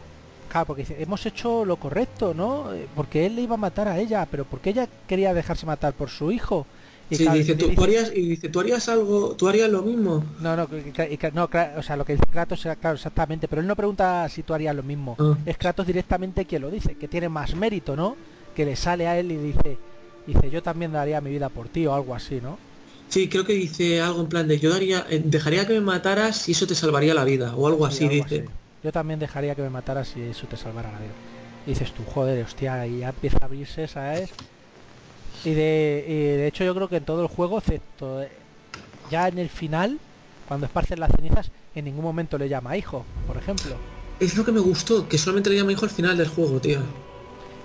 [0.51, 2.73] claro, porque dice, hemos hecho lo correcto, ¿no?
[2.75, 5.93] Eh, Porque él le iba a matar a ella, pero porque ella quería dejarse matar
[5.93, 6.67] por su hijo.
[7.11, 9.71] Y Sí, claro, dice, y tú, tú harías, y dice, tú harías algo, tú harías
[9.71, 10.25] lo mismo.
[10.39, 13.69] No, no, que- no, o sea, lo que dice Kratos era claro, exactamente, pero él
[13.69, 15.17] no pregunta si tú harías lo mismo.
[15.19, 15.37] Ah.
[15.45, 18.17] Es Kratos directamente quien lo dice, que tiene más mérito, ¿no?
[18.55, 19.79] Que le sale a él y dice,
[20.27, 22.59] dice, yo también daría mi vida por ti o algo así, ¿no?
[23.09, 26.49] Sí, creo que dice algo en plan de yo daría, eh, dejaría que me mataras
[26.49, 28.37] y eso te salvaría la vida, o algo Sí, así algo dice.
[28.43, 28.55] así.
[28.83, 31.15] Yo también dejaría que me mataras si eso te salvara la vida.
[31.65, 34.35] Y dices tú, joder, hostia, y ya empieza a abrirse, ¿sabes?
[35.45, 38.31] Y de, y de hecho yo creo que en todo el juego, excepto eh,
[39.11, 39.99] ya en el final,
[40.49, 43.75] cuando esparcen las cenizas, en ningún momento le llama hijo, por ejemplo.
[44.21, 46.81] Es lo que me gustó, que solamente le llama hijo al final del juego, tío.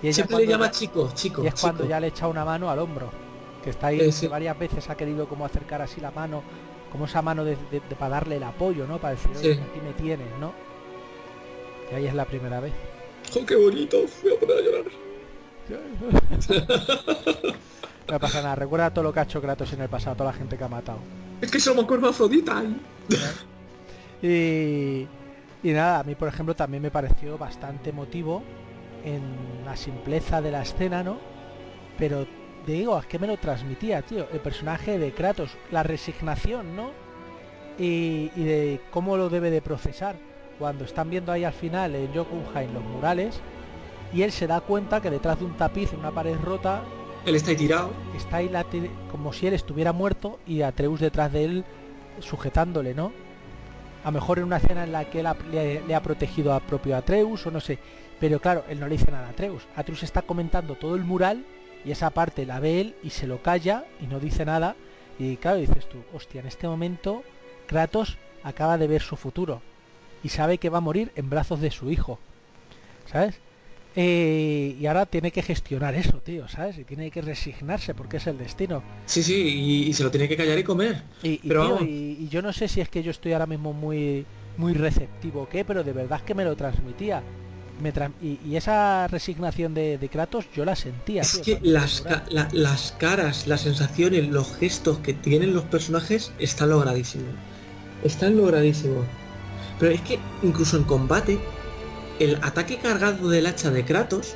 [0.01, 2.69] Y Siempre le llama ya- chico, chico, Y es cuando ya le echa una mano
[2.69, 3.11] al hombro.
[3.63, 4.27] Que está ahí Eh, que sí.
[4.27, 6.41] varias veces ha querido como acercar así la mano,
[6.91, 8.97] como esa mano de, de- de- para darle el apoyo, ¿no?
[8.99, 9.59] Para decir, "Oye, Sí.
[9.59, 10.53] aquí me tienes, ¿no?
[11.91, 12.71] Y ahí es la primera vez.
[13.37, 13.97] ¡Oh, qué bonito!
[14.23, 14.83] Voy a poner a llorar.
[18.11, 20.37] No pasa nada, recuerda todo lo que ha hecho Kratos en el pasado, toda la
[20.37, 20.99] gente que ha matado.
[21.41, 22.63] Es que somos con Afrodita.
[24.21, 25.07] Y,
[25.63, 28.43] y nada, a mí por ejemplo también me pareció bastante emotivo
[29.05, 29.21] en
[29.63, 31.17] la simpleza de la escena, ¿no?
[31.97, 32.27] Pero
[32.65, 36.91] te digo, es que me lo transmitía, tío, el personaje de Kratos, la resignación, ¿no?
[37.77, 40.15] Y, y de cómo lo debe de procesar
[40.57, 43.39] cuando están viendo ahí al final en Jotunheim los murales
[44.13, 46.81] y él se da cuenta que detrás de un tapiz en una pared rota
[47.25, 47.91] Él está ahí tirado.
[48.15, 48.65] está ahí la
[49.11, 51.65] como si él estuviera muerto y Atreus detrás de él
[52.19, 53.11] sujetándole, ¿no?
[54.03, 56.53] A lo mejor en una escena en la que él ha- le, le ha protegido
[56.53, 57.77] a propio Atreus o no sé.
[58.19, 59.63] Pero claro, él no le dice nada a Atreus.
[59.75, 61.45] Atreus está comentando todo el mural
[61.85, 64.75] y esa parte la ve él y se lo calla y no dice nada.
[65.17, 67.23] Y claro, dices tú, hostia, en este momento
[67.67, 69.61] Kratos acaba de ver su futuro
[70.23, 72.19] y sabe que va a morir en brazos de su hijo.
[73.05, 73.39] ¿Sabes?
[73.95, 76.77] Eh, y ahora tiene que gestionar eso, tío, ¿sabes?
[76.77, 78.83] Y tiene que resignarse porque es el destino.
[79.05, 81.01] Sí, sí, y, y se lo tiene que callar y comer.
[81.23, 81.89] Y, y, Pero tío, vamos.
[81.89, 84.25] y- yo no sé si es que yo estoy ahora mismo muy
[84.57, 87.23] muy receptivo o qué, pero de verdad es que me lo transmitía.
[87.81, 91.21] Me tran- y, esa resignación de, de Kratos yo la sentía.
[91.21, 92.23] Es tío, que las, lloraba.
[92.25, 97.29] ca- la- las caras, las sensaciones, los gestos que tienen los personajes están logradísimos.
[98.03, 99.05] Están logradísimos.
[99.79, 101.39] Pero es que incluso en combate,
[102.19, 104.35] el ataque cargado del hacha de Kratos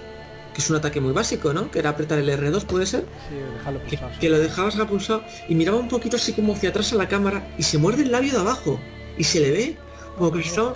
[0.54, 1.72] que es un ataque muy básico, ¿no?
[1.72, 3.06] Que era apretar el R2, ¿puede ser?
[3.28, 4.20] Sí, dejarlo Que, pulsado, sí.
[4.20, 7.48] que lo dejabas pulsado y miraba un poquito así como hacia atrás a la cámara
[7.58, 8.80] y se muerde el labio de abajo
[9.18, 9.78] y se le ve
[10.16, 10.76] como que se está,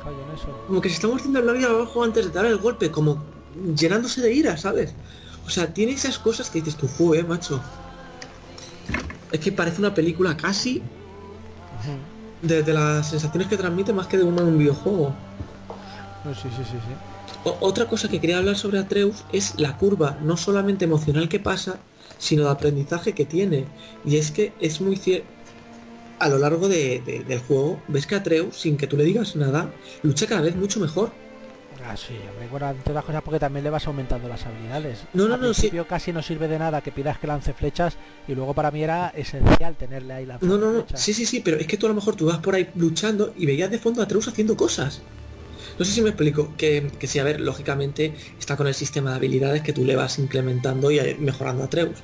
[0.66, 3.24] como que se está mordiendo el labio de abajo antes de dar el golpe, como
[3.76, 4.96] llenándose de ira, ¿sabes?
[5.46, 7.62] O sea, tiene esas cosas que dices tú, joder, macho.
[9.32, 12.48] Es que parece una película casi Ujú.
[12.48, 15.16] de, de las sensaciones que transmite más que de uno en un videojuego.
[16.34, 16.94] Sí, sí, sí, sí.
[17.44, 21.40] O- otra cosa que quería hablar sobre Atreus es la curva, no solamente emocional que
[21.40, 21.80] pasa,
[22.18, 23.66] sino de aprendizaje que tiene.
[24.06, 25.28] Y es que es muy cierto.
[26.20, 29.36] A lo largo de- de- del juego, ves que Atreus, sin que tú le digas
[29.36, 29.72] nada,
[30.02, 31.12] lucha cada vez mucho mejor.
[31.86, 35.00] Ah, sí, hombre, bueno, entre las cosas porque también le vas aumentando las habilidades.
[35.14, 35.62] No, no, Al no, sí.
[35.62, 37.96] principio casi no sirve de nada que pidas que lance flechas
[38.28, 40.86] y luego para mí era esencial tenerle ahí la No, no, no.
[40.96, 43.32] Sí, sí, sí, pero es que tú a lo mejor tú vas por ahí luchando
[43.38, 45.02] y veías de fondo a Atreus haciendo cosas.
[45.78, 46.54] No sé si me explico.
[46.58, 49.96] Que, que sí, a ver, lógicamente está con el sistema de habilidades que tú le
[49.96, 52.00] vas implementando y eh, mejorando a Atreus.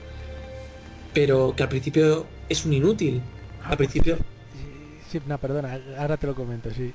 [1.14, 3.22] Pero que al principio es un inútil.
[3.64, 4.18] Ah, Al principio...
[5.12, 6.92] Sí, no, perdona, ahora te lo comento, sí.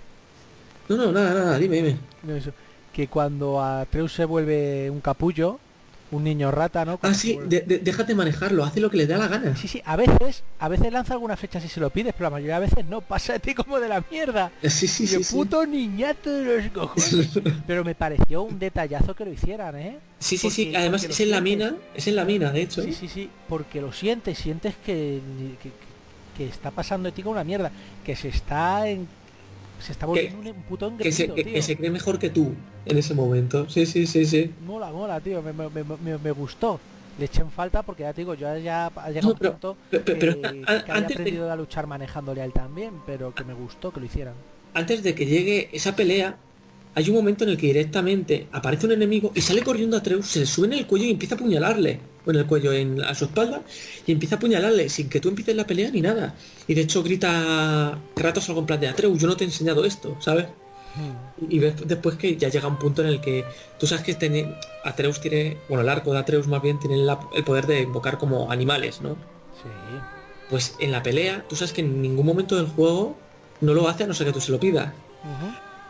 [0.88, 1.96] No, no, nada, nada, dime, dime.
[2.24, 2.52] No, eso.
[2.92, 5.60] Que cuando Atreus se vuelve un capullo,
[6.10, 6.98] un niño rata, ¿no?
[7.02, 9.54] Ah, sí, vuelve- de- de- déjate manejarlo, hace lo que le da la gana.
[9.56, 12.30] Sí, sí, a veces, a veces lanza alguna flecha si se lo pides, pero la
[12.36, 14.50] mayoría de veces no, pasa de ti como de la mierda.
[14.62, 15.14] Eh, Sí, sí, Y sí.
[15.16, 15.34] el sí.
[15.34, 17.28] puto niñato de los cojones.
[17.66, 19.98] Pero me pareció un detallazo que lo hicieran, ¿eh?
[20.20, 20.74] Sí, sí, sí.
[20.74, 22.82] Además es en la mina, es en la mina, de hecho.
[22.82, 25.20] Sí, sí, sí, porque lo sientes, sientes que,
[25.62, 25.70] que,
[26.36, 27.70] que está pasando de ti como una mierda,
[28.04, 29.06] que se está en,
[29.80, 31.52] se está volviendo un, un puto Que se, que, tío.
[31.54, 32.52] que se cree mejor que tú
[32.84, 33.68] en ese momento.
[33.68, 34.50] Sí, sí, sí, sí.
[34.66, 36.80] Mola, mola, tío, me, me, me, gustó.
[37.18, 39.50] Le eché en falta porque ya te digo, yo ya ha llegado No, un pero-
[39.52, 42.52] punto Pero, que, pero que a- había antes, de, aprendido a luchar manejándole a él
[42.52, 44.34] también, pero que me gustó que lo hicieran.
[44.74, 46.36] antes de que llegue esa pelea,
[46.94, 50.26] hay un momento en el que directamente aparece un enemigo y sale corriendo a Atreus,
[50.26, 51.98] se le sube en el cuello y empieza a apuñalarle.
[52.30, 53.62] En el cuello, en, a su espalda,
[54.06, 56.34] y empieza a apuñalarle sin que tú empieces la pelea ni nada.
[56.66, 59.84] Y de hecho grita Kratos algo en plan de Atreus, yo no te he enseñado
[59.86, 60.46] esto, ¿sabes?
[60.94, 61.50] Hmm.
[61.50, 63.44] Y ves después que ya llega un punto en el que
[63.78, 64.52] tú sabes que tiene,
[64.84, 68.18] Atreus tiene, bueno, el arco de Atreus más bien tiene la- el poder de invocar
[68.18, 69.10] como animales, ¿no?
[69.62, 69.68] Sí.
[70.50, 73.16] Pues en la pelea, tú sabes que en ningún momento del juego
[73.60, 74.92] no lo hace a no ser que tú se lo pidas.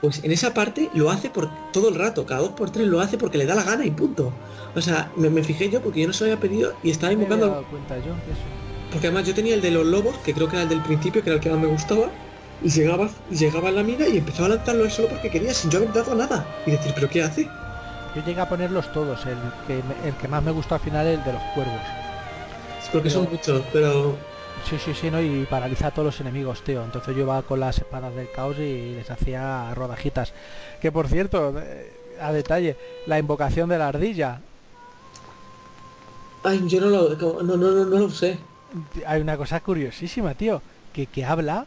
[0.00, 3.00] Pues en esa parte lo hace por todo el rato, cada dos por tres lo
[3.00, 4.32] hace porque le da la gana y punto.
[4.76, 7.08] O sea, me, me fijé yo porque yo no se lo había pedido y estaba
[7.10, 7.48] Me había invocando.
[7.54, 8.42] dado cuenta yo eso.
[8.92, 11.22] Porque además yo tenía el de los lobos, que creo que era el del principio,
[11.22, 12.10] que era el que más me gustaba.
[12.62, 15.70] Y llegaba, llegaba a la mina y empezaba a lanzarlo él solo porque quería, sin
[15.70, 16.46] yo haber dado nada.
[16.66, 17.44] Y decir, ¿pero qué hace?
[18.14, 21.22] Yo llegué a ponerlos todos, el que, el que más me gustó al final el
[21.24, 21.74] de los cuervos.
[22.82, 24.16] Es porque Pero- son muchos, pero
[24.64, 25.20] Sí, sí, sí, ¿no?
[25.20, 26.84] Y paraliza a todos los enemigos, tío.
[26.84, 30.32] Entonces yo iba con las espadas del caos y les hacía rodajitas.
[30.80, 32.76] Que por cierto, eh, a detalle,
[33.06, 34.40] la invocación de la ardilla.
[36.44, 38.38] Ay, yo no lo, no, no, no, no lo sé.
[39.06, 40.62] Hay una cosa curiosísima, tío.
[40.92, 41.66] Que, que habla.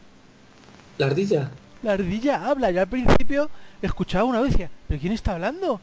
[0.98, 1.50] La ardilla.
[1.82, 2.70] La ardilla habla.
[2.70, 3.50] Yo al principio
[3.80, 5.80] escuchaba una vez y decía, ¿pero quién está hablando?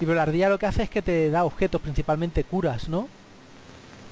[0.00, 3.08] Y pero la ardilla lo que hace es que te da objetos, principalmente curas, ¿no?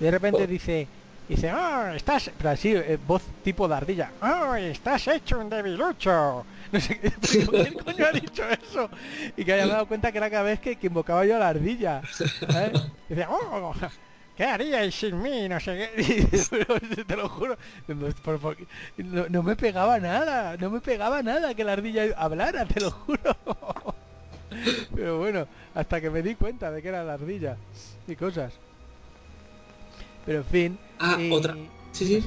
[0.00, 0.46] Y de repente Oh.
[0.46, 0.88] dice,
[1.28, 6.44] dice, ah, estás, pero así, eh, voz tipo de ardilla, ah, estás hecho un debilucho.
[6.72, 8.90] No sé qué, ¿quién coño ha dicho eso?
[9.36, 11.48] Y que haya dado cuenta que era cada vez que, que invocaba yo a la
[11.50, 12.02] ardilla.
[12.12, 12.72] ¿sabes?
[13.08, 13.72] Y decía, oh,
[14.36, 15.48] ¿qué haríais sin mí?
[15.48, 16.02] No sé qué.
[16.02, 17.56] Y dice, te lo juro,
[18.98, 22.90] no- no me pegaba nada, no me pegaba nada que la ardilla hablara, te lo
[22.90, 23.36] juro.
[24.94, 27.56] Pero bueno, hasta que me di cuenta de que era la ardilla
[28.08, 28.54] y cosas.
[30.24, 30.78] Pero en fin.
[30.98, 31.56] Ah, otra.
[31.92, 32.24] Sí, sí.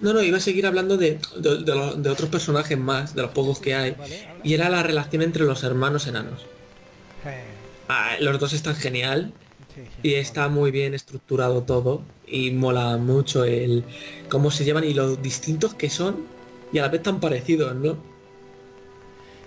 [0.00, 3.22] No, no, iba a seguir hablando de, de, de los- de otros personajes más, de
[3.22, 3.96] los pocos que hay.
[4.42, 6.44] Y era la relación entre los hermanos enanos.
[7.88, 9.32] Ah, los dos están genial
[10.02, 13.84] y está muy bien estructurado todo y mola mucho el
[14.28, 16.26] cómo se llevan y lo distintos que son
[16.72, 17.96] y a la vez tan parecidos, ¿no?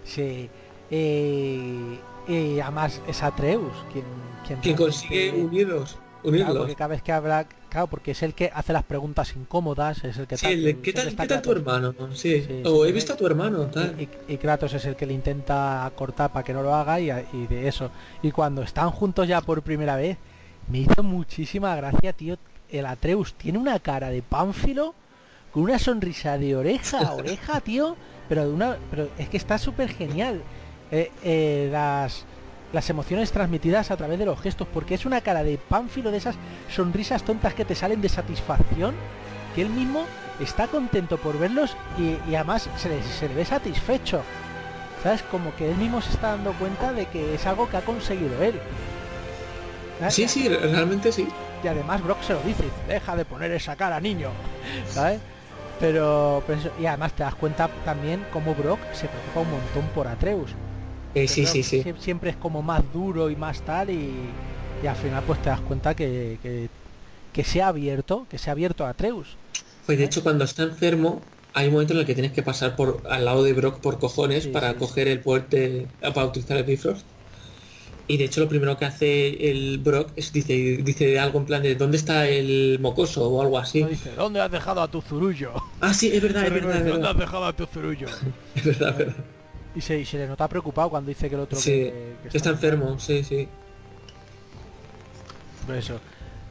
[0.05, 0.49] Sí.
[0.91, 4.05] eh, y además es Atreus quien,
[4.45, 8.33] quien, Quien consigue realmente- unirlos, Claro, porque cada vez que habla, claro, porque es el
[8.33, 10.93] que hace las preguntas incómodas, es el que Sí, el de, es ¿qué el que
[10.93, 11.93] tal, está ¿qué tal tu hermano?
[12.13, 12.41] Sí.
[12.41, 13.99] Sí, o he visto a tu hermano, tal.
[13.99, 17.09] Y, y Kratos es el que le intenta cortar para que no lo haga y,
[17.33, 17.91] y de eso.
[18.23, 20.17] Y cuando están juntos ya por primera vez,
[20.69, 22.37] me hizo muchísima gracia, tío.
[22.69, 24.95] El Atreus tiene una cara de pánfilo
[25.51, 27.97] con una sonrisa de oreja a oreja, tío.
[28.29, 30.41] Pero de una, pero es que está súper genial.
[30.91, 32.25] Eh, eh, las
[32.75, 36.17] las emociones transmitidas a través de los gestos, porque es una cara de pánfilo de
[36.17, 36.35] esas
[36.69, 38.93] sonrisas tontas que te salen de satisfacción,
[39.55, 40.05] que él mismo
[40.39, 44.21] está contento por verlos y, y además se le, se le ve satisfecho.
[45.01, 45.21] ¿Sabes?
[45.23, 48.41] Como que él mismo se está dando cuenta de que es algo que ha conseguido
[48.43, 48.59] él.
[50.09, 51.27] Sí, sí, realmente sí.
[51.63, 54.29] Y además Brock se lo dice, deja de poner esa cara, niño.
[54.89, 55.21] ¿Sabes?
[55.79, 59.85] Pero, pero eso- y además te das cuenta también cómo Brock se preocupa un montón
[59.93, 60.51] por Atreus.
[61.15, 61.83] Eh, sí, sí, sí.
[61.83, 64.37] sie- Siempre es como más duro y más tal y,
[64.79, 66.69] y al final pues te das cuenta que, que,
[67.31, 69.39] que se ha abierto, que se ha abierto a Atreus.
[69.85, 72.75] Pues de hecho cuando está enfermo hay un momento en el que tienes que pasar
[72.75, 76.57] por al lado de Brock por cojones Sí, para sí, coger el puente para utilizar
[76.57, 77.09] el Bifrost.
[78.07, 81.63] Y de hecho lo primero que hace el Brock es dice dice algo en plan
[81.63, 83.29] de ¿dónde está el mocoso?
[83.31, 83.81] o algo así.
[83.81, 85.53] No dice, ¿dónde has dejado a tu zurullo?
[85.79, 87.09] Ah, sí, es verdad, es verdad, es ¿Dónde verdad.
[87.09, 88.19] has dejado a tu zurullo?
[88.55, 89.34] Es verdad, es verdad.
[89.75, 92.37] Y se, y se le nota preocupado cuando dice que el otro Sí, que, que
[92.37, 93.47] está enfermo, sí, sí.
[95.65, 96.01] Por eso.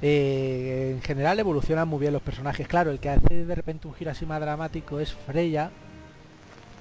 [0.01, 2.69] Eh, en general evolucionan muy bien los personajes.
[2.69, 5.73] Claro, el que hace de repente un giro así más dramático es Freya.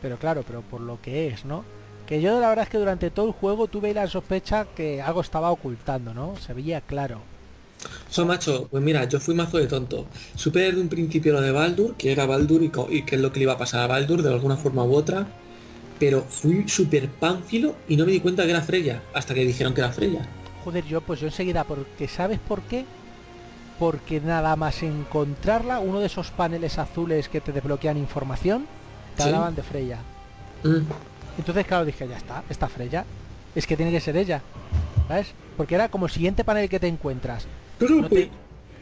[0.02, 1.66] Pero claro, pero por lo que es, ¿no?
[2.06, 5.22] Que yo la verdad es que durante todo el juego tuve la sospecha que algo
[5.22, 6.38] estaba ocultando, ¿no?
[6.38, 7.28] Se veía claro.
[8.08, 10.10] So, macho, pues mira, yo fui mazo de tonto.
[10.36, 13.32] Supe desde un principio lo de Baldur, que era Baldur y, y qué es lo
[13.32, 15.34] que le iba a pasar a Baldur de alguna forma u otra.
[16.04, 19.74] Pero fui súper pánfilo y no me di cuenta que era Freya, hasta que dijeron
[19.74, 20.20] que era Freya.
[20.66, 22.84] Joder, yo pues yo enseguida, porque ¿sabes por qué?
[23.80, 28.68] Porque nada más encontrarla, uno de esos paneles azules que te desbloquean información,
[29.16, 29.30] te Sí.
[29.30, 30.00] hablaban de Freya.
[30.66, 30.80] Mm,
[31.38, 33.06] Entonces, claro, dije, ya está, está Freya.
[33.56, 34.42] Es que tiene que ser ella.
[35.08, 35.28] ¿Sabes?
[35.56, 37.48] Porque era como el siguiente panel que te encuentras.
[37.78, 38.30] Pero No te-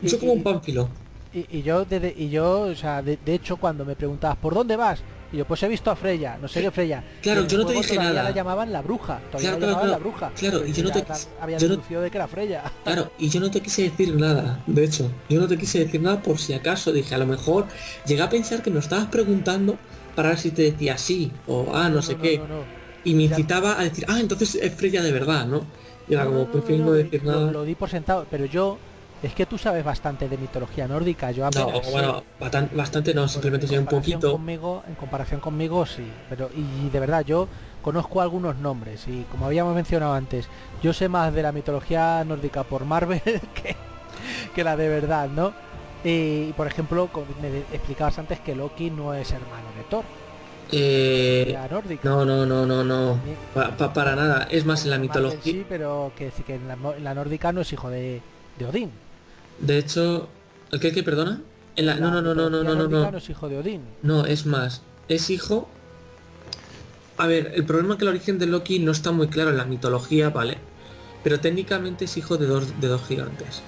[0.02, 0.90] yo y- como un pánfilo.
[1.36, 1.86] Y, y yo,
[2.18, 5.04] y yo, o sea, de, de hecho, cuando me preguntabas, ¿por dónde vas?
[5.32, 7.04] Y yo, pues he visto a Freya, no sé qué Freya.
[7.22, 8.24] Claro, yo no te dije nada.
[8.24, 9.24] la llamaban la bruja.
[9.30, 9.92] Todavía Claro, la claro, llamaban claro.
[9.92, 10.34] la bruja.
[10.36, 11.06] Claro, y yo no te-
[11.40, 12.64] había yo no- de que era Freya.
[12.84, 16.02] Claro, y yo no te quise decir nada, de hecho, yo no te quise decir
[16.02, 17.68] nada por si acaso, dije, a lo mejor
[18.06, 19.80] llegué a pensar que me lo estabas preguntando
[20.16, 22.68] para ver si te decía sí o ah, no, sé qué, No,
[23.04, 25.72] y me incitaba a decir, ah, entonces es Freya de verdad, ¿no?
[26.08, 27.52] Y era como, prefiero no, no, decir lo- nada.
[27.52, 28.82] Lo, di por sentado, pero yo,
[29.24, 31.92] es que tú sabes bastante de mitología nórdica, yo No, apenas sé.
[31.92, 34.32] bueno, bastante no, simplemente En sé un poquito.
[34.32, 36.12] Conmigo, en comparación conmigo, sí.
[36.30, 37.48] Pero, y de verdad, yo
[37.84, 39.08] conozco algunos nombres.
[39.08, 40.48] Y como habíamos mencionado antes,
[40.82, 43.22] yo sé más de la mitología nórdica por Marvel
[43.54, 43.76] que,
[44.56, 45.54] que la de verdad, ¿no?
[46.04, 50.04] Y, por ejemplo, como me explicabas antes que Loki no es hermano de Thor,
[50.72, 51.56] Eh,
[52.04, 54.48] no, no, no, no, no, Ni- Pa- pa- para nada.
[54.50, 57.52] Es más, en la mitología, Sí, pero que, que en, la, no- en la nórdica
[57.52, 58.22] no es hijo de,
[58.58, 58.92] de Odín.
[59.62, 60.28] De hecho,
[60.72, 61.42] ¿el qué, qué, perdona?
[61.76, 63.18] En la, La no, no, no, no, no, no, no, no.
[63.18, 63.82] es hijo de Odín.
[64.02, 65.70] No, es más, es hijo.
[67.18, 69.58] A ver, el problema es que el origen de Loki no está muy claro en
[69.58, 70.58] la mitología, ¿vale?
[71.24, 73.62] Pero técnicamente es hijo de dos, de dos gigantes.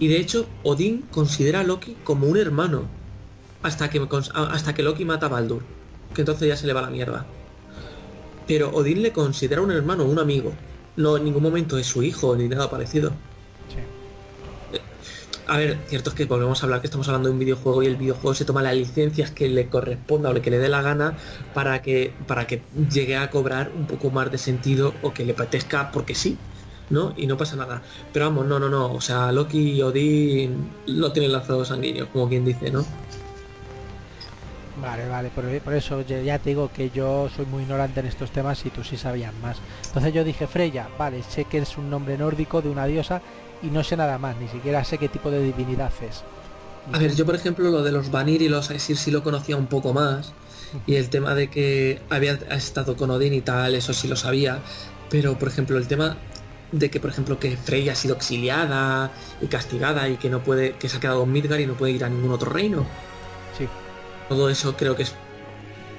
[0.00, 2.86] Y de hecho, Odín considera a Loki como un hermano.
[3.62, 5.62] Hasta que, hasta que Loki mata a Baldur.
[6.14, 7.26] Que entonces ya se le va la mierda.
[8.46, 10.54] Pero Odín le considera un hermano, un amigo.
[10.96, 13.12] No en ningún momento es su hijo ni nada parecido.
[15.48, 17.86] A ver, cierto es que volvemos a hablar que estamos hablando de un videojuego y
[17.86, 20.82] el videojuego se toma las licencias que le corresponda o le que le dé la
[20.82, 21.16] gana
[21.54, 22.60] para que para que
[22.90, 26.36] llegue a cobrar un poco más de sentido o que le apetezca porque sí,
[26.90, 27.14] ¿no?
[27.16, 27.80] Y no pasa nada.
[28.12, 28.92] Pero vamos, no, no, no.
[28.92, 32.84] O sea, Loki y Odín no tienen lanzados sanguíneos, como quien dice, ¿no?
[34.82, 38.64] Vale, vale, por, eso ya te digo que yo soy muy ignorante en estos temas
[38.64, 39.56] y tú sí sabías más.
[39.86, 43.20] Entonces yo dije Freya, vale, sé que es un nombre nórdico de una diosa
[43.60, 46.26] y no sé nada más, ni siquiera sé qué tipo de divinidad es.
[46.90, 49.56] A ver, yo por ejemplo lo de los Vanir y los Aesir sí lo conocía
[49.56, 50.34] un poco más.
[50.86, 54.62] Y el tema de que había estado con Odín y tal, eso sí lo sabía.
[55.08, 56.22] Pero por ejemplo el tema
[56.70, 60.78] de que por ejemplo que Freya ha sido exiliada y castigada y que no puede,
[60.78, 62.90] que se ha quedado en Midgar y no puede ir a ningún otro reino.
[63.50, 63.72] Sí,
[64.28, 65.16] Todo eso creo que es,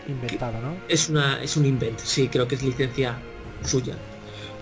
[0.06, 0.84] inventado, ¿no?
[0.88, 3.24] es una es un invent, sí, creo que es licencia
[3.62, 3.98] suya.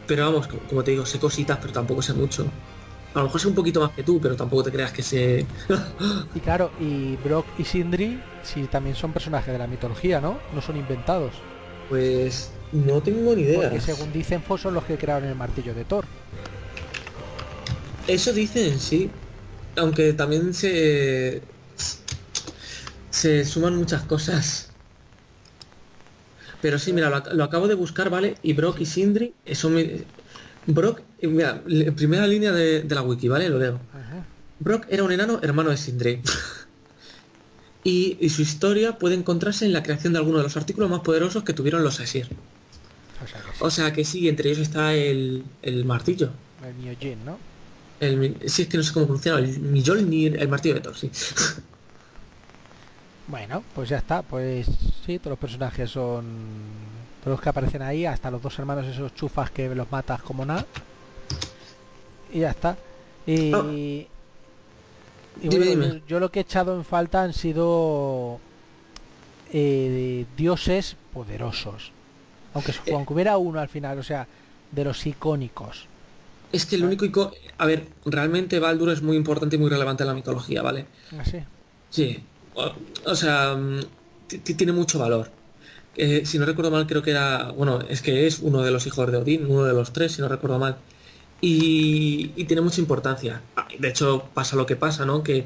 [0.06, 2.54] Pero vamos, co- como te digo, sé cositas, pero tampoco sé mucho.
[3.18, 5.48] A lo mejor sé un poquito más que tú, pero tampoco te creas que sé.
[6.36, 10.40] Y claro, y Brock y Sindri sí también son personajes de la mitología, ¿no?
[10.54, 11.34] No son inventados.
[11.90, 13.70] Pues no tengo ni idea.
[13.72, 16.06] Porque según dicen Fo son los que crearon el martillo de Thor.
[18.08, 19.10] Eso dicen, sí.
[19.78, 21.42] Aunque también se.
[23.10, 24.70] Se suman muchas cosas.
[26.62, 28.36] Pero sí, mira, lo, ac- lo acabo de buscar, ¿vale?
[28.44, 30.06] Y Brock y Sindri, eso me.
[30.68, 31.64] Brock, eh, mira,
[31.96, 33.50] primera línea de, de la wiki, ¿vale?
[33.50, 33.80] Lo leo.
[33.94, 34.26] Ajá.
[34.60, 36.22] Brock era un enano hermano de Sindri.
[37.84, 41.02] y, y su historia puede encontrarse en la creación de algunos de los artículos más
[41.02, 42.28] poderosos que tuvieron los Aesir.
[43.24, 43.58] O sea que sí.
[43.62, 46.32] O sea que sí, entre ellos está el, el martillo.
[46.66, 47.38] El Myojin, ¿no?
[48.00, 49.40] El, sí, es que no sé cómo funciona.
[49.40, 51.10] El Mjolnir, el martillo de Thor, sí.
[53.28, 54.68] Bueno, pues ya está, pues
[55.06, 56.26] sí, todos los personajes son
[57.28, 60.46] todos los que aparecen ahí, hasta los dos hermanos esos chufas que los matas como
[60.46, 60.66] nada.
[62.32, 62.78] y ya está.
[63.26, 63.70] Y, Oh.
[63.70, 64.08] y
[65.42, 66.02] Dime, bueno, dime.
[66.08, 68.40] Yo, lo que he echado en falta han sido
[69.52, 71.92] eh, dioses poderosos.
[72.54, 72.94] Aunque, Eh.
[72.94, 74.26] aunque hubiera uno al final, o sea,
[74.72, 75.86] de los icónicos.
[76.54, 77.32] Es que el único ico...
[77.58, 80.86] A ver, realmente Baldur es muy importante y muy relevante en la mitología, ¿vale?
[81.20, 81.40] Así.
[81.90, 82.22] Sí.
[82.56, 82.72] O,
[83.06, 83.80] o sea, mm,
[84.28, 85.30] ti- ti- tiene mucho valor.
[85.98, 87.52] Eh, si no recuerdo mal, creo que era...
[87.52, 90.22] Bueno, es que es uno de los hijos de Odín, uno de los tres, si
[90.22, 90.78] no recuerdo mal.
[91.42, 93.42] Y, y tiene mucha importancia.
[93.56, 95.24] Ah, De hecho, pasa lo que pasa, ¿no?
[95.24, 95.46] Que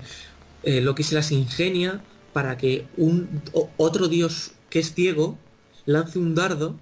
[0.63, 2.01] eh, Loki se las ingenia
[2.33, 3.41] para que un
[3.77, 5.37] otro dios que es ciego
[5.85, 6.75] lance un dardo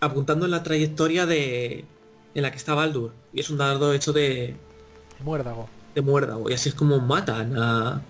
[0.00, 1.84] apuntando en la trayectoria de
[2.34, 3.12] en la que está Baldur.
[3.32, 4.54] Y es un dardo hecho de,
[5.24, 5.68] Muérdago.
[5.94, 6.48] de muérdago.
[6.50, 8.00] Y así es como matan a,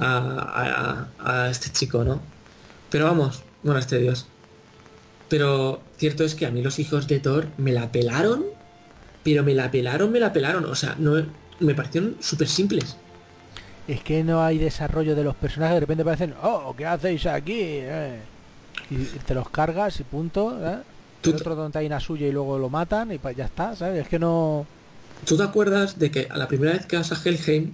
[0.00, 2.20] a, a- a este chico, ¿no?
[2.90, 4.26] Pero vamos, bueno, a este dios.
[5.28, 8.44] Pero cierto es que a mí los hijos de Thor me la pelaron,
[9.24, 10.64] pero me la pelaron, me la pelaron.
[10.64, 11.22] O sea, no
[11.60, 12.96] me parecieron súper simples.
[13.88, 17.60] Es que no hay desarrollo de los personajes, de repente parecen, oh, ¿qué hacéis aquí?
[17.60, 18.20] Eh.
[18.90, 20.58] Y te los cargas y punto.
[20.64, 20.78] ¿eh?
[21.22, 24.02] El otro una suya y luego lo matan y ya está, ¿sabes?
[24.02, 24.66] Es que no...
[25.24, 27.72] ¿Tú te acuerdas de que a la primera vez que vas a Helheim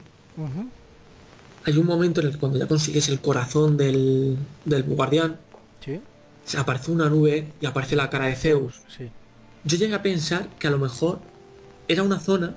[1.64, 5.38] hay un momento en el que cuando ya consigues el corazón del, del guardián,
[6.44, 8.82] se aparece una nube y aparece la cara de Zeus?
[8.96, 9.10] sí.
[9.64, 11.20] Yo llegué a pensar que a lo mejor
[11.88, 12.56] era una zona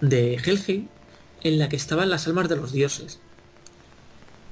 [0.00, 0.88] de Helheim
[1.42, 3.20] en la que estaban las almas de los dioses.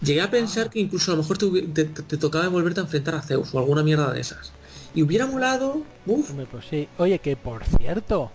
[0.03, 3.15] Llegué a pensar que incluso a lo mejor te, te- te- tocaba volverte a enfrentar
[3.15, 4.53] a Zeus o alguna mierda de esas.
[4.95, 6.89] Y hubiera molado, Hombre, pues sí.
[6.99, 8.31] Oye, que por cierto,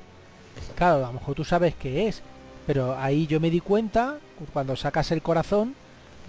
[0.75, 2.21] claro, a lo mejor tú sabes qué es,
[2.65, 4.17] pero ahí yo me di cuenta,
[4.53, 5.75] cuando sacas el corazón,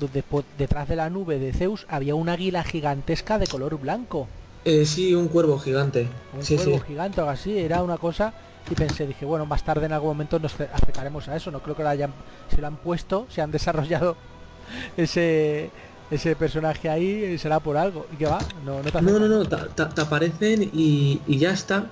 [0.03, 0.25] donde
[0.59, 4.27] detrás de la nube de Zeus había una águila gigantesca de color blanco.
[4.65, 6.09] eh, sí, un cuervo gigante.
[6.37, 6.85] Un sí, cuervo sí.
[6.89, 8.33] gigante o algo así, era una cosa
[8.71, 11.61] y pensé, dije, bueno, más tarde en algún momento nos ce- acercaremos a eso, no
[11.61, 12.13] creo que lo hayan,
[12.55, 14.17] si lo han puesto, si han desarrollado
[14.97, 15.71] ese
[16.11, 18.07] ese personaje ahí, eh, será por algo.
[18.13, 18.39] ¿Y qué va?
[18.67, 21.87] No, no te No, no, no, te, aparecen y, y ya está.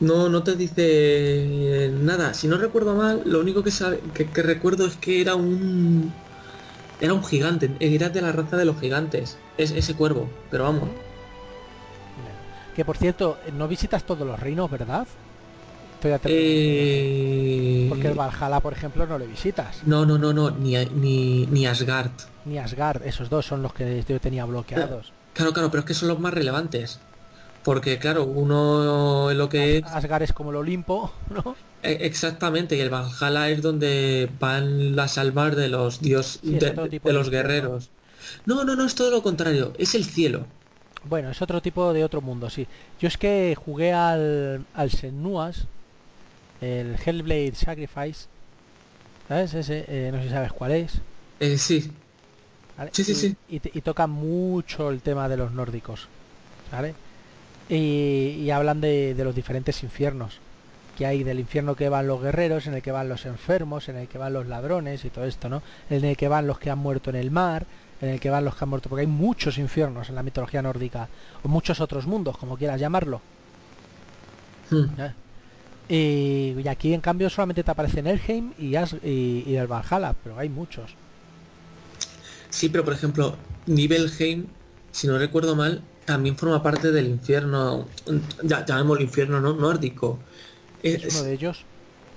[0.00, 2.32] No, no te dice nada.
[2.34, 6.12] Si no recuerdo mal, lo único que, sabe- que, que recuerdo es que era un...
[7.00, 9.38] Era un gigante, era de la raza de los gigantes.
[9.56, 10.88] Es ese cuervo, pero vamos.
[12.74, 15.06] Que por cierto, no visitas todos los reinos, ¿verdad?
[15.94, 17.86] Esto ya te- Eh...
[17.88, 19.82] Porque el Valhalla, por ejemplo, no le visitas.
[19.84, 22.12] No, no, no, no, ni, ni, ni Asgard.
[22.46, 25.12] Ni Asgard, esos dos son los que yo tenía bloqueados.
[25.34, 27.00] Claro, claro, pero es que son los más relevantes.
[27.62, 29.84] Porque, claro, uno lo que es...
[29.84, 31.56] Asgard es como el Olimpo, ¿no?
[31.82, 36.74] E- Exactamente, y el Valhalla es donde van las almas de los dios Sí, de,
[37.04, 37.90] los guerreros.
[38.46, 40.48] No, no, no, es todo lo contrario, es el cielo.
[41.02, 42.68] Bueno, es otro tipo de otro mundo, sí.
[42.98, 45.68] Yo es que jugué al, al Senuas,
[46.60, 48.28] el Hellblade Sacrifice.
[49.28, 49.54] ¿Sabes?
[49.54, 51.02] Ese, eh, no sé si sabes cuál es.
[51.38, 52.04] Eh, sí,
[52.76, 52.92] ¿vale?
[52.92, 53.36] Sí, sí, y, sí.
[53.48, 56.08] Y toca mucho el tema de los nórdicos.
[56.70, 56.96] ¿Vale?
[57.70, 60.38] Y, y hablan de, de los diferentes infiernos.
[60.98, 63.96] Que hay del infierno que van los guerreros, en el que van los enfermos, en
[63.96, 65.62] el que van los ladrones y todo esto, ¿no?
[65.88, 67.64] En el que van los que han muerto en el mar,
[68.02, 70.60] en el que van los que han muerto, porque hay muchos infiernos en la mitología
[70.62, 71.08] nórdica,
[71.42, 73.22] o muchos otros mundos, como quieras llamarlo.
[74.70, 74.84] Hmm.
[74.98, 75.14] ¿eh?
[75.88, 80.14] Y, y aquí en cambio solamente te aparecen Elheim y, As- y, y el Valhalla,
[80.22, 80.96] pero hay muchos.
[82.50, 83.36] sí, pero por ejemplo,
[83.66, 84.46] Nibelheim,
[84.92, 87.86] si no recuerdo mal, también forma parte del infierno,
[88.42, 89.54] ya llamémoslo infierno ¿no?
[89.54, 90.18] nórdico.
[90.82, 91.66] Es uno de ellos.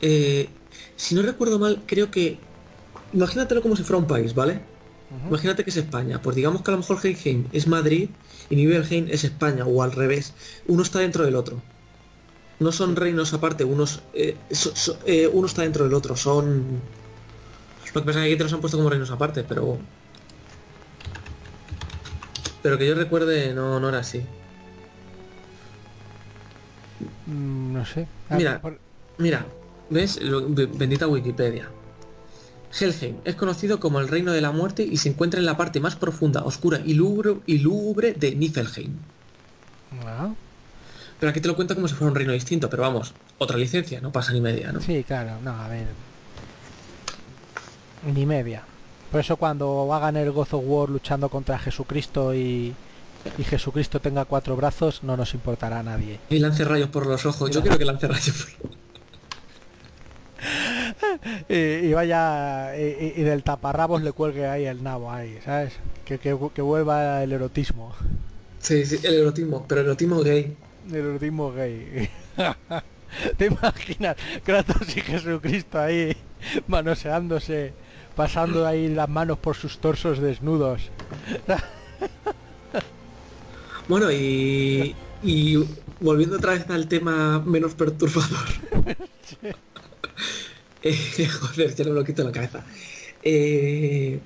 [0.01, 0.49] eh,
[0.95, 2.39] si no recuerdo mal, creo que...
[3.11, 4.60] Imagínatelo como si fuera un país, ¿vale?
[5.30, 6.22] Imagínate que es España.
[6.22, 8.10] Pues digamos que a lo mejor Helheim es Madrid
[8.49, 10.34] y Nibelheim es España, o al revés.
[10.68, 11.61] Uno está dentro del otro.
[12.60, 16.15] No son reinos aparte, unos, eh, so- so- eh, uno está dentro del otro.
[16.15, 16.81] Son...
[17.93, 19.77] Lo que pasa es que aquí te los han puesto como reinos aparte, pero...
[22.64, 24.26] Pero que yo recuerde, no, no era así.
[27.27, 28.07] Mm, no sé.
[28.30, 28.61] Ah, Mira.
[28.61, 28.80] por-
[29.19, 29.45] Mira,
[29.91, 30.19] ¿ves?
[30.22, 31.69] Lo- be- bendita Wikipedia.
[32.80, 35.80] Helheim es conocido como el reino de la muerte y se encuentra en la parte
[35.80, 38.98] más profunda, oscura y lúgubre, y lúgubre de Niflheim.
[40.02, 40.34] Ah,
[41.19, 44.02] Pero aquí te lo cuenta como si fuera un reino distinto, pero vamos, otra licencia,
[44.02, 44.81] no pasa ni media, ¿no?
[44.81, 45.94] Sí, claro, no, a ver.
[48.02, 48.65] Ni media.
[49.14, 52.73] Por eso cuando hagan el God of War luchando contra Jesucristo y,
[53.38, 56.19] y Jesucristo tenga cuatro brazos, no nos importará a nadie.
[56.31, 57.52] Y lance rayos por los ojos.
[57.52, 58.73] Yo quiero que lance rayos por
[61.48, 61.56] Y,
[61.90, 65.73] y vaya, y, y del taparrabos le cuelgue ahí el nabo ahí, ¿sabes?
[66.06, 67.94] Que, que, que vuelva el erotismo.
[68.57, 70.57] Sí, sí, el erotismo, pero erotismo gay.
[70.90, 72.10] El erotismo gay.
[73.38, 74.15] ¿Te imaginas?
[74.44, 76.18] Kratos y Jesucristo ahí
[76.65, 77.73] manoseándose,
[78.15, 80.91] pasando ahí las manos por sus torsos desnudos.
[83.88, 85.57] Bueno, y, y
[85.99, 88.48] volviendo otra vez al tema menos perturbador.
[90.85, 92.65] Eh, joder, ya no me lo quito en la cabeza.
[93.22, 94.19] Eh,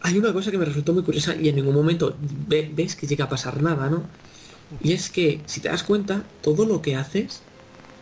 [0.00, 3.06] hay una cosa que me resultó muy curiosa y en ningún momento ve- ves que
[3.06, 4.08] llega a pasar nada, ¿no?
[4.80, 7.42] Y es que, si te das cuenta, todo lo que haces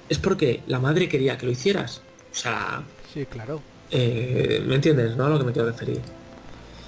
[0.09, 2.02] es porque la madre quería que lo hicieras.
[2.32, 3.62] O sea, Sí, claro.
[3.91, 5.25] Eh, ¿me entiendes, no?
[5.27, 6.01] A lo que me quiero referir.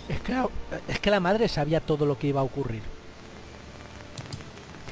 [0.08, 0.48] Es que, la-
[0.88, 2.82] es que la madre sabía todo lo que iba a ocurrir.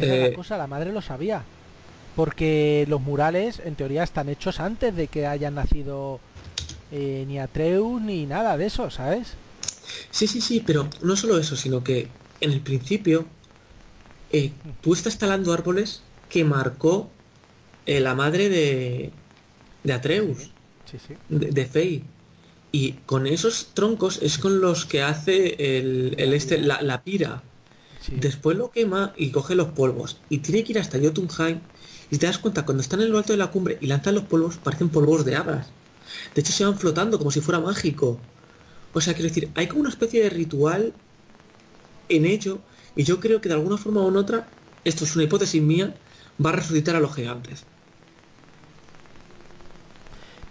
[0.00, 0.28] Eh.
[0.30, 1.42] la cosa, la madre lo sabía.
[2.16, 6.20] Porque los murales, en teoría, están hechos antes de que hayan nacido
[6.92, 9.28] eh, ni Atreus ni nada de eso, ¿sabes?
[10.10, 12.08] Sí, sí, sí, pero no solo eso, sino que
[12.40, 13.26] en el principio
[14.30, 17.10] eh, tú estás talando árboles que marcó
[17.86, 19.12] eh, la madre de,
[19.82, 20.54] de Atreus,
[20.90, 21.16] Sí, sí.
[21.28, 22.14] de, de Fey.
[22.72, 27.50] Y con esos troncos es con los que hace el, el este, la, la pira.
[27.98, 28.16] sí.
[28.16, 30.24] Después lo quema y coge los polvos.
[30.28, 31.70] Y tiene que ir hasta Jotunheim.
[32.10, 34.26] Y te das cuenta, cuando están en lo alto de la cumbre y lanzan los
[34.26, 35.76] polvos, parecen polvos de hadas.
[36.34, 38.28] De hecho, se van flotando como si fuera mágico.
[38.92, 41.00] O sea, quiero decir, hay como una especie de ritual
[42.08, 42.66] en ello.
[42.94, 46.02] Y yo creo que de alguna forma u otra, esto es una hipótesis mía,
[46.44, 47.69] va a resucitar a los gigantes.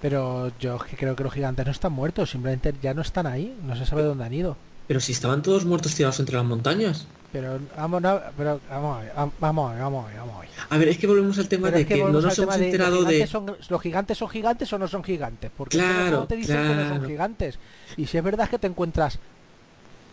[0.02, 3.76] Pero yo creo que los gigantes no están muertos, simplemente ya no están ahí, no
[3.76, 4.56] se sabe dónde han ido.
[4.88, 7.06] Pero si estaban todos muertos tirados entre las montañas.
[7.32, 10.46] Pero vamos, no, pero vamos, a ver, vam- vamos, a ver, vamos, vamos.
[10.70, 10.88] a ver.
[10.88, 13.02] Es que volvemos al tema Pero de es que que, no nos hemos de, enterado
[13.02, 13.28] ¿los de...
[13.28, 15.52] son, ¿los gigantes son gigantes o no son gigantes?
[15.56, 17.08] Porque Claro, te dicen que no son claro.
[17.08, 17.60] gigantes.
[17.98, 19.20] Y si es verdad que te encuentras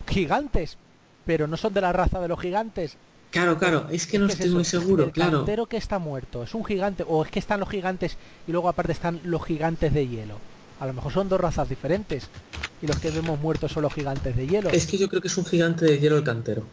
[0.07, 0.77] gigantes,
[1.25, 2.97] pero no son de la raza de los gigantes.
[3.31, 5.37] Claro, claro, es que no ¿qué es estoy muy seguro, El claro.
[5.39, 8.17] cantero que está muerto, es un gigante, o es que están los gigantes
[8.47, 10.35] y luego aparte están los gigantes de hielo.
[10.79, 12.29] A lo mejor son dos razas diferentes.
[12.81, 14.69] Y los que vemos muertos son los gigantes de hielo.
[14.69, 16.63] Es que yo creo que es un gigante de hielo el cantero.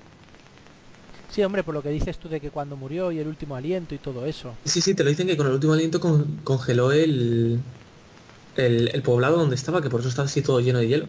[1.28, 3.94] Sí, hombre, por lo que dices tú de que cuando murió y el último aliento
[3.94, 4.54] y todo eso.
[4.64, 7.60] Sí, sí, te lo dicen que con el último aliento con- congeló el,
[8.54, 11.08] el, el poblado donde estaba, que por eso estaba así todo lleno de hielo.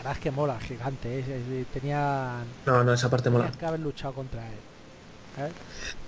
[0.00, 1.18] Verdad es que mola, gigante.
[1.20, 1.66] ¿eh?
[1.74, 3.52] Tenían, No, no, esa parte mola.
[3.52, 4.54] que haber luchado contra él.
[5.46, 5.50] ¿eh?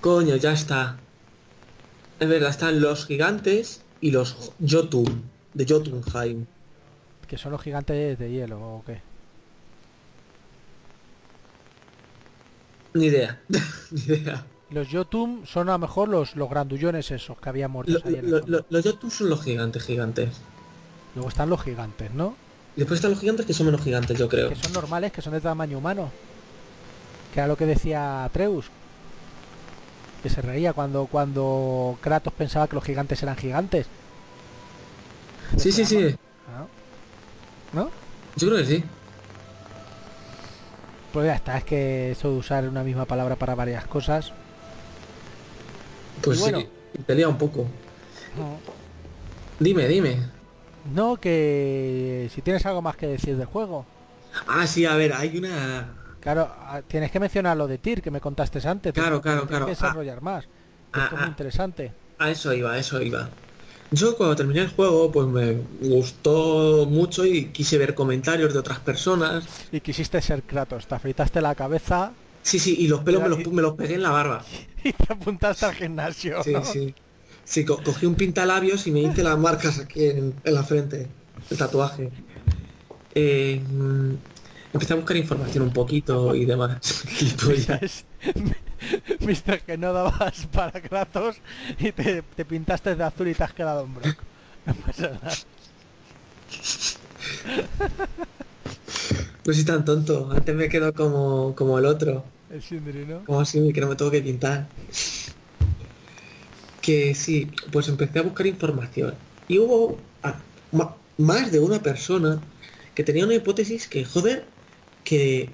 [0.01, 0.97] Coño, ya está.
[2.19, 6.47] Es verdad, están los gigantes y los Jotun, de Jotunheim.
[7.29, 9.03] Que son los gigantes de hielo o qué.
[12.95, 13.39] Ni idea,
[13.91, 14.43] ni idea.
[14.71, 18.17] Los Jotun son a lo mejor los, los grandullones esos que había muertos Lo- ahí
[18.17, 20.41] en lo- lo- los Jotun son los gigantes, gigantes.
[21.15, 22.35] Luego están los gigantes, ¿no?
[22.77, 24.49] Después están los gigantes que son menos gigantes, yo creo.
[24.49, 26.11] Que son normales, que son de tamaño humano.
[27.33, 28.67] Que era lo que decía Atreus.
[30.23, 33.87] Que se reía cuando, cuando Kratos pensaba que los gigantes eran gigantes.
[35.57, 36.17] Sí, sí, sí.
[37.75, 37.83] ¿No?
[37.83, 37.91] ¿No?
[38.37, 38.85] Yo creo que sí.
[41.13, 44.33] Pues ya está, es que eso de usar una misma palabra para varias cosas.
[46.23, 46.61] Pues bueno.
[46.61, 46.69] sí,
[47.05, 47.67] te lía un poco.
[48.37, 48.59] No.
[49.59, 50.42] Dime, dime.
[50.85, 53.87] No, que si tienes algo más que decir del juego.
[54.49, 55.89] Ah, sí, a ver, hay una...
[56.21, 58.93] Claro, ah, tienes que mencionar lo de Tyr que me contaste antes.
[58.93, 59.67] Claro, claro, tienes claro.
[59.67, 60.45] que desarrollar más.
[60.45, 61.31] que ah, esto es muy ah.
[61.31, 61.93] interesante.
[62.19, 63.29] A eso iba, a eso iba.
[63.91, 68.79] Yo cuando terminé el juego, pues me gustó mucho y quise ver comentarios de otras
[68.81, 69.45] personas.
[69.71, 73.39] Y quisiste ser Kratos, te afeitaste la cabeza Sí, sí, y los pelos me los,
[73.41, 74.45] y- pu- me los pegué en la barba.
[74.85, 76.43] y te apuntaste al gimnasio.
[76.43, 76.65] Sí, ¿no?
[76.65, 76.95] sí.
[77.53, 81.11] Sí, co- cogí un pintalabios y me hice las marcas aquí en, en la frente,
[81.51, 82.11] el tatuaje.
[83.15, 84.15] Eh, mm,
[84.73, 87.05] empecé a buscar información un poquito y demás.
[89.21, 91.37] Viste que no dabas para Kratos
[91.79, 94.25] y te, te pintaste de azul y te has quedado en blanco.
[94.65, 95.33] No pasa nada.
[99.45, 102.25] no soy tan tonto, antes me quedo como, como el otro.
[102.49, 103.25] El Sindri, ¿no?
[103.25, 104.69] Como así que no me tengo que pintar.
[106.83, 109.15] Que sí, pues empecé a buscar información.
[109.49, 109.99] Y hubo
[111.19, 112.43] más de una persona
[112.95, 114.45] que tenía una hipótesis que, joder,
[115.05, 115.51] que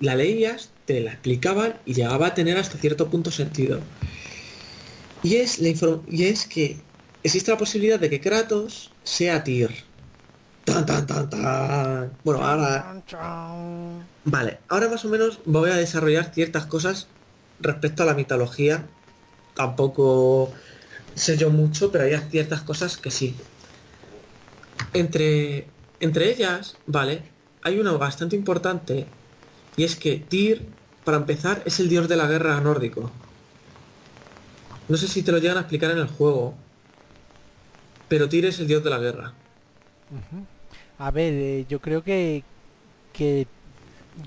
[0.00, 3.80] la leías, te la explicaban y llegaba a tener hasta cierto punto sentido.
[5.22, 5.68] Y es, la
[6.08, 6.78] y es que
[7.22, 9.70] existe la posibilidad de que Kratos sea Tyr.
[10.64, 12.12] Tan, tan, tan, tan.
[12.24, 13.02] Bueno, ahora.
[14.24, 17.08] Vale, ahora más o menos voy a desarrollar ciertas cosas
[17.60, 18.86] respecto a la mitología.
[19.54, 20.52] Tampoco
[21.18, 23.34] sé yo mucho, pero hay ciertas cosas que sí.
[24.94, 25.66] Entre,
[26.00, 27.22] entre ellas, vale,
[27.62, 29.06] hay una bastante importante
[29.76, 30.62] y es que Tyr,
[31.04, 33.10] para empezar, es el dios de la guerra nórdico.
[34.88, 36.54] No sé si te lo llegan a explicar en el juego.
[38.08, 39.34] Pero Tyr es el dios de la guerra.
[40.98, 42.42] A ver, eh, yo creo que,
[43.12, 43.46] que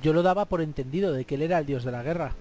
[0.01, 2.34] yo lo daba por entendido de que él era el dios de la guerra.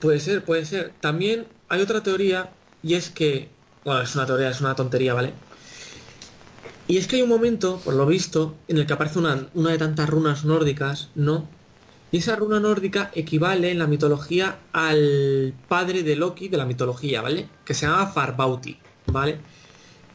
[0.00, 0.92] Puede ser, puede ser.
[1.00, 2.50] También hay otra teoría
[2.82, 3.48] y es que,
[3.84, 5.32] bueno, es una teoría, es una tontería, ¿vale?
[6.86, 9.78] Y es que hay un momento, por lo visto, en el que aparece una, de
[9.78, 11.48] tantas runas nórdicas, ¿no?
[12.12, 17.22] Y esa runa nórdica equivale en la mitología al padre de Loki de la mitología,
[17.22, 17.48] ¿vale?
[17.64, 19.38] Que se llama Farbauti, ¿vale?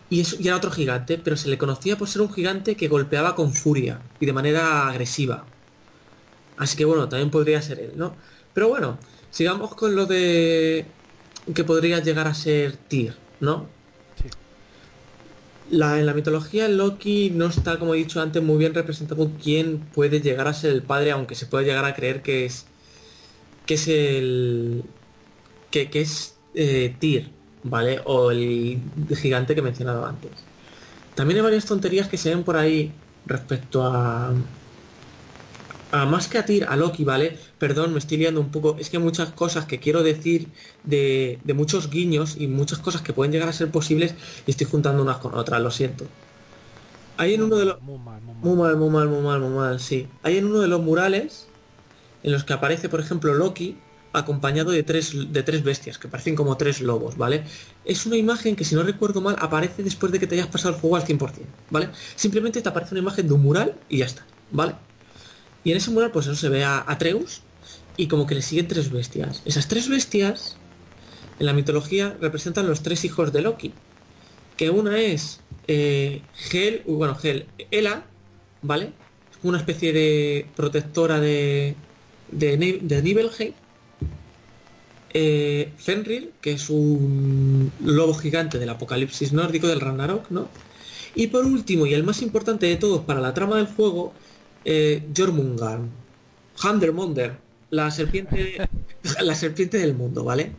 [0.10, 2.88] Y, es, y era otro gigante, pero se le conocía por ser un gigante que
[2.88, 5.46] golpeaba con furia y de manera agresiva.
[6.58, 8.16] Así que bueno, también podría ser él, ¿no?
[8.54, 8.98] Pero bueno,
[9.32, 10.86] sigamos con lo de
[11.54, 13.68] que podría llegar a ser Tyr, ¿no?
[14.22, 14.30] Sí.
[15.72, 19.80] La, en la mitología Loki no está, como he dicho antes, muy bien representado quién
[19.80, 22.66] puede llegar a ser el padre, aunque se puede llegar a creer que es
[23.66, 24.84] que es el
[25.70, 27.30] que, que es eh, Tyr,
[27.64, 28.02] ¿vale?
[28.06, 28.80] O el
[29.16, 30.32] gigante que he mencionado antes.
[31.14, 32.92] También hay varias tonterías que se ven por ahí
[33.28, 34.34] respecto a
[35.92, 37.38] a más que a Tyr, a Loki, ¿vale?
[37.58, 38.76] Perdón, me estoy liando un poco.
[38.80, 40.48] Es que hay muchas cosas que quiero decir
[40.84, 44.68] de, de muchos guiños y muchas cosas que pueden llegar a ser posibles y estoy
[44.68, 46.06] juntando unas con otras, lo siento.
[47.18, 47.82] Hay en uno de los...
[47.82, 48.44] Muy mal, muy mal.
[48.44, 50.08] Muy mal, muy mal, muy mal, muy mal, sí.
[50.24, 51.48] Hay en uno de los murales
[52.24, 53.78] en los que aparece, por ejemplo, Loki
[54.14, 57.44] acompañado de tres, de tres bestias, que parecen como tres lobos, ¿vale?
[57.86, 60.74] Es una imagen que, si no recuerdo mal, aparece después de que te hayas pasado
[60.74, 61.90] el juego al 100%, ¿vale?
[62.16, 64.76] Simplemente te aparece una imagen de un mural y ya está, ¿vale?
[65.64, 67.42] Y en ese mural, pues eso se ve a Atreus
[67.98, 69.42] y como que le siguen tres bestias.
[69.46, 70.58] Esas tres bestias,
[71.40, 73.74] en la mitología, representan los tres hijos de Loki.
[74.56, 76.22] Que una es eh,
[76.52, 78.06] Hel, bueno, Hel, Ela,
[78.62, 78.94] ¿vale?
[79.44, 81.76] Una especie de protectora de,
[82.32, 83.54] de, de Nibelheim.
[85.12, 90.50] Eh, Fenrir, que es un lobo gigante del apocalipsis nórdico del Ragnarok, ¿no?
[91.16, 94.14] Y por último, y el más importante de todos para la trama del juego,
[94.66, 95.90] eh, Jormungand,
[96.62, 97.38] Handermonder,
[97.70, 98.68] la serpiente,
[99.22, 100.52] la serpiente del mundo, ¿vale?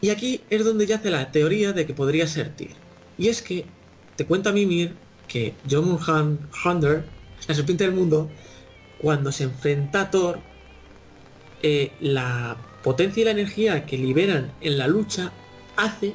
[0.00, 2.72] Y aquí es donde yace la teoría de que podría ser Tyr.
[3.16, 3.64] Y es que
[4.16, 4.94] te cuenta Mimir
[5.28, 7.04] que Jormungand, Hander,
[7.48, 8.28] la serpiente del mundo,
[8.98, 10.40] cuando se enfrenta a Thor,
[11.62, 15.32] eh, la potencia y la energía que liberan en la lucha
[15.76, 16.14] hace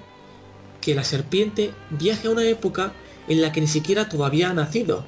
[0.82, 2.94] que la serpiente viaje a una época
[3.28, 5.06] en la que ni siquiera todavía ha nacido.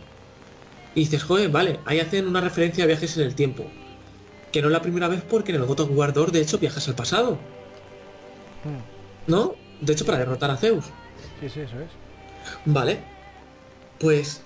[0.95, 3.65] Y dices, joder, vale, ahí hacen una referencia a viajes en el tiempo.
[4.51, 6.57] Que no es la primera vez porque en el God of War 2, de hecho,
[6.57, 7.39] viajas al pasado.
[8.63, 9.29] Hmm.
[9.31, 9.55] ¿No?
[9.79, 10.85] De hecho, para derrotar a Zeus.
[11.39, 11.89] Sí, sí, eso es.
[12.65, 12.99] Vale.
[13.99, 14.41] Pues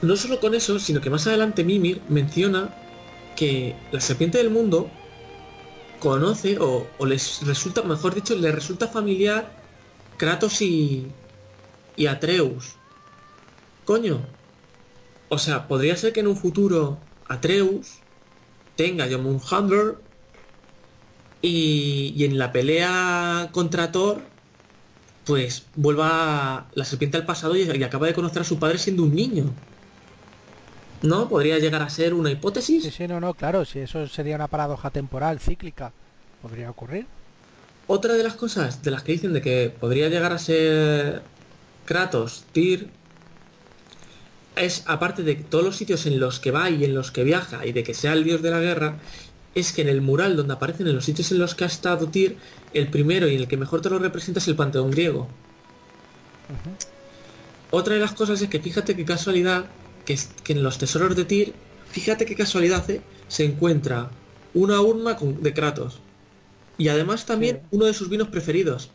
[0.00, 2.74] no solo con eso, sino que más adelante Mimir menciona
[3.36, 4.88] que la serpiente del mundo
[5.98, 9.50] conoce o, o les resulta, mejor dicho, les resulta familiar
[10.16, 11.10] Kratos y,
[11.96, 12.76] y Atreus.
[13.84, 14.20] Coño.
[15.34, 16.96] O sea, podría ser que en un futuro
[17.26, 17.98] Atreus
[18.76, 19.98] tenga Jormungandr
[21.42, 24.20] y, y en la pelea contra Thor
[25.24, 29.02] pues vuelva la serpiente al pasado y, y acaba de conocer a su padre siendo
[29.02, 29.46] un niño.
[31.02, 31.28] ¿No?
[31.28, 32.84] Podría llegar a ser una hipótesis.
[32.84, 35.92] Sí, sí, no, no, claro, si eso sería una paradoja temporal, cíclica,
[36.42, 37.06] podría ocurrir.
[37.88, 41.22] Otra de las cosas de las que dicen de que podría llegar a ser
[41.84, 42.88] Kratos, Tyr,
[44.56, 47.66] es aparte de todos los sitios en los que va y en los que viaja
[47.66, 48.98] y de que sea el dios de la guerra,
[49.54, 52.08] es que en el mural donde aparecen en los sitios en los que ha estado
[52.08, 52.36] Tyr,
[52.72, 55.28] el primero y en el que mejor te lo representa es el panteón griego.
[57.70, 59.66] Otra de las cosas es que fíjate qué casualidad
[60.04, 60.18] que,
[60.48, 61.54] en los tesoros de Tyr,
[61.90, 64.10] fíjate qué casualidad eh, se encuentra
[64.54, 65.98] una urna con- de Kratos.
[66.78, 67.62] Y además también Sí.
[67.70, 68.90] uno de sus vinos preferidos.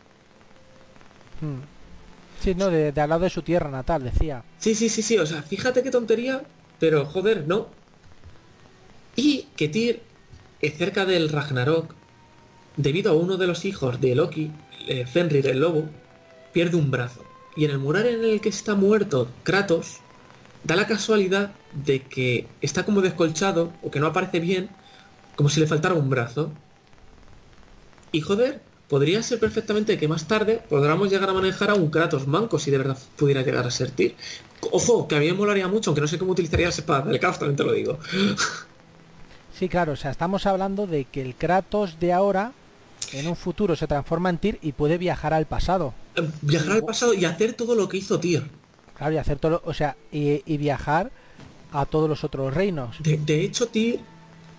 [1.40, 1.60] Hmm.
[2.40, 4.42] Sí, no, de, al lado de su tierra natal, decía.
[4.58, 6.42] Sí, sí, sí, sí, o sea, fíjate qué tontería,
[6.78, 7.68] pero joder, no.
[9.14, 10.00] Y que Tyr,
[10.78, 11.94] cerca del Ragnarok,
[12.76, 14.50] debido a uno de los hijos de Loki,
[14.88, 15.84] eh, Fenrir el lobo,
[16.52, 17.24] pierde un brazo.
[17.56, 20.00] Y en el mural en el que está muerto Kratos,
[20.64, 24.70] da la casualidad de que está como descolchado o que no aparece bien,
[25.36, 26.52] como si le faltara un brazo.
[28.12, 32.26] Y joder, podría ser perfectamente que más tarde podamos llegar a manejar a un Kratos
[32.26, 34.16] manco si de verdad pudiera llegar a ser Tyr.
[34.72, 37.18] Ojo, que a mí me molaría mucho, aunque no sé cómo utilizaría la espada del
[37.20, 37.98] caos, también te lo digo.
[39.58, 42.52] Sí, claro, o sea, estamos hablando de que el Kratos de ahora,
[43.12, 45.94] en un futuro, se transforma en Tyr y puede viajar al pasado.
[46.16, 48.42] Eh, Viajar al pasado y hacer todo lo que hizo Tyr.
[48.96, 51.10] Claro, y hacer todo, lo- o sea, y, y viajar
[51.72, 52.96] a todos los otros reinos.
[53.00, 54.00] De, de hecho, Tyr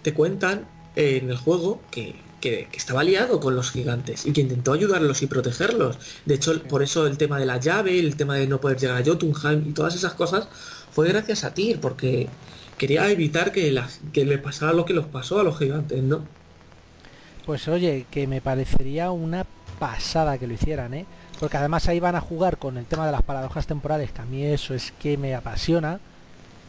[0.03, 4.73] te cuentan en el juego que que, estaba aliado con los gigantes y que intentó
[4.73, 5.97] ayudarlos y protegerlos.
[6.26, 9.01] De hecho, por eso el tema de la llave, el tema de no poder llegar
[9.01, 10.47] a Jotunheim y todas esas cosas
[10.91, 12.27] fue gracias a Tyr, porque
[12.77, 13.81] quería evitar que,
[14.11, 16.26] que le pasara lo que los pasó a los gigantes, ¿no?
[17.45, 19.45] Pues oye, que me parecería una
[19.80, 21.05] pasada que lo hicieran, ¿eh?
[21.39, 24.26] Porque además ahí van a jugar con el tema de las paradojas temporales, que a
[24.26, 25.99] mí eso es que me apasiona,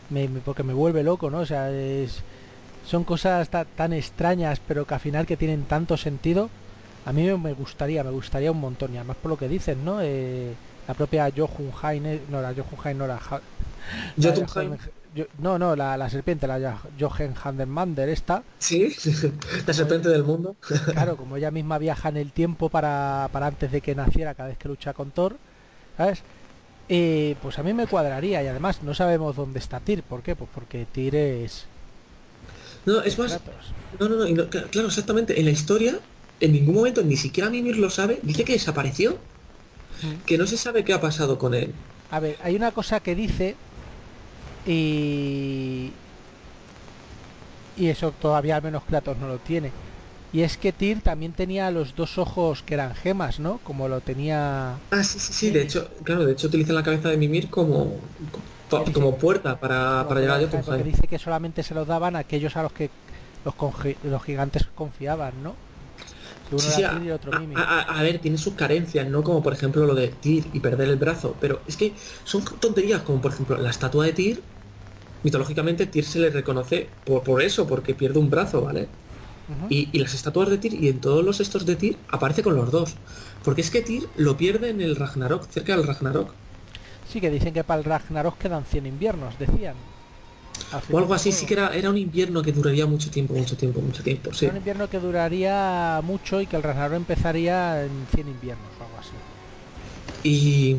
[0.08, 1.40] me, porque me vuelve loco, ¿no?
[1.40, 2.22] O sea, es,
[2.84, 6.50] son cosas tan extrañas, pero que al final que tienen tanto sentido.
[7.04, 10.00] A mí me gustaría, me gustaría un montón, y además por lo que dicen, ¿no?
[10.02, 10.52] Eh,
[10.86, 13.20] la propia Jotunheim, eh, no, la Jotunheim no la...
[14.20, 14.76] Jotunheim
[15.38, 18.42] no, no, la, serpiente, la Jochen Handelmander esta.
[18.58, 18.94] Sí,
[19.66, 20.56] la serpiente del mundo.
[20.92, 24.48] claro, como ella misma viaja en el tiempo para, para antes de que naciera cada
[24.48, 25.36] vez que lucha con Thor,
[25.96, 26.22] ¿sabes?
[26.88, 30.02] Eh, pues a mí me cuadraría y además no sabemos dónde está Tyr.
[30.02, 30.34] ¿Por qué?
[30.34, 31.66] Pues porque Tyr es...
[32.84, 33.40] No, es más...
[33.98, 35.38] No, no, no, claro, exactamente.
[35.38, 36.00] En la historia,
[36.40, 39.18] en ningún momento, ni siquiera Mimir lo sabe, dice que desapareció.
[40.26, 41.74] Que no se sabe qué ha pasado con él.
[42.10, 43.56] A ver, hay una cosa que dice
[44.64, 45.92] y,
[47.74, 49.74] y eso todavía al menos Kratos no lo tiene.
[50.32, 53.58] Y es que Tyr también tenía los dos ojos que eran gemas, ¿no?
[53.58, 54.82] Como lo tenía...
[54.90, 55.50] Ah, sí, sí, sí.
[55.50, 58.00] De hecho, claro, de hecho utilizan la cabeza de Mimir como,
[58.92, 62.56] como puerta para, para llegar a Porque dice que solamente se los daban a aquellos
[62.56, 62.90] a los que
[63.44, 63.54] los,
[64.04, 65.54] los gigantes confiaban, ¿no?
[67.56, 69.22] a, ver, tiene sus carencias, ¿no?
[69.22, 71.34] Como por ejemplo lo de Tyr y perder el brazo.
[71.40, 71.94] Pero es que
[72.24, 74.42] son tonterías, como por ejemplo la estatua de Tyr.
[75.22, 78.88] Mitológicamente Tyr se le reconoce por, por eso, porque pierde un brazo, ¿vale?
[79.68, 82.70] y, las estatuas de Tyr y en todos los estos de Tyr aparece con los
[82.70, 82.94] dos.
[83.44, 86.32] Porque es que Tyr lo pierde en el Ragnarok, cerca del Ragnarok.
[87.12, 89.74] Sí, que dicen que para el Ragnarok quedan 100 inviernos, decían.
[90.90, 93.82] O algo así, sí que era, era un invierno que duraría mucho tiempo, mucho tiempo,
[93.82, 94.32] mucho tiempo.
[94.32, 94.46] Sí.
[94.46, 98.96] un invierno que duraría mucho y que el Ragnarok empezaría en 100 inviernos o algo
[98.98, 99.12] así.
[100.24, 100.76] Y,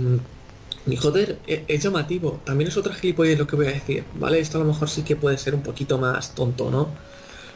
[0.92, 2.40] y joder, e, es, llamativo.
[2.44, 4.40] También es otra gilipollez lo que voy a decir, ¿vale?
[4.40, 6.88] Esto a lo mejor sí que puede ser un poquito más tonto, ¿no?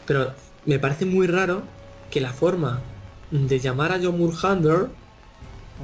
[0.06, 0.34] Pero
[0.66, 1.64] me parece muy raro
[2.12, 2.80] que la forma
[3.32, 4.90] de llamar a John Mulhander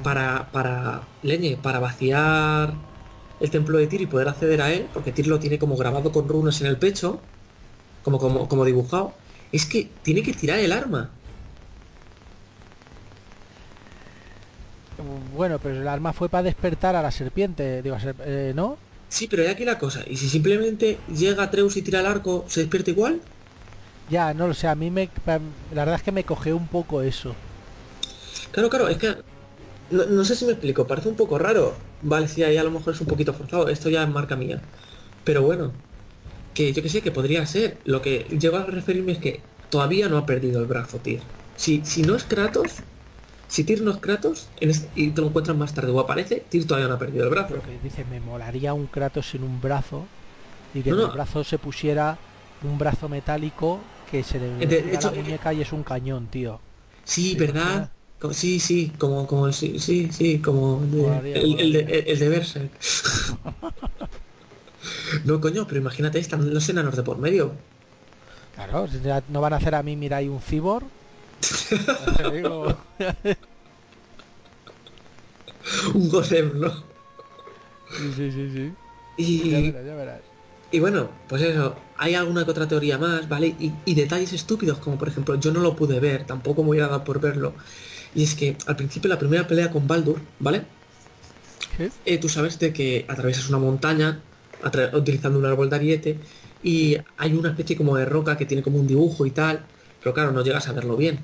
[0.02, 2.74] para, para, leñe, para vaciar
[3.40, 6.12] el templo de Tyr y poder acceder a él, porque Tyr lo tiene como grabado
[6.12, 7.20] con runas en el pecho,
[8.02, 9.14] como, como, como dibujado,
[9.52, 11.10] es que tiene que tirar el arma.
[15.36, 18.76] Bueno, pero el arma fue para despertar a la serpiente, digo, eh, ¿no?
[19.08, 22.44] Sí, pero hay aquí la cosa, y si simplemente llega Treus y tira el arco,
[22.48, 23.20] ¿se despierta igual?
[24.10, 25.08] Ya, no lo sé, a mí me...
[25.26, 27.34] La verdad es que me coge un poco eso.
[28.52, 29.16] Claro, claro, es que
[29.90, 31.74] no, sé si me explico, parece un poco raro.
[32.02, 34.60] Vale, sí, ahí a lo mejor es un poquito forzado, esto ya es marca mía.
[35.24, 35.72] Pero bueno,
[36.54, 37.78] que yo que sé, que podría ser.
[37.84, 39.40] Lo que llego a referirme es que
[39.70, 41.20] todavía no ha perdido el brazo Tyr.
[41.56, 42.72] Si, si no es Kratos,
[43.48, 44.48] si Tyr no es Kratos
[44.94, 47.54] y te lo encuentras más tarde o aparece, Tyr todavía no ha perdido el brazo.
[47.62, 50.06] que dice, me molaría un Kratos sin un brazo
[50.74, 52.18] y que el brazo se pusiera
[52.62, 53.80] un brazo metálico
[54.10, 56.60] que se le de, la muñeca y es un cañón, tío.
[57.04, 57.90] Sí, ¿verdad?
[58.32, 62.70] Sí, sí, como, como, sí, sí, sí, como el, el, de, el, de Berserk.
[65.24, 67.52] no, coño, pero imagínate, están los enanos de por medio.
[68.54, 68.86] Claro,
[69.28, 70.84] no van a hacer a mí, mira, hay un cibor.
[75.94, 76.70] un golem, ¿no?
[77.96, 78.72] Sí, sí, sí, sí.
[79.16, 80.20] Y, ya verás, ya verás.
[80.70, 83.54] y bueno, pues eso, hay alguna que otra teoría más, ¿vale?
[83.58, 86.88] Y, y, detalles estúpidos, como por ejemplo, yo no lo pude ver, tampoco me hubiera
[86.88, 87.54] dado por verlo.
[88.14, 90.62] Y es que al principio la primera pelea con Baldur, ¿vale?
[92.04, 94.20] Eh, tú sabes de que atraviesas una montaña
[94.92, 96.18] utilizando un árbol de ariete
[96.62, 99.64] y hay una especie como de roca que tiene como un dibujo y tal,
[100.00, 101.18] pero claro, no llegas a verlo bien.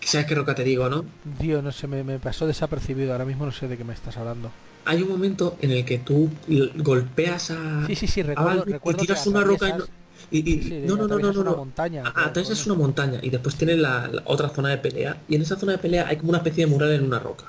[0.00, 1.04] ¿Sabes qué roca te digo, no?
[1.38, 4.50] Tío, no sé, me, pasó desapercibido, ahora mismo no sé de qué me estás hablando.
[4.86, 6.30] Hay un momento en el que tú
[6.76, 7.86] golpeas a...
[7.86, 9.72] Sí, sí, sí, recuerdo, y tiras una roca y
[10.30, 11.56] y, no, no, no, no, no, no.
[11.56, 15.16] Montaña, Atrás es una montaña y después tiene la, otra zona de pelea.
[15.28, 17.46] Y en esa zona de pelea hay como una especie de mural en una roca.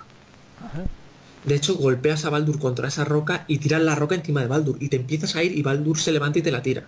[1.44, 4.78] De hecho, golpeas a Baldur contra esa roca y tiras la roca encima de Baldur.
[4.80, 6.86] Y te empiezas a ir y Baldur se levanta y te la tira.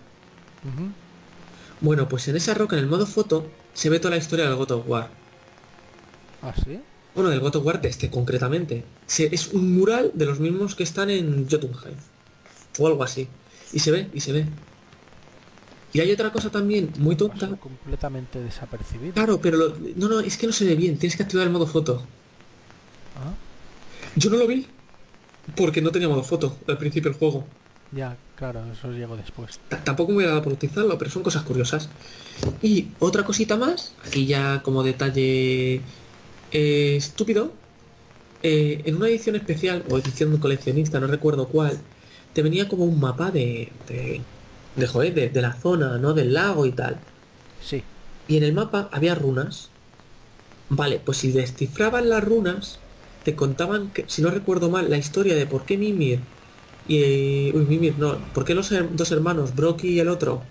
[1.80, 4.56] Bueno, pues en esa roca, en el modo foto, se ve toda la historia del
[4.56, 5.10] God of War.
[6.42, 6.80] ¿Ah, sí?
[7.14, 8.84] Bueno, del God of War de este concretamente.
[9.06, 11.96] es un mural de los mismos que están en Jotunheim.
[12.78, 13.28] O algo así.
[13.72, 14.46] Y se ve, y se ve.
[15.94, 17.48] Y hay otra cosa también muy tonta.
[17.56, 19.14] completamente desapercibido.
[19.14, 20.98] Claro, pero no, no, es que no se ve bien.
[20.98, 22.02] Tienes que activar el modo foto.
[23.16, 23.32] ¿Ah?
[24.16, 24.66] Yo no lo vi
[25.54, 27.46] porque no tenía modo foto al principio del juego.
[27.92, 29.60] Ya, claro, eso llegó después.
[29.84, 31.88] Tampoco me voy a dar por utilizarlo, pero son cosas curiosas.
[32.60, 35.80] Y otra cosita más, aquí ya como detalle
[36.50, 37.52] eh, estúpido,
[38.42, 41.78] eh, en una edición especial o edición coleccionista, no recuerdo cuál,
[42.32, 44.20] te venía como un mapa de, de,
[44.76, 46.14] de, joder, de, de la zona, ¿no?
[46.14, 47.06] Del lago y tal.
[47.58, 47.84] Sí.
[48.26, 49.72] Y en el mapa había runas.
[50.68, 52.84] Vale, pues si descifraban las runas,
[53.22, 56.28] te contaban, que, si no recuerdo mal, la historia de por qué Mimir
[56.84, 57.54] y...
[57.56, 58.32] Uy, Mimir, no.
[58.32, 60.50] ¿Por qué los her- dos hermanos, Brocky y el otro,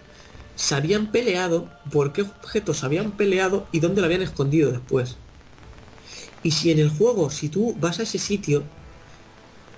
[0.55, 1.73] se habían peleado?
[1.91, 5.19] ¿Por qué objetos se habían peleado y dónde lo habían escondido después?
[6.43, 8.69] Y si en el juego, si tú vas a ese sitio,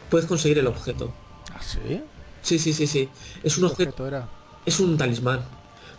[0.10, 1.16] puedes conseguir el objeto.
[1.52, 2.04] ¿Ah, sí?
[2.48, 3.04] Sí, sí, sí, sí.
[3.44, 4.32] Es un ¿Qué objeto, objeto era?
[4.66, 5.42] es un talismán.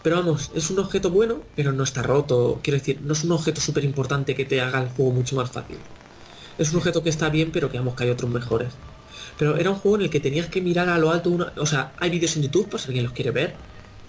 [0.03, 2.61] Pero vamos, es un objeto bueno, pero no está roto.
[2.63, 5.53] Quiero decir, no es un objeto súper importante que te haga el juego mucho más
[5.53, 5.87] fácil.
[6.59, 8.81] Es un objeto que está bien, pero que vamos, que hay otros mejores.
[9.37, 11.55] Pero era un juego en el que tenías que mirar a lo alto una...
[11.59, 13.65] O sea, hay vídeos en YouTube, por si alguien los quiere ver.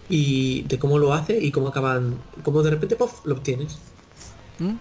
[0.07, 2.29] Y de cómo lo hace y cómo acaban...
[2.43, 3.21] Cómo de repente, ¡pof!
[3.25, 3.81] lo obtienes.
[4.59, 4.77] ¿Mm?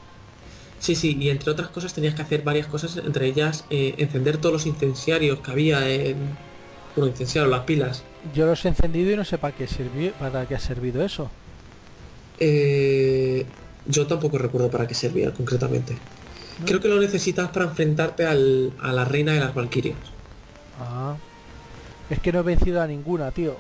[0.78, 4.38] Sí, sí, y entre otras cosas tenías que hacer varias cosas, entre ellas eh, encender
[4.38, 6.38] todos los incenciarios que había en...
[6.96, 8.02] Bueno, incenciarios, las pilas.
[8.34, 11.30] Yo los he encendido y no sé para qué sirvió, para qué ha servido eso.
[12.40, 13.46] Eh,
[13.86, 15.94] yo tampoco recuerdo para qué servía concretamente.
[16.58, 16.64] ¿No?
[16.66, 19.98] Creo que lo necesitas para enfrentarte al- a la reina de las Valquirias.
[20.80, 21.16] Ah.
[22.08, 23.56] Es que no he vencido a ninguna, tío.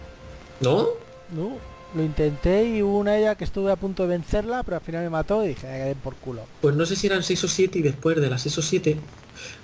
[0.60, 0.86] ¿No?
[1.34, 1.58] No.
[1.94, 5.02] Lo intenté y hubo una ella que estuve a punto de vencerla, pero al final
[5.04, 6.42] me mató y dije, que den por culo.
[6.60, 8.96] Pues no sé si eran 6 o 7 y después de las 6 o 7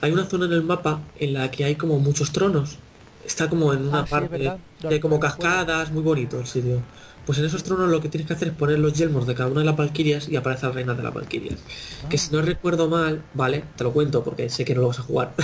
[0.00, 2.78] hay una zona en el mapa en la que hay como muchos tronos.
[3.24, 4.54] Está como en una Ah, parte
[4.88, 6.86] hay como cascadas, muy bonito el sitio.
[7.24, 9.48] Pues en esos tronos lo que tienes que hacer es poner los yelmos de cada
[9.50, 11.64] una de las Valquirias y aparece la reina de las Valquirias.
[12.08, 14.98] Que si no recuerdo mal, vale, te lo cuento porque sé que no lo vas
[14.98, 15.34] a jugar.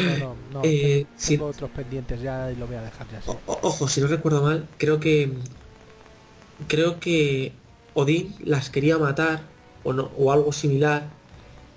[0.00, 0.76] No, no, no.
[1.00, 3.22] Eh, tengo otros pendientes ya y lo voy a dejar ya.
[3.24, 5.32] o- ojo, si no recuerdo mal, creo que
[6.66, 7.62] creo que
[7.92, 11.18] Odín las quería matar o no o algo similar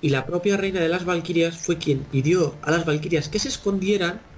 [0.02, 3.50] y la propia reina de las Valquirias fue quien pidió a las Valquirias que se
[3.50, 4.31] escondieran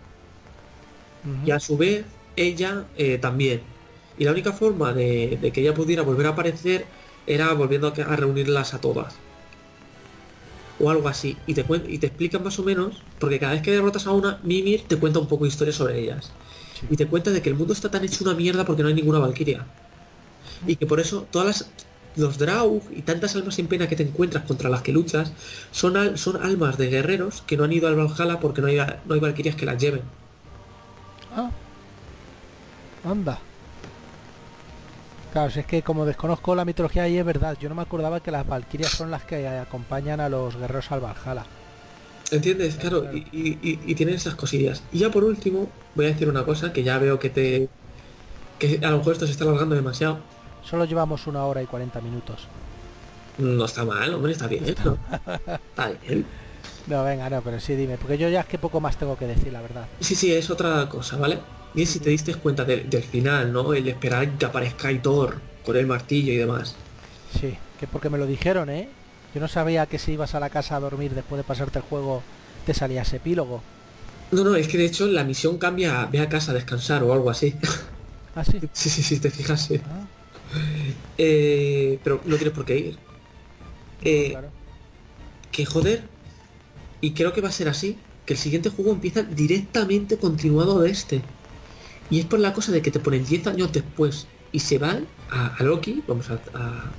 [1.42, 3.76] Y a su vez ella eh, también.
[4.16, 6.94] Y la única forma de, de que ella pudiera volver a aparecer
[7.26, 9.24] era volviendo a, reunirlas a todas.
[10.84, 11.44] O algo así.
[11.46, 14.40] Y te, y te explican más o menos, porque cada vez que derrotas a una,
[14.44, 16.36] Mimir te cuenta un poco de historia sobre ellas.
[16.74, 16.88] Sí.
[16.90, 18.96] Y te cuenta de que el mundo está tan hecho una mierda porque no hay
[18.96, 19.72] ninguna Valquiria.
[20.66, 21.76] Y que por eso todas las
[22.16, 25.34] los Draug y tantas almas en pena que te encuentras contra las que luchas
[25.72, 28.78] son, al- son almas de guerreros que no han ido al Valhalla porque no hay,
[29.06, 30.12] no hay Valquirias que las lleven.
[31.36, 31.50] Ah.
[33.06, 33.40] Anda.
[35.32, 38.20] Claro, si es que como desconozco la mitología y es verdad, yo no me acordaba
[38.20, 41.44] que las valquirias son las que acompañan a los guerreros al Valhalla.
[42.32, 42.76] ¿Entiendes?
[42.76, 43.18] Claro, Claro.
[43.18, 44.84] y, y, tienen esas cosillas.
[44.92, 47.68] Y ya por último, voy a decir una cosa que ya veo que te...
[48.60, 50.20] que a lo mejor esto se está alargando demasiado.
[50.64, 52.48] Solo llevamos una hora y 40 minutos.
[53.40, 54.64] No está mal, hombre, está bien.
[54.86, 54.98] ¿no?
[55.70, 56.26] Está bien.
[56.88, 59.26] No, venga, no, pero sí, dime, porque yo ya es que poco más tengo que
[59.28, 59.88] decir, la verdad.
[60.02, 61.40] Sí, sí, es otra cosa, ¿vale?
[61.74, 63.74] Y si te diste cuenta del, del final, ¿no?
[63.74, 66.76] El esperar que aparezca Aitor con el martillo y demás.
[67.40, 68.88] Sí, que porque me lo dijeron, ¿eh?
[69.34, 71.86] Yo no sabía que si ibas a la casa a dormir después de pasarte el
[71.86, 72.22] juego
[72.66, 73.62] te salía ese epílogo.
[74.32, 77.04] No, no, es que de hecho la misión cambia a ve a casa a descansar
[77.04, 77.54] o algo así.
[78.36, 78.60] Ah, sí.
[78.74, 79.80] sí, sí, sí, te fijas, sí.
[79.86, 80.06] Ah,
[81.20, 82.98] Eh, pero no tienes por qué ir.
[84.04, 84.48] Eh, claro.
[85.52, 86.04] que joder,
[87.04, 90.90] y creo que va a ser así, que el siguiente juego empieza directamente continuado de
[90.90, 91.22] este.
[92.10, 95.06] Y es por la cosa de que te ponen 10 años después y se van
[95.30, 96.94] a, a Loki, vamos a, a-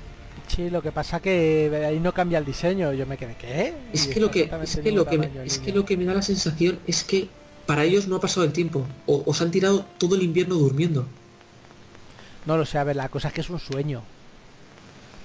[0.49, 2.93] Sí, lo que pasa que ahí no cambia el diseño.
[2.93, 3.73] Yo me quedé, ¿qué?
[3.95, 6.13] Es que lo que, es que lo que, me, es que lo que me da
[6.15, 7.29] la sensación es que
[7.67, 8.85] para ellos no ha pasado el tiempo.
[9.07, 11.07] O, o se han tirado todo el invierno durmiendo.
[12.47, 14.03] No lo sé, a ver, la cosa es que es un sueño.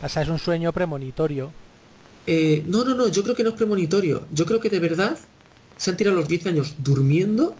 [0.04, 1.52] O sea, es un sueño premonitorio.
[2.32, 4.28] Eh, no, no, no, yo creo que no es premonitorio.
[4.32, 5.18] Yo creo que de verdad
[5.78, 7.56] se han tirado los 10 años durmiendo.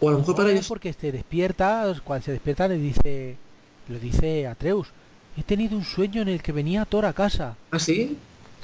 [0.00, 0.66] O a lo mejor para ellos...
[0.66, 3.36] porque se despierta, cuando se despierta le dice,
[3.88, 4.88] lo dice Atreus.
[5.36, 7.56] He tenido un sueño en el que venía Thor a casa.
[7.70, 8.16] ¿Ah, sí?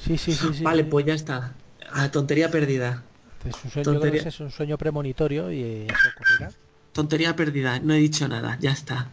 [0.04, 0.64] Sí, sí, sí, sí.
[0.64, 0.88] vale, sí.
[0.90, 1.52] pues ya está.
[1.92, 3.04] A tontería perdida.
[3.44, 4.22] Es un sueño, tontería.
[4.22, 6.50] es un sueño premonitorio y eso ocurrirá.
[6.92, 9.08] Tontería perdida, no he dicho nada, ya está.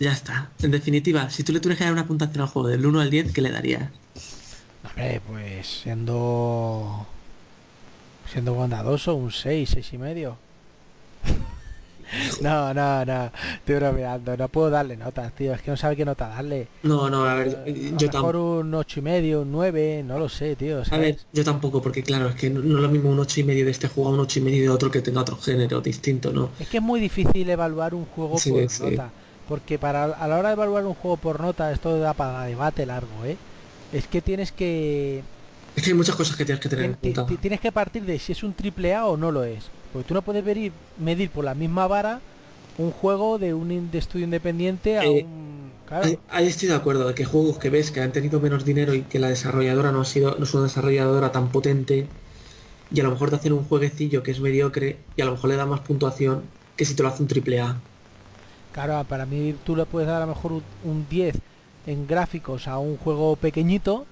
[0.00, 0.50] Ya está.
[0.60, 3.10] En definitiva, si tú le tuvieras que dar una puntuación al juego del 1 al
[3.10, 3.90] 10, ¿qué le darías?
[4.84, 7.06] Hombre, pues siendo
[8.30, 10.36] siendo bondadoso, un 6, 6 y medio.
[12.42, 13.30] No, no, no.
[13.54, 14.36] Estoy bromeando.
[14.36, 15.54] No puedo darle notas, tío.
[15.54, 16.68] Es que no sabe qué nota darle.
[16.82, 20.28] No, no, a ver, A yo mejor un ocho y medio, un 9, no lo
[20.28, 20.82] sé, tío.
[20.90, 23.40] A ver, yo tampoco, porque claro, es que no, no es lo mismo un 8
[23.40, 25.38] y medio de este juego a un 8 y medio de otro que tenga otro
[25.38, 26.50] género distinto, ¿no?
[26.60, 28.82] Es que es muy difícil evaluar un juego Sí, por sí.
[28.82, 29.10] nota.
[29.48, 32.84] Porque para a la hora de evaluar un juego por nota, esto da para debate
[32.84, 33.38] largo, ¿eh?
[33.92, 35.22] Es que tienes que
[35.76, 37.26] Es que hay muchas cosas que tienes que tener en cuenta.
[37.40, 39.70] tienes que partir de si es un triple A o no lo es.
[39.92, 42.20] Porque tú no puedes medir, medir por la misma vara
[42.78, 46.06] un juego de un de estudio independiente a Eh, un claro.
[46.06, 48.94] Ahí, ahí estoy de acuerdo, de que juegos que ves que han tenido menos dinero
[48.94, 52.06] y que la desarrolladora no ha sido, no es una desarrolladora tan potente,
[52.90, 55.50] y a lo mejor te hacen un jueguecillo que es mediocre y a lo mejor
[55.50, 56.42] le da más puntuación
[56.76, 57.76] que si te lo hace un triple A.
[58.72, 61.36] Claro, para mí tú le puedes dar a lo mejor un, un 10
[61.86, 64.06] en gráficos a un juego pequeñito,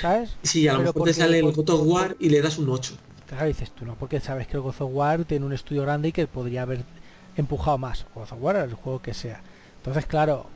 [0.00, 0.36] ¿sabes?
[0.42, 2.68] Sí, a lo Pero mejor te sale el God of War y le das un
[2.68, 2.94] 8.
[3.28, 6.08] Claro, dices tú, no, porque sabes que el God of War tiene un estudio grande
[6.08, 6.84] y que podría haber
[7.36, 8.06] empujado más.
[8.14, 9.40] God of War, el juego que sea.
[9.78, 10.46] Entonces, claro,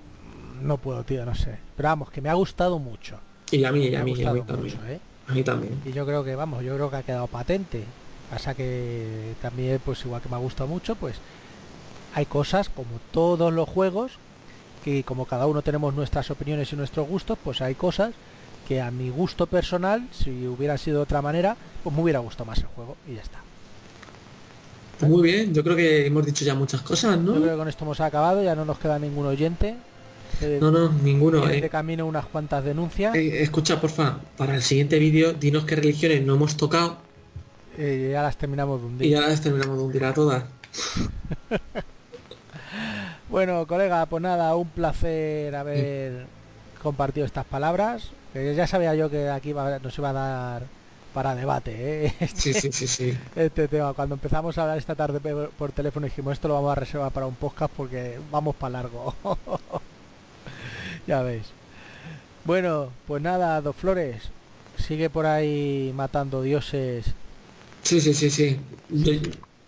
[0.63, 1.59] no puedo, tío, no sé.
[1.77, 3.19] Pero vamos, que me ha gustado mucho.
[3.51, 4.77] Y a mí, y a mí, y a mí también.
[4.77, 5.01] mucho, ¿eh?
[5.29, 5.81] A mí también.
[5.85, 7.85] Y yo creo que, vamos, yo creo que ha quedado patente.
[8.31, 11.17] Pasa que también, pues igual que me ha gustado mucho, pues
[12.15, 14.13] hay cosas, como todos los juegos,
[14.85, 18.12] que como cada uno tenemos nuestras opiniones y nuestros gustos, pues hay cosas
[18.69, 22.44] que a mi gusto personal, si hubiera sido de otra manera, pues me hubiera gustado
[22.47, 23.39] más el juego y ya está.
[25.07, 27.35] Muy bien, yo creo que hemos dicho ya muchas cosas, Yo ¿no?
[27.35, 29.77] creo que con esto hemos acabado, ya no nos queda ningún oyente.
[30.43, 31.48] Eh, No, no, ninguno.
[31.48, 31.61] eh.
[31.61, 33.15] de camino unas cuantas denuncias.
[33.15, 36.98] Eh, escucha, porfa, para el siguiente vídeo, dinos qué religiones no hemos tocado
[37.78, 39.07] ya las terminamos de hundir.
[39.07, 40.44] y ya las terminamos de hundir a todas.
[43.31, 46.27] Bueno, colega, pues nada, un placer haber
[46.82, 48.11] compartido estas palabras.
[48.32, 50.62] que ya sabía yo que aquí va- nos iba a dar
[51.15, 52.15] para debate ¿eh?
[52.35, 53.19] Sí, sí, sí, sí.
[53.36, 53.93] este tema.
[53.94, 55.20] Cuando empezamos a hablar esta tarde
[55.59, 59.15] por teléfono dijimos esto lo vamos a reservar para un podcast porque vamos para largo.
[61.07, 61.47] ya veis.
[62.44, 64.31] Bueno, pues nada, Dos Flores,
[64.78, 67.07] sigue por ahí matando dioses
[67.82, 68.61] Sí, sí, sí, sí.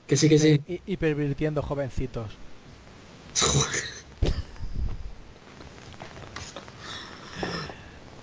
[0.06, 0.60] Que sí, que sí.
[0.66, 2.26] y, y pervirtiendo jovencitos.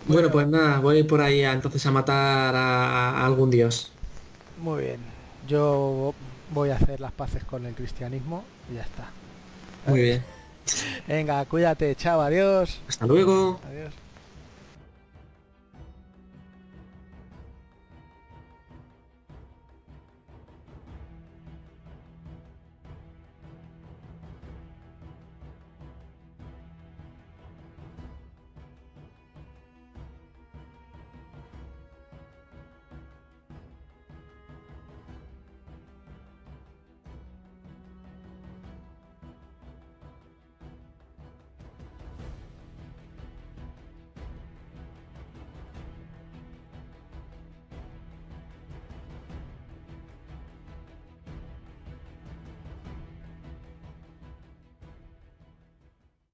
[0.06, 3.92] Bueno, pues nada, voy por ahí a- entonces a matar a, a algún dios.
[4.56, 5.00] Muy bien.
[5.48, 6.14] Yo
[6.48, 9.14] voy a hacer las paces con el cristianismo y ya está.
[9.86, 10.26] Muy bien.
[11.08, 12.82] Venga, cuídate, chao, adiós.
[12.88, 13.60] Hasta luego.
[13.64, 13.94] Adiós.